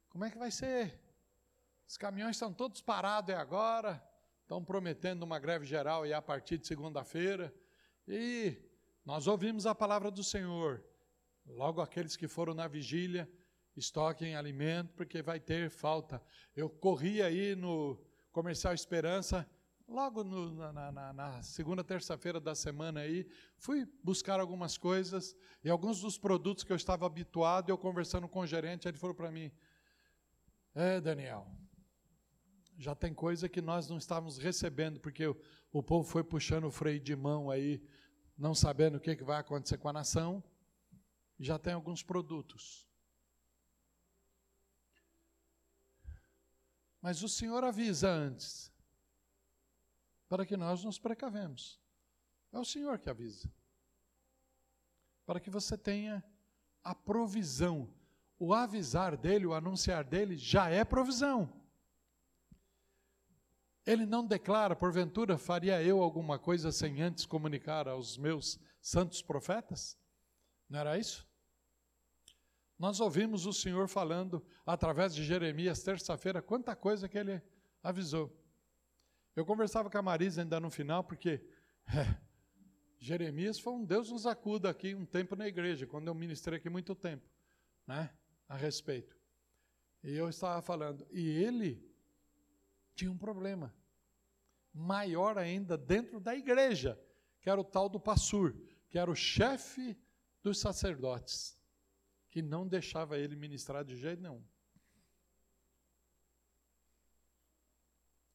Como 0.09 0.24
é 0.24 0.30
que 0.30 0.38
vai 0.38 0.50
ser? 0.50 1.00
Os 1.88 1.96
caminhões 1.96 2.36
estão 2.36 2.53
todos 2.53 2.80
parados 2.80 3.34
agora, 3.34 4.03
estão 4.42 4.64
prometendo 4.64 5.22
uma 5.22 5.38
greve 5.38 5.64
geral 5.64 6.07
e 6.07 6.12
a 6.12 6.20
partir 6.20 6.59
de 6.59 6.66
segunda-feira. 6.66 7.55
E 8.07 8.57
nós 9.05 9.26
ouvimos 9.26 9.66
a 9.66 9.74
palavra 9.74 10.11
do 10.11 10.22
Senhor. 10.22 10.84
Logo 11.46 11.80
aqueles 11.80 12.16
que 12.16 12.28
foram 12.28 12.55
na 12.55 12.68
vigília, 12.68 13.30
estoquem 13.76 14.36
alimento, 14.36 14.92
porque 14.94 15.22
vai 15.22 15.40
ter 15.40 15.70
falta. 15.70 16.22
Eu 16.55 16.68
corri 16.68 17.22
aí 17.22 17.55
no 17.55 17.98
Comercial 18.30 18.74
Esperança, 18.74 19.48
logo 19.93 20.24
no, 20.24 20.72
na, 20.72 20.90
na, 20.90 21.12
na, 21.12 21.43
segunda, 21.43 21.84
terça-feira 21.84 22.40
da 22.40 22.55
semana 22.55 23.01
aí, 23.01 23.28
fui 23.59 23.86
buscar 24.03 24.40
algumas 24.40 24.78
coisas 24.78 25.36
e 25.62 25.68
alguns 25.68 26.01
dos 26.01 26.18
produtos 26.18 26.64
que 26.64 26.72
eu 26.72 26.76
estava 26.76 27.07
habituado, 27.07 27.70
eu 27.70 27.78
conversando 27.78 28.26
com 28.26 28.40
o 28.40 28.47
gerente, 28.47 28.88
ele 28.88 28.97
falou 28.97 29.14
para 29.14 29.30
mim: 29.30 29.53
É, 30.74 31.01
Daniel, 31.01 31.47
já 32.78 32.95
tem 32.95 33.12
coisa 33.14 33.49
que 33.49 33.61
nós 33.61 33.88
não 33.88 33.99
estávamos 33.99 34.38
recebendo, 34.38 34.99
porque 34.99 35.26
o, 35.26 35.36
o 35.70 35.82
povo 35.82 36.09
foi 36.09 36.24
puxando 36.24 36.64
o 36.64 36.70
freio 36.70 36.99
de 36.99 37.14
mão 37.14 37.51
aí, 37.51 37.80
não 38.36 38.55
sabendo 38.55 38.97
o 38.97 39.01
que, 39.01 39.14
que 39.14 39.22
vai 39.22 39.38
acontecer 39.38 39.76
com 39.76 39.88
a 39.88 39.93
nação, 39.93 40.43
já 41.38 41.59
tem 41.59 41.74
alguns 41.74 42.03
produtos. 42.03 42.88
Mas 47.01 47.22
o 47.22 47.28
Senhor 47.28 47.62
avisa 47.62 48.09
antes 48.09 48.71
para 50.32 50.46
que 50.46 50.56
nós 50.56 50.82
nos 50.82 50.98
precavemos. 50.98 51.78
É 52.50 52.58
o 52.58 52.64
Senhor 52.64 52.98
que 52.98 53.10
avisa. 53.10 53.52
Para 55.26 55.38
que 55.38 55.50
você 55.50 55.76
tenha 55.76 56.24
a 56.82 56.94
provisão. 56.94 57.92
O 58.38 58.54
avisar 58.54 59.14
dele, 59.14 59.44
o 59.44 59.52
anunciar 59.52 60.04
dele, 60.04 60.38
já 60.38 60.70
é 60.70 60.86
provisão. 60.86 61.52
Ele 63.84 64.06
não 64.06 64.26
declara, 64.26 64.74
porventura, 64.74 65.36
faria 65.36 65.82
eu 65.82 66.02
alguma 66.02 66.38
coisa 66.38 66.72
sem 66.72 67.02
antes 67.02 67.26
comunicar 67.26 67.86
aos 67.86 68.16
meus 68.16 68.58
santos 68.80 69.20
profetas? 69.20 69.98
Não 70.66 70.78
era 70.78 70.96
isso? 70.96 71.28
Nós 72.78 73.00
ouvimos 73.00 73.44
o 73.44 73.52
Senhor 73.52 73.86
falando 73.86 74.42
através 74.64 75.14
de 75.14 75.26
Jeremias, 75.26 75.82
terça-feira, 75.82 76.40
quanta 76.40 76.74
coisa 76.74 77.06
que 77.06 77.18
ele 77.18 77.42
avisou. 77.82 78.41
Eu 79.34 79.46
conversava 79.46 79.88
com 79.88 79.98
a 79.98 80.02
Marisa 80.02 80.42
ainda 80.42 80.60
no 80.60 80.70
final, 80.70 81.02
porque 81.02 81.44
é, 81.88 82.16
Jeremias 82.98 83.58
foi 83.58 83.72
um 83.72 83.84
Deus 83.84 84.10
nos 84.10 84.26
acuda 84.26 84.68
aqui 84.68 84.94
um 84.94 85.06
tempo 85.06 85.34
na 85.34 85.48
igreja, 85.48 85.86
quando 85.86 86.08
eu 86.08 86.14
ministrei 86.14 86.58
aqui 86.58 86.68
muito 86.68 86.94
tempo, 86.94 87.28
né, 87.86 88.10
a 88.48 88.56
respeito. 88.56 89.16
E 90.04 90.14
eu 90.14 90.28
estava 90.28 90.60
falando, 90.60 91.06
e 91.10 91.28
ele 91.28 91.82
tinha 92.94 93.10
um 93.10 93.16
problema 93.16 93.74
maior 94.72 95.38
ainda 95.38 95.76
dentro 95.76 96.20
da 96.20 96.34
igreja, 96.34 97.00
que 97.40 97.48
era 97.48 97.60
o 97.60 97.64
tal 97.64 97.88
do 97.88 98.00
Passur, 98.00 98.54
que 98.88 98.98
era 98.98 99.10
o 99.10 99.14
chefe 99.14 99.96
dos 100.42 100.58
sacerdotes, 100.58 101.58
que 102.30 102.42
não 102.42 102.66
deixava 102.66 103.18
ele 103.18 103.36
ministrar 103.36 103.84
de 103.84 103.96
jeito 103.96 104.22
nenhum. 104.22 104.42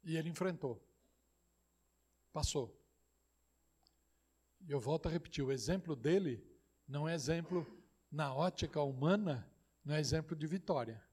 E 0.08 0.16
ele 0.16 0.30
enfrentou. 0.30 0.82
Passou. 2.32 2.82
E 4.66 4.72
eu 4.72 4.80
volto 4.80 5.08
a 5.08 5.12
repetir: 5.12 5.44
o 5.44 5.52
exemplo 5.52 5.98
dele 5.98 6.42
não 6.88 7.10
é 7.10 7.14
exemplo 7.14 7.68
na 8.10 8.34
ótica 8.34 8.82
humana, 8.82 9.46
não 9.84 9.96
é 9.96 10.00
exemplo 10.00 10.34
de 10.34 10.48
vitória. 10.48 11.06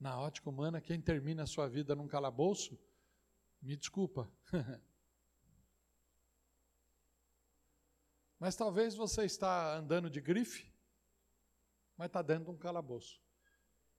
Na 0.00 0.18
ótica 0.18 0.50
humana, 0.50 0.80
quem 0.80 1.00
termina 1.00 1.44
a 1.44 1.46
sua 1.46 1.68
vida 1.68 1.94
num 1.94 2.08
calabouço, 2.08 2.76
me 3.62 3.76
desculpa. 3.76 4.28
mas 8.36 8.56
talvez 8.56 8.96
você 8.96 9.24
está 9.24 9.76
andando 9.76 10.10
de 10.10 10.20
grife, 10.20 10.68
mas 11.96 12.08
está 12.08 12.20
dentro 12.20 12.46
de 12.46 12.50
um 12.50 12.58
calabouço. 12.58 13.22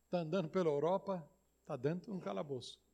Está 0.03 0.19
andando 0.19 0.49
pela 0.49 0.69
Europa, 0.69 1.25
está 1.61 1.77
dentro 1.77 2.11
de 2.11 2.17
um 2.17 2.19
calabouço. 2.19 2.85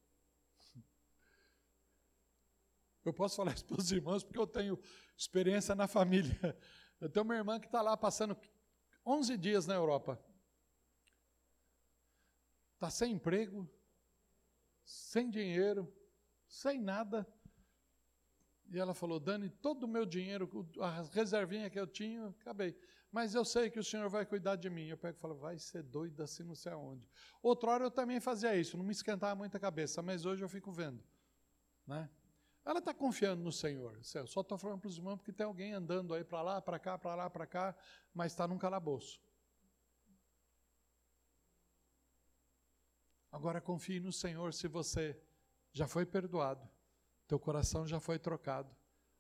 Eu 3.06 3.14
posso 3.14 3.36
falar 3.36 3.54
isso 3.54 3.66
para 3.68 3.80
os 3.80 3.92
irmãos 3.92 4.24
porque 4.24 4.40
eu 4.40 4.48
tenho 4.48 4.80
experiência 5.18 5.76
na 5.76 5.88
família. 5.88 6.58
Eu 7.00 7.10
tenho 7.10 7.26
uma 7.26 7.36
irmã 7.36 7.60
que 7.60 7.66
está 7.66 7.82
lá 7.82 7.98
passando 7.98 8.38
11 9.06 9.38
dias 9.38 9.68
na 9.68 9.76
Europa. 9.76 10.18
Está 12.76 12.90
sem 12.90 13.14
emprego, 13.14 13.70
sem 14.86 15.30
dinheiro, 15.30 15.94
sem 16.48 16.80
nada. 16.80 17.28
E 18.72 18.80
ela 18.80 18.94
falou: 18.94 19.20
Dani, 19.20 19.50
todo 19.50 19.84
o 19.84 19.88
meu 19.88 20.06
dinheiro, 20.06 20.50
a 20.80 21.02
reservinha 21.02 21.70
que 21.70 21.80
eu 21.80 21.88
tinha, 21.88 22.28
acabei. 22.28 22.76
Mas 23.12 23.36
eu 23.36 23.46
sei 23.46 23.70
que 23.70 23.80
o 23.80 23.84
senhor 23.84 24.10
vai 24.10 24.26
cuidar 24.26 24.56
de 24.56 24.70
mim. 24.70 24.88
Eu 24.88 24.98
pego 24.98 25.18
e 25.18 25.22
falo: 25.22 25.36
vai 25.36 25.60
ser 25.60 25.84
doida 25.84 26.24
assim, 26.24 26.44
não 26.44 26.56
sei 26.56 26.72
aonde. 26.72 27.08
Outra 27.42 27.72
hora 27.72 27.84
eu 27.84 27.92
também 27.92 28.20
fazia 28.20 28.56
isso, 28.56 28.78
não 28.78 28.86
me 28.86 28.92
esquentava 28.92 29.36
muito 29.36 29.56
a 29.56 29.60
cabeça, 29.60 30.02
mas 30.02 30.26
hoje 30.26 30.44
eu 30.44 30.50
fico 30.50 30.72
vendo. 30.72 31.04
Né? 31.86 32.10
Ela 32.66 32.80
está 32.80 32.94
confiando 32.94 33.44
no 33.44 33.52
Senhor. 33.52 34.00
Eu 34.16 34.28
só 34.28 34.42
estou 34.42 34.58
falando 34.58 34.80
para 34.80 34.88
os 34.88 34.98
irmãos 34.98 35.18
porque 35.18 35.34
tem 35.34 35.46
alguém 35.46 35.74
andando 35.74 36.14
aí 36.14 36.24
para 36.24 36.42
lá, 36.42 36.62
para 36.62 36.80
cá, 36.80 36.98
para 36.98 37.16
lá, 37.16 37.30
para 37.30 37.46
cá, 37.46 37.76
mas 38.14 38.32
está 38.32 38.48
num 38.48 38.58
calabouço. 38.58 39.22
Agora 43.32 43.60
confie 43.60 44.00
no 44.00 44.14
Senhor 44.14 44.54
se 44.54 44.68
você 44.68 45.20
já 45.72 45.88
foi 45.88 46.06
perdoado, 46.06 46.70
teu 47.28 47.40
coração 47.40 47.88
já 47.88 48.00
foi 48.00 48.20
trocado. 48.20 48.74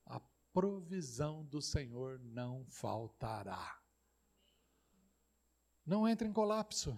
A 0.06 0.22
provisão 0.54 1.44
do 1.44 1.62
Senhor 1.62 2.20
não 2.20 2.64
faltará. 2.68 3.82
Não 5.84 6.08
entre 6.08 6.28
em 6.28 6.32
colapso. 6.32 6.98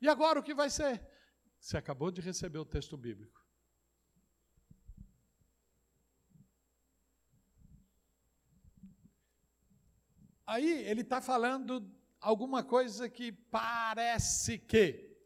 E 0.00 0.08
agora 0.08 0.40
o 0.40 0.42
que 0.42 0.54
vai 0.54 0.70
ser? 0.70 1.06
Você 1.60 1.76
acabou 1.76 2.10
de 2.10 2.20
receber 2.20 2.58
o 2.58 2.64
texto 2.64 2.96
bíblico. 2.96 3.41
Aí 10.52 10.86
ele 10.86 11.00
está 11.00 11.18
falando 11.18 11.90
alguma 12.20 12.62
coisa 12.62 13.08
que 13.08 13.32
parece 13.32 14.58
que 14.58 15.16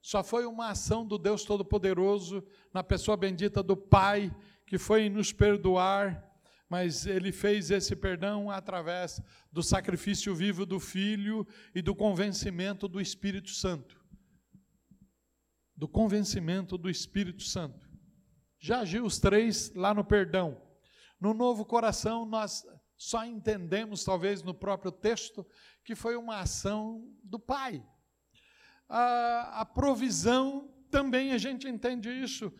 só 0.00 0.22
foi 0.22 0.46
uma 0.46 0.68
ação 0.68 1.04
do 1.04 1.18
Deus 1.18 1.42
Todo-Poderoso 1.44 2.46
na 2.72 2.84
pessoa 2.84 3.16
bendita 3.16 3.64
do 3.64 3.76
Pai, 3.76 4.32
que 4.64 4.78
foi 4.78 5.08
nos 5.08 5.32
perdoar, 5.32 6.24
mas 6.68 7.04
ele 7.04 7.32
fez 7.32 7.72
esse 7.72 7.96
perdão 7.96 8.48
através 8.48 9.20
do 9.50 9.60
sacrifício 9.60 10.32
vivo 10.32 10.64
do 10.64 10.78
Filho 10.78 11.44
e 11.74 11.82
do 11.82 11.92
convencimento 11.92 12.86
do 12.86 13.00
Espírito 13.00 13.50
Santo. 13.50 14.00
Do 15.74 15.88
convencimento 15.88 16.78
do 16.78 16.88
Espírito 16.88 17.42
Santo. 17.42 17.90
Já 18.60 18.82
agiu 18.82 19.04
os 19.04 19.18
três 19.18 19.74
lá 19.74 19.92
no 19.92 20.04
perdão. 20.04 20.62
No 21.20 21.34
novo 21.34 21.64
coração, 21.64 22.24
nós 22.24 22.64
só 22.96 23.24
entendemos, 23.24 24.04
talvez 24.04 24.42
no 24.42 24.54
próprio 24.54 24.90
texto, 24.90 25.46
que 25.84 25.94
foi 25.94 26.16
uma 26.16 26.40
ação 26.40 27.12
do 27.22 27.38
Pai 27.38 27.84
a, 28.88 29.60
a 29.60 29.64
provisão, 29.64 30.68
também 30.90 31.32
a 31.32 31.38
gente 31.38 31.68
entende 31.68 32.10
isso. 32.10 32.52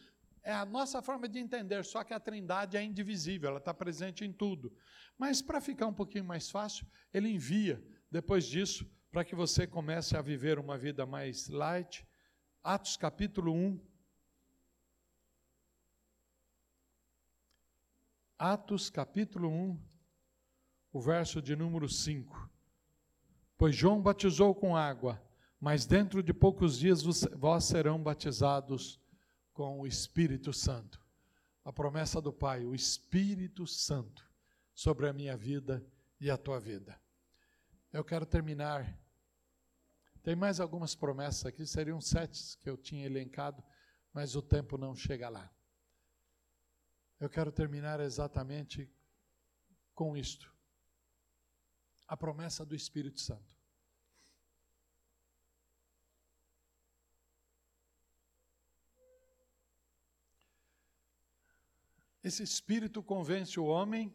É 0.43 0.53
a 0.53 0.64
nossa 0.64 1.03
forma 1.03 1.28
de 1.28 1.39
entender, 1.39 1.84
só 1.84 2.05
que 2.05 2.14
a 2.14 2.20
trindade 2.20 2.76
é 2.76 2.82
indivisível, 2.82 3.49
ela 3.49 3.59
está 3.59 3.74
presente 3.74 4.24
em 4.24 4.32
tudo. 4.32 4.72
Mas 5.18 5.43
para 5.43 5.61
ficar 5.61 5.87
um 5.87 5.95
pouquinho 5.95 6.24
mais 6.24 6.51
fácil, 6.51 6.87
ele 7.12 7.28
envia, 7.28 7.82
depois 8.11 8.45
disso, 8.45 8.89
para 9.11 9.24
que 9.24 9.34
você 9.34 9.66
comece 9.66 10.16
a 10.16 10.22
viver 10.22 10.59
uma 10.59 10.78
vida 10.78 11.05
mais 11.05 11.49
light. 11.49 12.07
Atos 12.62 12.97
capítulo 12.97 13.53
1. 13.53 13.80
Atos 18.39 18.91
capítulo 18.91 19.49
1, 19.49 19.82
o 20.97 21.01
verso 21.01 21.42
de 21.42 21.55
número 21.55 21.86
5. 21.90 22.51
Pois 23.59 23.76
João 23.76 24.01
batizou 24.01 24.55
com 24.55 24.74
água, 24.74 25.22
mas 25.61 25.84
dentro 25.84 26.22
de 26.22 26.32
poucos 26.32 26.78
dias 26.78 27.03
vós 27.36 27.64
serão 27.64 28.03
batizados 28.03 28.99
com 29.53 29.78
o 29.78 29.86
Espírito 29.86 30.55
Santo. 30.55 30.99
A 31.62 31.70
promessa 31.70 32.18
do 32.18 32.32
Pai, 32.32 32.64
o 32.64 32.74
Espírito 32.74 33.66
Santo, 33.66 34.26
sobre 34.74 35.07
a 35.07 35.12
minha 35.12 35.36
vida 35.36 35.86
e 36.18 36.30
a 36.30 36.38
tua 36.38 36.59
vida. 36.59 36.99
Eu 37.92 38.03
quero 38.03 38.24
terminar. 38.24 38.99
Tem 40.22 40.34
mais 40.34 40.61
algumas 40.61 40.94
promessas 40.94 41.44
aqui, 41.44 41.66
seriam 41.66 42.01
sete 42.01 42.57
que 42.57 42.70
eu 42.70 42.76
tinha 42.78 43.05
elencado, 43.05 43.62
mas 44.14 44.34
o 44.34 44.40
tempo 44.40 44.78
não 44.78 44.94
chega 44.94 45.28
lá. 45.28 45.53
Eu 47.20 47.28
quero 47.28 47.53
terminar 47.53 48.01
exatamente 48.01 48.90
com 49.94 50.16
isto. 50.16 50.55
A 52.07 52.16
promessa 52.16 52.64
do 52.64 52.74
Espírito 52.74 53.20
Santo. 53.20 53.57
Esse 62.22 62.42
espírito 62.42 63.04
convence 63.04 63.61
o 63.61 63.66
homem 63.66 64.12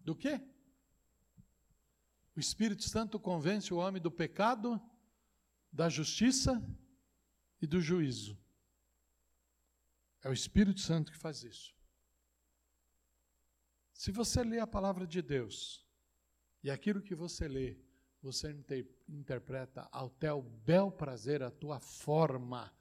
do 0.00 0.16
quê? 0.16 0.40
O 2.34 2.40
Espírito 2.40 2.82
Santo 2.82 3.20
convence 3.20 3.72
o 3.72 3.76
homem 3.76 4.02
do 4.02 4.10
pecado, 4.10 4.80
da 5.70 5.88
justiça 5.88 6.60
e 7.60 7.68
do 7.68 7.80
juízo. 7.80 8.36
É 10.22 10.28
o 10.28 10.32
Espírito 10.32 10.80
Santo 10.80 11.12
que 11.12 11.18
faz 11.18 11.44
isso. 11.44 11.72
Se 13.92 14.10
você 14.10 14.42
lê 14.42 14.58
a 14.58 14.66
palavra 14.66 15.06
de 15.06 15.22
Deus 15.22 15.86
e 16.62 16.70
aquilo 16.70 17.02
que 17.02 17.14
você 17.14 17.48
lê, 17.48 17.76
você 18.22 18.52
inter 18.52 18.86
interpreta 19.08 19.88
ao 19.90 20.08
teu 20.08 20.42
bel 20.42 20.90
prazer, 20.90 21.42
a 21.42 21.50
tua 21.50 21.80
forma 21.80 22.72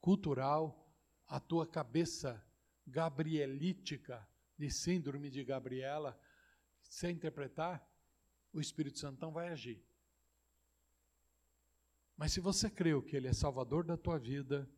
cultural, 0.00 0.86
a 1.26 1.40
tua 1.40 1.66
cabeça 1.66 2.44
gabrielítica, 2.86 4.26
de 4.58 4.70
síndrome 4.70 5.30
de 5.30 5.42
Gabriela, 5.42 6.18
sem 6.82 7.14
interpretar, 7.14 7.84
o 8.52 8.60
Espírito 8.60 8.98
Santo 8.98 9.20
não 9.20 9.32
vai 9.32 9.48
agir. 9.48 9.82
Mas 12.16 12.32
se 12.32 12.40
você 12.40 12.70
creu 12.70 13.02
que 13.02 13.16
Ele 13.16 13.28
é 13.28 13.32
Salvador 13.32 13.84
da 13.84 13.96
tua 13.96 14.18
vida, 14.18 14.68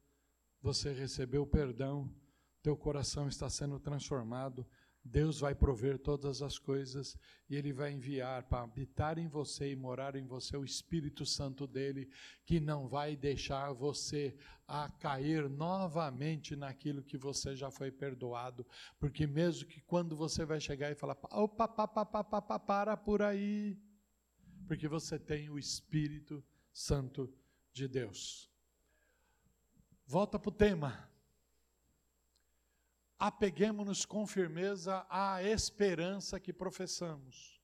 você 0.62 0.92
recebeu 0.92 1.42
o 1.42 1.46
perdão, 1.46 2.11
teu 2.62 2.76
coração 2.76 3.28
está 3.28 3.50
sendo 3.50 3.78
transformado, 3.78 4.66
Deus 5.05 5.40
vai 5.40 5.55
prover 5.55 5.98
todas 5.98 6.40
as 6.40 6.59
coisas 6.59 7.18
e 7.48 7.55
Ele 7.55 7.74
vai 7.74 7.92
enviar 7.92 8.42
para 8.44 8.62
habitar 8.62 9.18
em 9.18 9.28
você 9.28 9.70
e 9.70 9.76
morar 9.76 10.16
em 10.16 10.26
você 10.26 10.57
o 10.57 10.64
Espírito 10.64 11.26
Santo 11.26 11.66
dele, 11.66 12.09
que 12.46 12.59
não 12.59 12.88
vai 12.88 13.14
deixar 13.14 13.70
você 13.74 14.34
a 14.66 14.88
cair 14.88 15.46
novamente 15.50 16.57
naquilo 16.57 17.02
que 17.02 17.18
você 17.18 17.55
já 17.55 17.70
foi 17.70 17.92
perdoado, 17.92 18.66
porque 18.98 19.26
mesmo 19.26 19.68
que 19.68 19.82
quando 19.82 20.16
você 20.16 20.46
vai 20.46 20.59
chegar 20.59 20.90
e 20.90 20.94
falar, 20.94 21.18
opa, 21.30 21.68
pa, 21.68 21.86
pa, 21.86 22.07
pa, 22.07 22.24
pa, 22.24 22.40
pa, 22.40 22.59
para 22.59 22.96
por 22.96 23.20
aí, 23.20 23.78
porque 24.66 24.88
você 24.88 25.18
tem 25.18 25.50
o 25.50 25.59
Espírito 25.59 26.42
Santo 26.72 27.30
de 27.74 27.86
Deus. 27.86 28.50
Volta 30.07 30.38
para 30.38 30.48
o 30.48 30.52
tema 30.52 31.14
apeguemos-nos 33.27 34.05
com 34.05 34.27
firmeza 34.27 35.07
à 35.09 35.43
esperança 35.43 36.39
que 36.39 36.53
professamos. 36.53 37.59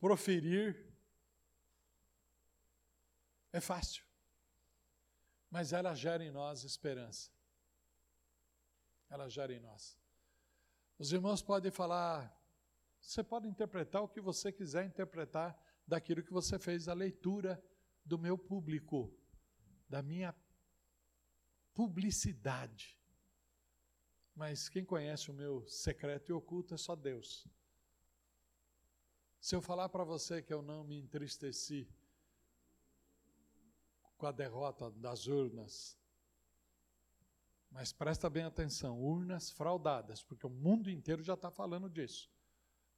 Proferir 0.00 0.92
é 3.52 3.60
fácil, 3.60 4.04
mas 5.48 5.72
ela 5.72 5.94
gera 5.94 6.24
em 6.24 6.32
nós 6.32 6.64
esperança. 6.64 7.30
Ela 9.08 9.28
gera 9.28 9.52
em 9.52 9.60
nós. 9.60 9.96
Os 10.98 11.12
irmãos 11.12 11.42
podem 11.42 11.70
falar, 11.70 12.36
você 13.00 13.22
pode 13.22 13.46
interpretar 13.46 14.02
o 14.02 14.08
que 14.08 14.20
você 14.20 14.50
quiser 14.50 14.84
interpretar 14.84 15.56
daquilo 15.86 16.24
que 16.24 16.32
você 16.32 16.58
fez 16.58 16.88
a 16.88 16.92
leitura 16.92 17.62
do 18.04 18.18
meu 18.18 18.36
público 18.36 19.16
da 19.88 20.02
minha 20.02 20.34
publicidade. 21.74 22.98
Mas 24.34 24.68
quem 24.68 24.84
conhece 24.84 25.30
o 25.30 25.34
meu 25.34 25.66
secreto 25.66 26.30
e 26.30 26.32
oculto 26.32 26.74
é 26.74 26.76
só 26.76 26.94
Deus. 26.94 27.46
Se 29.40 29.54
eu 29.54 29.62
falar 29.62 29.88
para 29.88 30.04
você 30.04 30.42
que 30.42 30.52
eu 30.52 30.60
não 30.60 30.84
me 30.84 30.98
entristeci 30.98 31.88
com 34.16 34.26
a 34.26 34.32
derrota 34.32 34.90
das 34.90 35.26
urnas, 35.26 35.98
mas 37.70 37.92
presta 37.92 38.30
bem 38.30 38.44
atenção, 38.44 38.98
urnas 38.98 39.50
fraudadas, 39.50 40.22
porque 40.22 40.46
o 40.46 40.50
mundo 40.50 40.90
inteiro 40.90 41.22
já 41.22 41.34
está 41.34 41.50
falando 41.50 41.88
disso. 41.90 42.30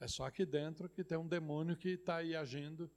É 0.00 0.06
só 0.06 0.24
aqui 0.24 0.46
dentro 0.46 0.88
que 0.88 1.02
tem 1.02 1.18
um 1.18 1.26
demônio 1.26 1.76
que 1.76 1.90
está 1.90 2.16
aí 2.16 2.36
agindo. 2.36 2.90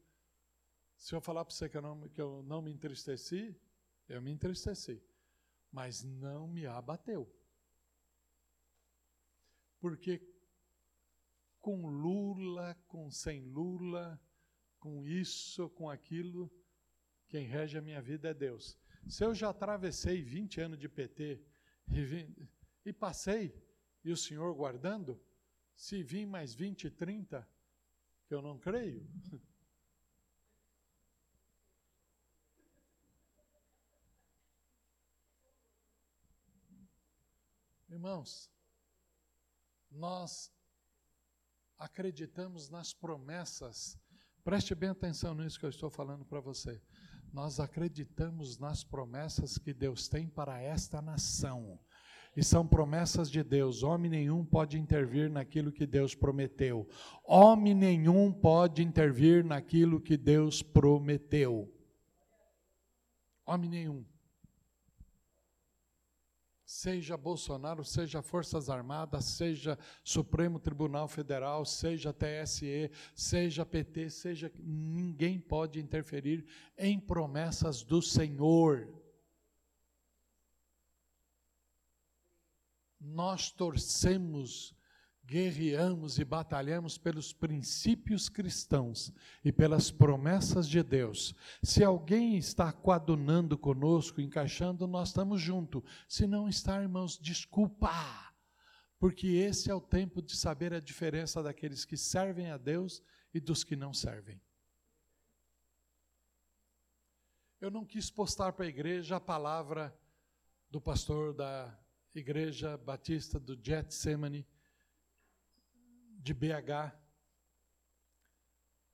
Se 0.96 1.16
eu 1.16 1.22
falar 1.22 1.44
para 1.44 1.54
você 1.54 1.68
que 1.68 1.76
eu, 1.76 1.82
não, 1.82 2.08
que 2.10 2.22
eu 2.22 2.44
não 2.44 2.62
me 2.62 2.72
entristeci, 2.72 3.60
eu 4.12 4.22
me 4.22 4.32
entristeci, 4.32 5.02
mas 5.72 6.04
não 6.04 6.48
me 6.48 6.66
abateu. 6.66 7.34
Porque 9.80 10.22
com 11.62 11.88
Lula, 11.88 12.76
com 12.88 13.10
sem 13.10 13.42
Lula, 13.42 14.20
com 14.80 15.08
isso, 15.08 15.70
com 15.70 15.90
aquilo, 15.90 16.52
quem 17.30 17.46
rege 17.46 17.78
a 17.78 17.82
minha 17.82 18.02
vida 18.02 18.30
é 18.30 18.34
Deus. 18.34 18.78
Se 19.08 19.24
eu 19.24 19.34
já 19.34 19.50
atravessei 19.50 20.22
20 20.22 20.60
anos 20.60 20.80
de 20.80 20.90
PT 20.90 21.42
e, 21.92 22.04
vim, 22.04 22.50
e 22.86 22.92
passei, 22.92 23.56
e 24.04 24.12
o 24.12 24.18
Senhor 24.18 24.54
guardando, 24.54 25.20
se 25.74 26.04
vir 26.04 26.26
mais 26.26 26.54
20, 26.54 26.90
30, 26.92 27.48
que 28.26 28.34
eu 28.34 28.42
não 28.42 28.60
creio, 28.60 29.08
Irmãos, 37.92 38.50
nós 39.92 40.50
acreditamos 41.78 42.70
nas 42.70 42.94
promessas, 42.94 44.00
preste 44.46 44.74
bem 44.74 44.92
atenção 44.92 45.36
nisso 45.36 45.60
que 45.60 45.66
eu 45.66 45.70
estou 45.70 45.90
falando 45.90 46.24
para 46.24 46.40
você. 46.40 46.82
Nós 47.34 47.60
acreditamos 47.60 48.58
nas 48.58 48.82
promessas 48.82 49.58
que 49.58 49.74
Deus 49.74 50.08
tem 50.08 50.26
para 50.26 50.62
esta 50.62 51.02
nação. 51.02 51.78
E 52.34 52.42
são 52.42 52.66
promessas 52.66 53.30
de 53.30 53.44
Deus. 53.44 53.84
Homem 53.84 54.10
nenhum 54.10 54.46
pode 54.46 54.80
intervir 54.80 55.30
naquilo 55.30 55.70
que 55.70 55.86
Deus 55.86 56.16
prometeu. 56.16 56.88
Homem 57.26 57.74
nenhum 57.74 58.32
pode 58.32 58.82
intervir 58.82 59.44
naquilo 59.44 60.00
que 60.00 60.16
Deus 60.16 60.64
prometeu. 60.64 61.70
Homem 63.46 63.70
nenhum. 63.70 64.11
Seja 66.72 67.18
Bolsonaro, 67.18 67.84
seja 67.84 68.22
Forças 68.22 68.70
Armadas, 68.70 69.26
seja 69.26 69.78
Supremo 70.06 70.58
Tribunal 70.58 71.06
Federal, 71.06 71.66
seja 71.66 72.14
TSE, 72.14 72.90
seja 73.14 73.66
PT, 73.66 74.10
seja 74.10 74.52
ninguém 74.58 75.38
pode 75.38 75.82
interferir 75.82 76.46
em 76.78 76.98
promessas 76.98 77.84
do 77.84 78.02
Senhor. 78.02 78.88
Nós 82.98 83.52
torcemos 83.52 84.74
guerreamos 85.32 86.20
e 86.20 86.26
batalhamos 86.26 86.98
pelos 86.98 87.32
princípios 87.32 88.28
cristãos 88.28 89.14
e 89.46 89.50
pelas 89.50 89.90
promessas 89.90 90.68
de 90.68 90.84
Deus. 90.84 91.34
Se 91.64 91.86
alguém 91.86 92.36
está 92.36 92.70
coadunando 92.74 93.58
conosco, 93.58 94.20
encaixando, 94.20 94.86
nós 94.86 95.08
estamos 95.08 95.42
juntos. 95.42 95.84
Se 96.06 96.28
não 96.28 96.50
está, 96.50 96.82
irmãos, 96.82 97.18
desculpa. 97.18 97.94
Porque 99.00 99.28
esse 99.28 99.72
é 99.72 99.74
o 99.74 99.80
tempo 99.80 100.22
de 100.22 100.36
saber 100.36 100.74
a 100.74 100.82
diferença 100.82 101.42
daqueles 101.42 101.86
que 101.86 101.96
servem 101.96 102.52
a 102.52 102.58
Deus 102.58 103.02
e 103.34 103.40
dos 103.40 103.64
que 103.64 103.78
não 103.78 103.94
servem. 103.94 104.42
Eu 107.62 107.72
não 107.72 107.86
quis 107.86 108.12
postar 108.12 108.52
para 108.52 108.66
a 108.66 108.70
igreja 108.70 109.16
a 109.16 109.22
palavra 109.22 109.98
do 110.70 110.82
pastor 110.82 111.34
da 111.34 111.74
Igreja 112.14 112.78
Batista 112.78 113.40
do 113.40 113.58
Getsemane, 113.64 114.46
de 116.22 116.34
BH, 116.34 116.96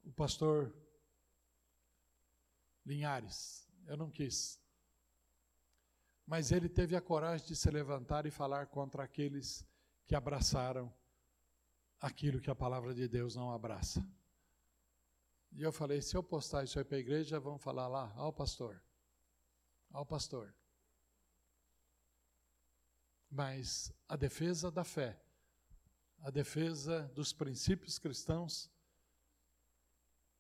o 0.04 0.12
pastor 0.14 0.74
Linhares. 2.86 3.68
Eu 3.86 3.98
não 3.98 4.10
quis. 4.10 4.62
Mas 6.26 6.52
ele 6.52 6.70
teve 6.70 6.96
a 6.96 7.02
coragem 7.02 7.46
de 7.46 7.56
se 7.56 7.70
levantar 7.70 8.26
e 8.26 8.32
falar 8.32 8.68
contra 8.68 9.04
aqueles 9.04 9.66
que 10.06 10.16
abraçaram 10.16 10.94
aquilo 12.00 12.40
que 12.40 12.50
a 12.50 12.56
palavra 12.56 12.94
de 12.94 13.08
Deus 13.08 13.36
não 13.36 13.52
abraça. 13.52 14.06
E 15.52 15.62
eu 15.62 15.72
falei: 15.72 16.02
se 16.02 16.16
eu 16.16 16.24
postar 16.24 16.64
isso 16.64 16.80
aí 16.80 16.86
para 16.86 16.98
a 16.98 17.02
igreja, 17.02 17.40
vão 17.40 17.58
falar 17.58 17.88
lá, 17.88 18.14
ao 18.16 18.32
pastor. 18.32 18.82
Ao 19.92 20.06
pastor. 20.06 20.54
Mas 23.30 23.92
a 24.08 24.16
defesa 24.16 24.72
da 24.72 24.86
fé 24.86 25.22
a 26.20 26.30
defesa 26.30 27.04
dos 27.14 27.32
princípios 27.34 28.00
cristãos 28.00 28.70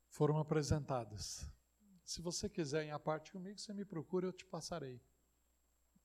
foram 0.10 0.38
apresentadas. 0.38 1.50
Se 2.04 2.22
você 2.22 2.50
quiser 2.50 2.90
à 2.90 2.98
parte 2.98 3.32
comigo, 3.32 3.60
você 3.60 3.74
me 3.74 3.86
procura, 3.86 4.28
eu 4.28 4.34
te 4.34 4.46
passarei. 4.46 5.02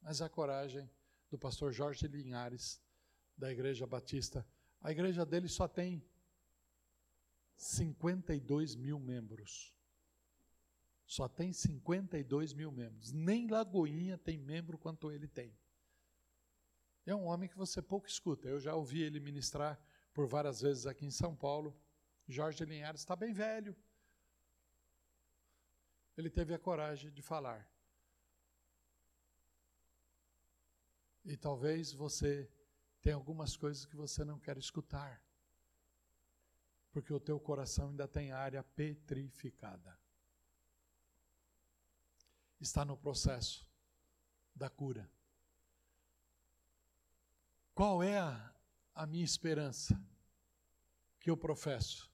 Mas 0.01 0.21
a 0.21 0.29
coragem 0.29 0.91
do 1.31 1.39
pastor 1.39 1.73
Jorge 1.73 2.07
Linhares, 2.07 2.83
da 3.37 3.51
Igreja 3.51 3.87
Batista, 3.87 4.47
a 4.81 4.91
igreja 4.91 5.25
dele 5.25 5.49
só 5.49 5.69
tem 5.69 6.05
52 7.57 8.75
mil 8.75 8.99
membros. 8.99 9.73
Só 11.07 11.29
tem 11.29 11.53
52 11.53 12.53
mil 12.53 12.73
membros. 12.73 13.13
Nem 13.13 13.47
Lagoinha 13.47 14.19
tem 14.19 14.39
membro 14.39 14.77
quanto 14.77 15.11
ele 15.11 15.29
tem. 15.29 15.57
É 17.05 17.15
um 17.15 17.25
homem 17.25 17.49
que 17.49 17.57
você 17.57 17.83
pouco 17.83 18.07
escuta. 18.07 18.49
Eu 18.49 18.61
já 18.61 18.75
ouvi 18.75 19.03
ele 19.03 19.19
ministrar 19.19 19.81
por 20.15 20.27
várias 20.27 20.61
vezes 20.61 20.87
aqui 20.87 21.05
em 21.05 21.11
São 21.11 21.35
Paulo. 21.35 21.77
Jorge 22.29 22.65
Linhares 22.65 23.01
está 23.01 23.17
bem 23.17 23.33
velho. 23.33 23.77
Ele 26.17 26.31
teve 26.31 26.55
a 26.55 26.59
coragem 26.59 27.11
de 27.11 27.23
falar. 27.23 27.69
E 31.25 31.37
talvez 31.37 31.93
você 31.93 32.51
tenha 33.01 33.17
algumas 33.17 33.57
coisas 33.57 33.85
que 33.85 33.97
você 33.97 34.25
não 34.25 34.39
quer 34.39 34.57
escutar. 34.57 35.23
Porque 36.93 37.13
o 37.13 37.21
teu 37.21 37.41
coração 37.41 37.89
ainda 37.89 38.07
tem 38.07 38.33
área 38.33 38.63
petrificada. 38.63 39.99
Está 42.61 42.85
no 42.85 42.97
processo 42.97 43.67
da 44.55 44.69
cura. 44.71 45.11
Qual 47.83 48.01
é 48.01 48.17
a, 48.17 48.55
a 48.95 49.05
minha 49.09 49.25
esperança 49.25 50.01
que 51.19 51.29
eu 51.29 51.37
professo? 51.37 52.09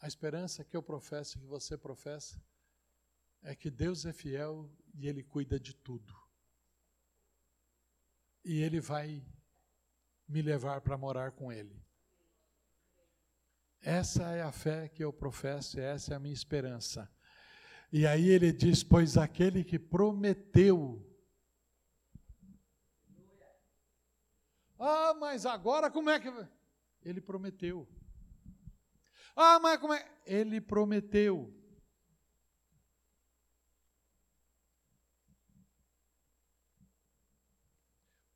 A 0.00 0.06
esperança 0.06 0.62
que 0.62 0.76
eu 0.76 0.82
professo, 0.82 1.40
que 1.40 1.44
você 1.44 1.76
professa, 1.76 2.40
é 3.42 3.52
que 3.52 3.72
Deus 3.72 4.06
é 4.06 4.12
fiel 4.12 4.70
e 4.94 5.08
Ele 5.08 5.24
cuida 5.24 5.58
de 5.58 5.74
tudo. 5.74 6.14
E 8.44 8.62
Ele 8.62 8.78
vai 8.78 9.26
me 10.28 10.40
levar 10.40 10.80
para 10.80 10.96
morar 10.96 11.32
com 11.32 11.50
Ele. 11.50 11.84
Essa 13.80 14.36
é 14.36 14.42
a 14.42 14.52
fé 14.52 14.88
que 14.88 15.02
eu 15.02 15.12
professo, 15.12 15.80
essa 15.80 16.12
é 16.12 16.16
a 16.16 16.20
minha 16.20 16.32
esperança. 16.32 17.10
E 17.92 18.06
aí 18.06 18.28
ele 18.28 18.52
diz: 18.52 18.84
Pois 18.84 19.16
aquele 19.16 19.64
que 19.64 19.80
prometeu 19.80 21.13
Ah, 24.86 25.14
mas 25.14 25.46
agora 25.46 25.90
como 25.90 26.10
é 26.10 26.20
que. 26.20 26.28
Ele 27.02 27.18
prometeu. 27.18 27.88
Ah, 29.34 29.58
mas 29.58 29.80
como 29.80 29.94
é. 29.94 30.06
Ele 30.26 30.60
prometeu. 30.60 31.50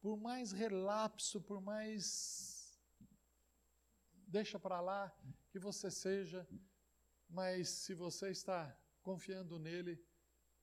Por 0.00 0.16
mais 0.16 0.50
relapso, 0.50 1.38
por 1.42 1.60
mais. 1.60 2.80
Deixa 4.26 4.58
para 4.58 4.80
lá 4.80 5.14
que 5.50 5.58
você 5.58 5.90
seja, 5.90 6.48
mas 7.28 7.68
se 7.68 7.94
você 7.94 8.30
está 8.30 8.74
confiando 9.02 9.58
nele, 9.58 10.02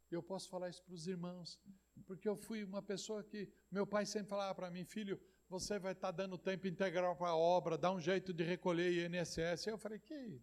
eu 0.10 0.24
posso 0.24 0.50
falar 0.50 0.70
isso 0.70 0.84
para 0.84 0.96
os 0.96 1.06
irmãos, 1.06 1.60
porque 2.08 2.28
eu 2.28 2.36
fui 2.36 2.64
uma 2.64 2.82
pessoa 2.82 3.24
que 3.24 3.52
meu 3.70 3.86
pai 3.86 4.06
sempre 4.06 4.30
falava 4.30 4.54
para 4.56 4.72
mim, 4.72 4.86
filho, 4.86 5.20
você 5.60 5.80
vai 5.80 5.94
estar 5.94 6.12
dando 6.12 6.38
tempo 6.38 6.68
integral 6.68 7.16
para 7.16 7.30
a 7.30 7.36
obra, 7.36 7.78
dá 7.78 7.92
um 7.92 8.00
jeito 8.00 8.34
de 8.34 8.44
recolher 8.44 9.10
INSS. 9.10 9.68
Eu 9.68 9.78
falei, 9.78 10.00
que 10.00 10.42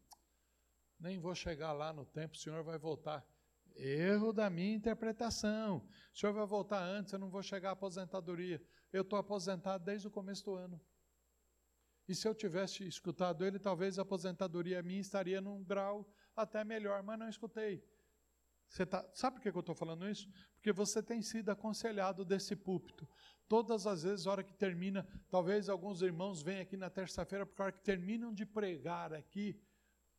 nem 0.98 1.18
vou 1.18 1.34
chegar 1.34 1.72
lá 1.72 1.92
no 1.92 2.06
tempo, 2.06 2.34
o 2.34 2.38
senhor 2.38 2.62
vai 2.64 2.78
voltar. 2.78 3.26
Erro 3.74 4.32
da 4.32 4.48
minha 4.48 4.74
interpretação. 4.74 5.86
O 6.12 6.18
senhor 6.18 6.32
vai 6.32 6.46
voltar 6.46 6.82
antes, 6.82 7.12
eu 7.12 7.18
não 7.18 7.28
vou 7.28 7.42
chegar 7.42 7.70
à 7.70 7.72
aposentadoria. 7.72 8.62
Eu 8.92 9.02
estou 9.02 9.18
aposentado 9.18 9.84
desde 9.84 10.08
o 10.08 10.10
começo 10.10 10.44
do 10.44 10.54
ano. 10.54 10.80
E 12.08 12.14
se 12.14 12.26
eu 12.26 12.34
tivesse 12.34 12.86
escutado 12.86 13.44
ele, 13.44 13.58
talvez 13.58 13.98
a 13.98 14.02
aposentadoria 14.02 14.82
minha 14.82 15.00
estaria 15.00 15.40
num 15.40 15.62
grau 15.62 16.10
até 16.34 16.64
melhor, 16.64 17.02
mas 17.02 17.18
não 17.18 17.28
escutei. 17.28 17.84
Você 18.72 18.86
tá, 18.86 19.06
sabe 19.12 19.36
por 19.36 19.42
que 19.42 19.50
eu 19.50 19.60
estou 19.60 19.74
falando 19.74 20.08
isso? 20.08 20.26
Porque 20.54 20.72
você 20.72 21.02
tem 21.02 21.20
sido 21.20 21.50
aconselhado 21.50 22.24
desse 22.24 22.56
púlpito. 22.56 23.06
Todas 23.46 23.86
as 23.86 24.02
vezes, 24.02 24.26
a 24.26 24.30
hora 24.30 24.42
que 24.42 24.54
termina, 24.54 25.06
talvez 25.28 25.68
alguns 25.68 26.00
irmãos 26.00 26.42
venham 26.42 26.62
aqui 26.62 26.74
na 26.74 26.88
terça-feira, 26.88 27.44
porque 27.44 27.60
a 27.60 27.66
hora 27.66 27.72
que 27.72 27.82
terminam 27.82 28.32
de 28.32 28.46
pregar 28.46 29.12
aqui, 29.12 29.60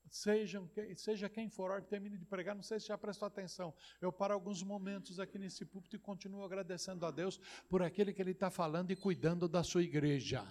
sejam, 0.07 0.69
seja 0.95 1.27
quem 1.27 1.49
for, 1.49 1.71
a 1.71 1.73
hora 1.73 1.81
que 1.81 1.89
termine 1.89 2.15
de 2.15 2.25
pregar, 2.25 2.53
não 2.53 2.61
sei 2.61 2.79
se 2.79 2.89
já 2.89 2.97
prestou 2.97 3.25
atenção. 3.25 3.73
Eu 3.99 4.11
paro 4.11 4.35
alguns 4.35 4.61
momentos 4.61 5.19
aqui 5.19 5.39
nesse 5.39 5.65
púlpito 5.65 5.95
e 5.95 5.99
continuo 5.99 6.43
agradecendo 6.43 7.07
a 7.07 7.09
Deus 7.09 7.39
por 7.67 7.81
aquele 7.81 8.13
que 8.13 8.21
Ele 8.21 8.33
está 8.33 8.51
falando 8.51 8.91
e 8.91 8.95
cuidando 8.95 9.49
da 9.49 9.63
sua 9.63 9.81
igreja 9.81 10.45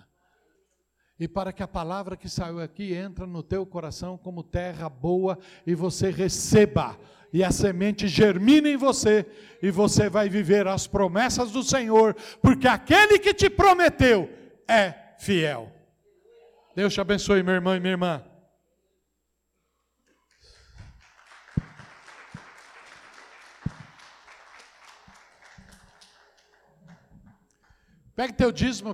e 1.22 1.28
para 1.28 1.52
que 1.52 1.62
a 1.62 1.68
palavra 1.68 2.16
que 2.16 2.28
saiu 2.28 2.58
aqui 2.58 2.94
entre 2.94 3.24
no 3.26 3.44
teu 3.44 3.64
coração 3.64 4.18
como 4.18 4.42
terra 4.42 4.88
boa 4.88 5.38
e 5.64 5.72
você 5.72 6.10
receba 6.10 6.98
e 7.32 7.44
a 7.44 7.52
semente 7.52 8.08
germine 8.08 8.70
em 8.70 8.76
você 8.76 9.24
e 9.62 9.70
você 9.70 10.08
vai 10.08 10.28
viver 10.28 10.66
as 10.66 10.88
promessas 10.88 11.52
do 11.52 11.62
Senhor, 11.62 12.16
porque 12.42 12.66
aquele 12.66 13.20
que 13.20 13.32
te 13.32 13.48
prometeu 13.48 14.28
é 14.66 15.14
fiel. 15.16 15.72
Deus 16.74 16.92
te 16.92 17.00
abençoe, 17.00 17.40
meu 17.44 17.54
irmão 17.54 17.76
e 17.76 17.78
minha 17.78 17.92
irmã. 17.92 18.24
Pegue 28.16 28.32
teu 28.34 28.50
dízimo. 28.50 28.90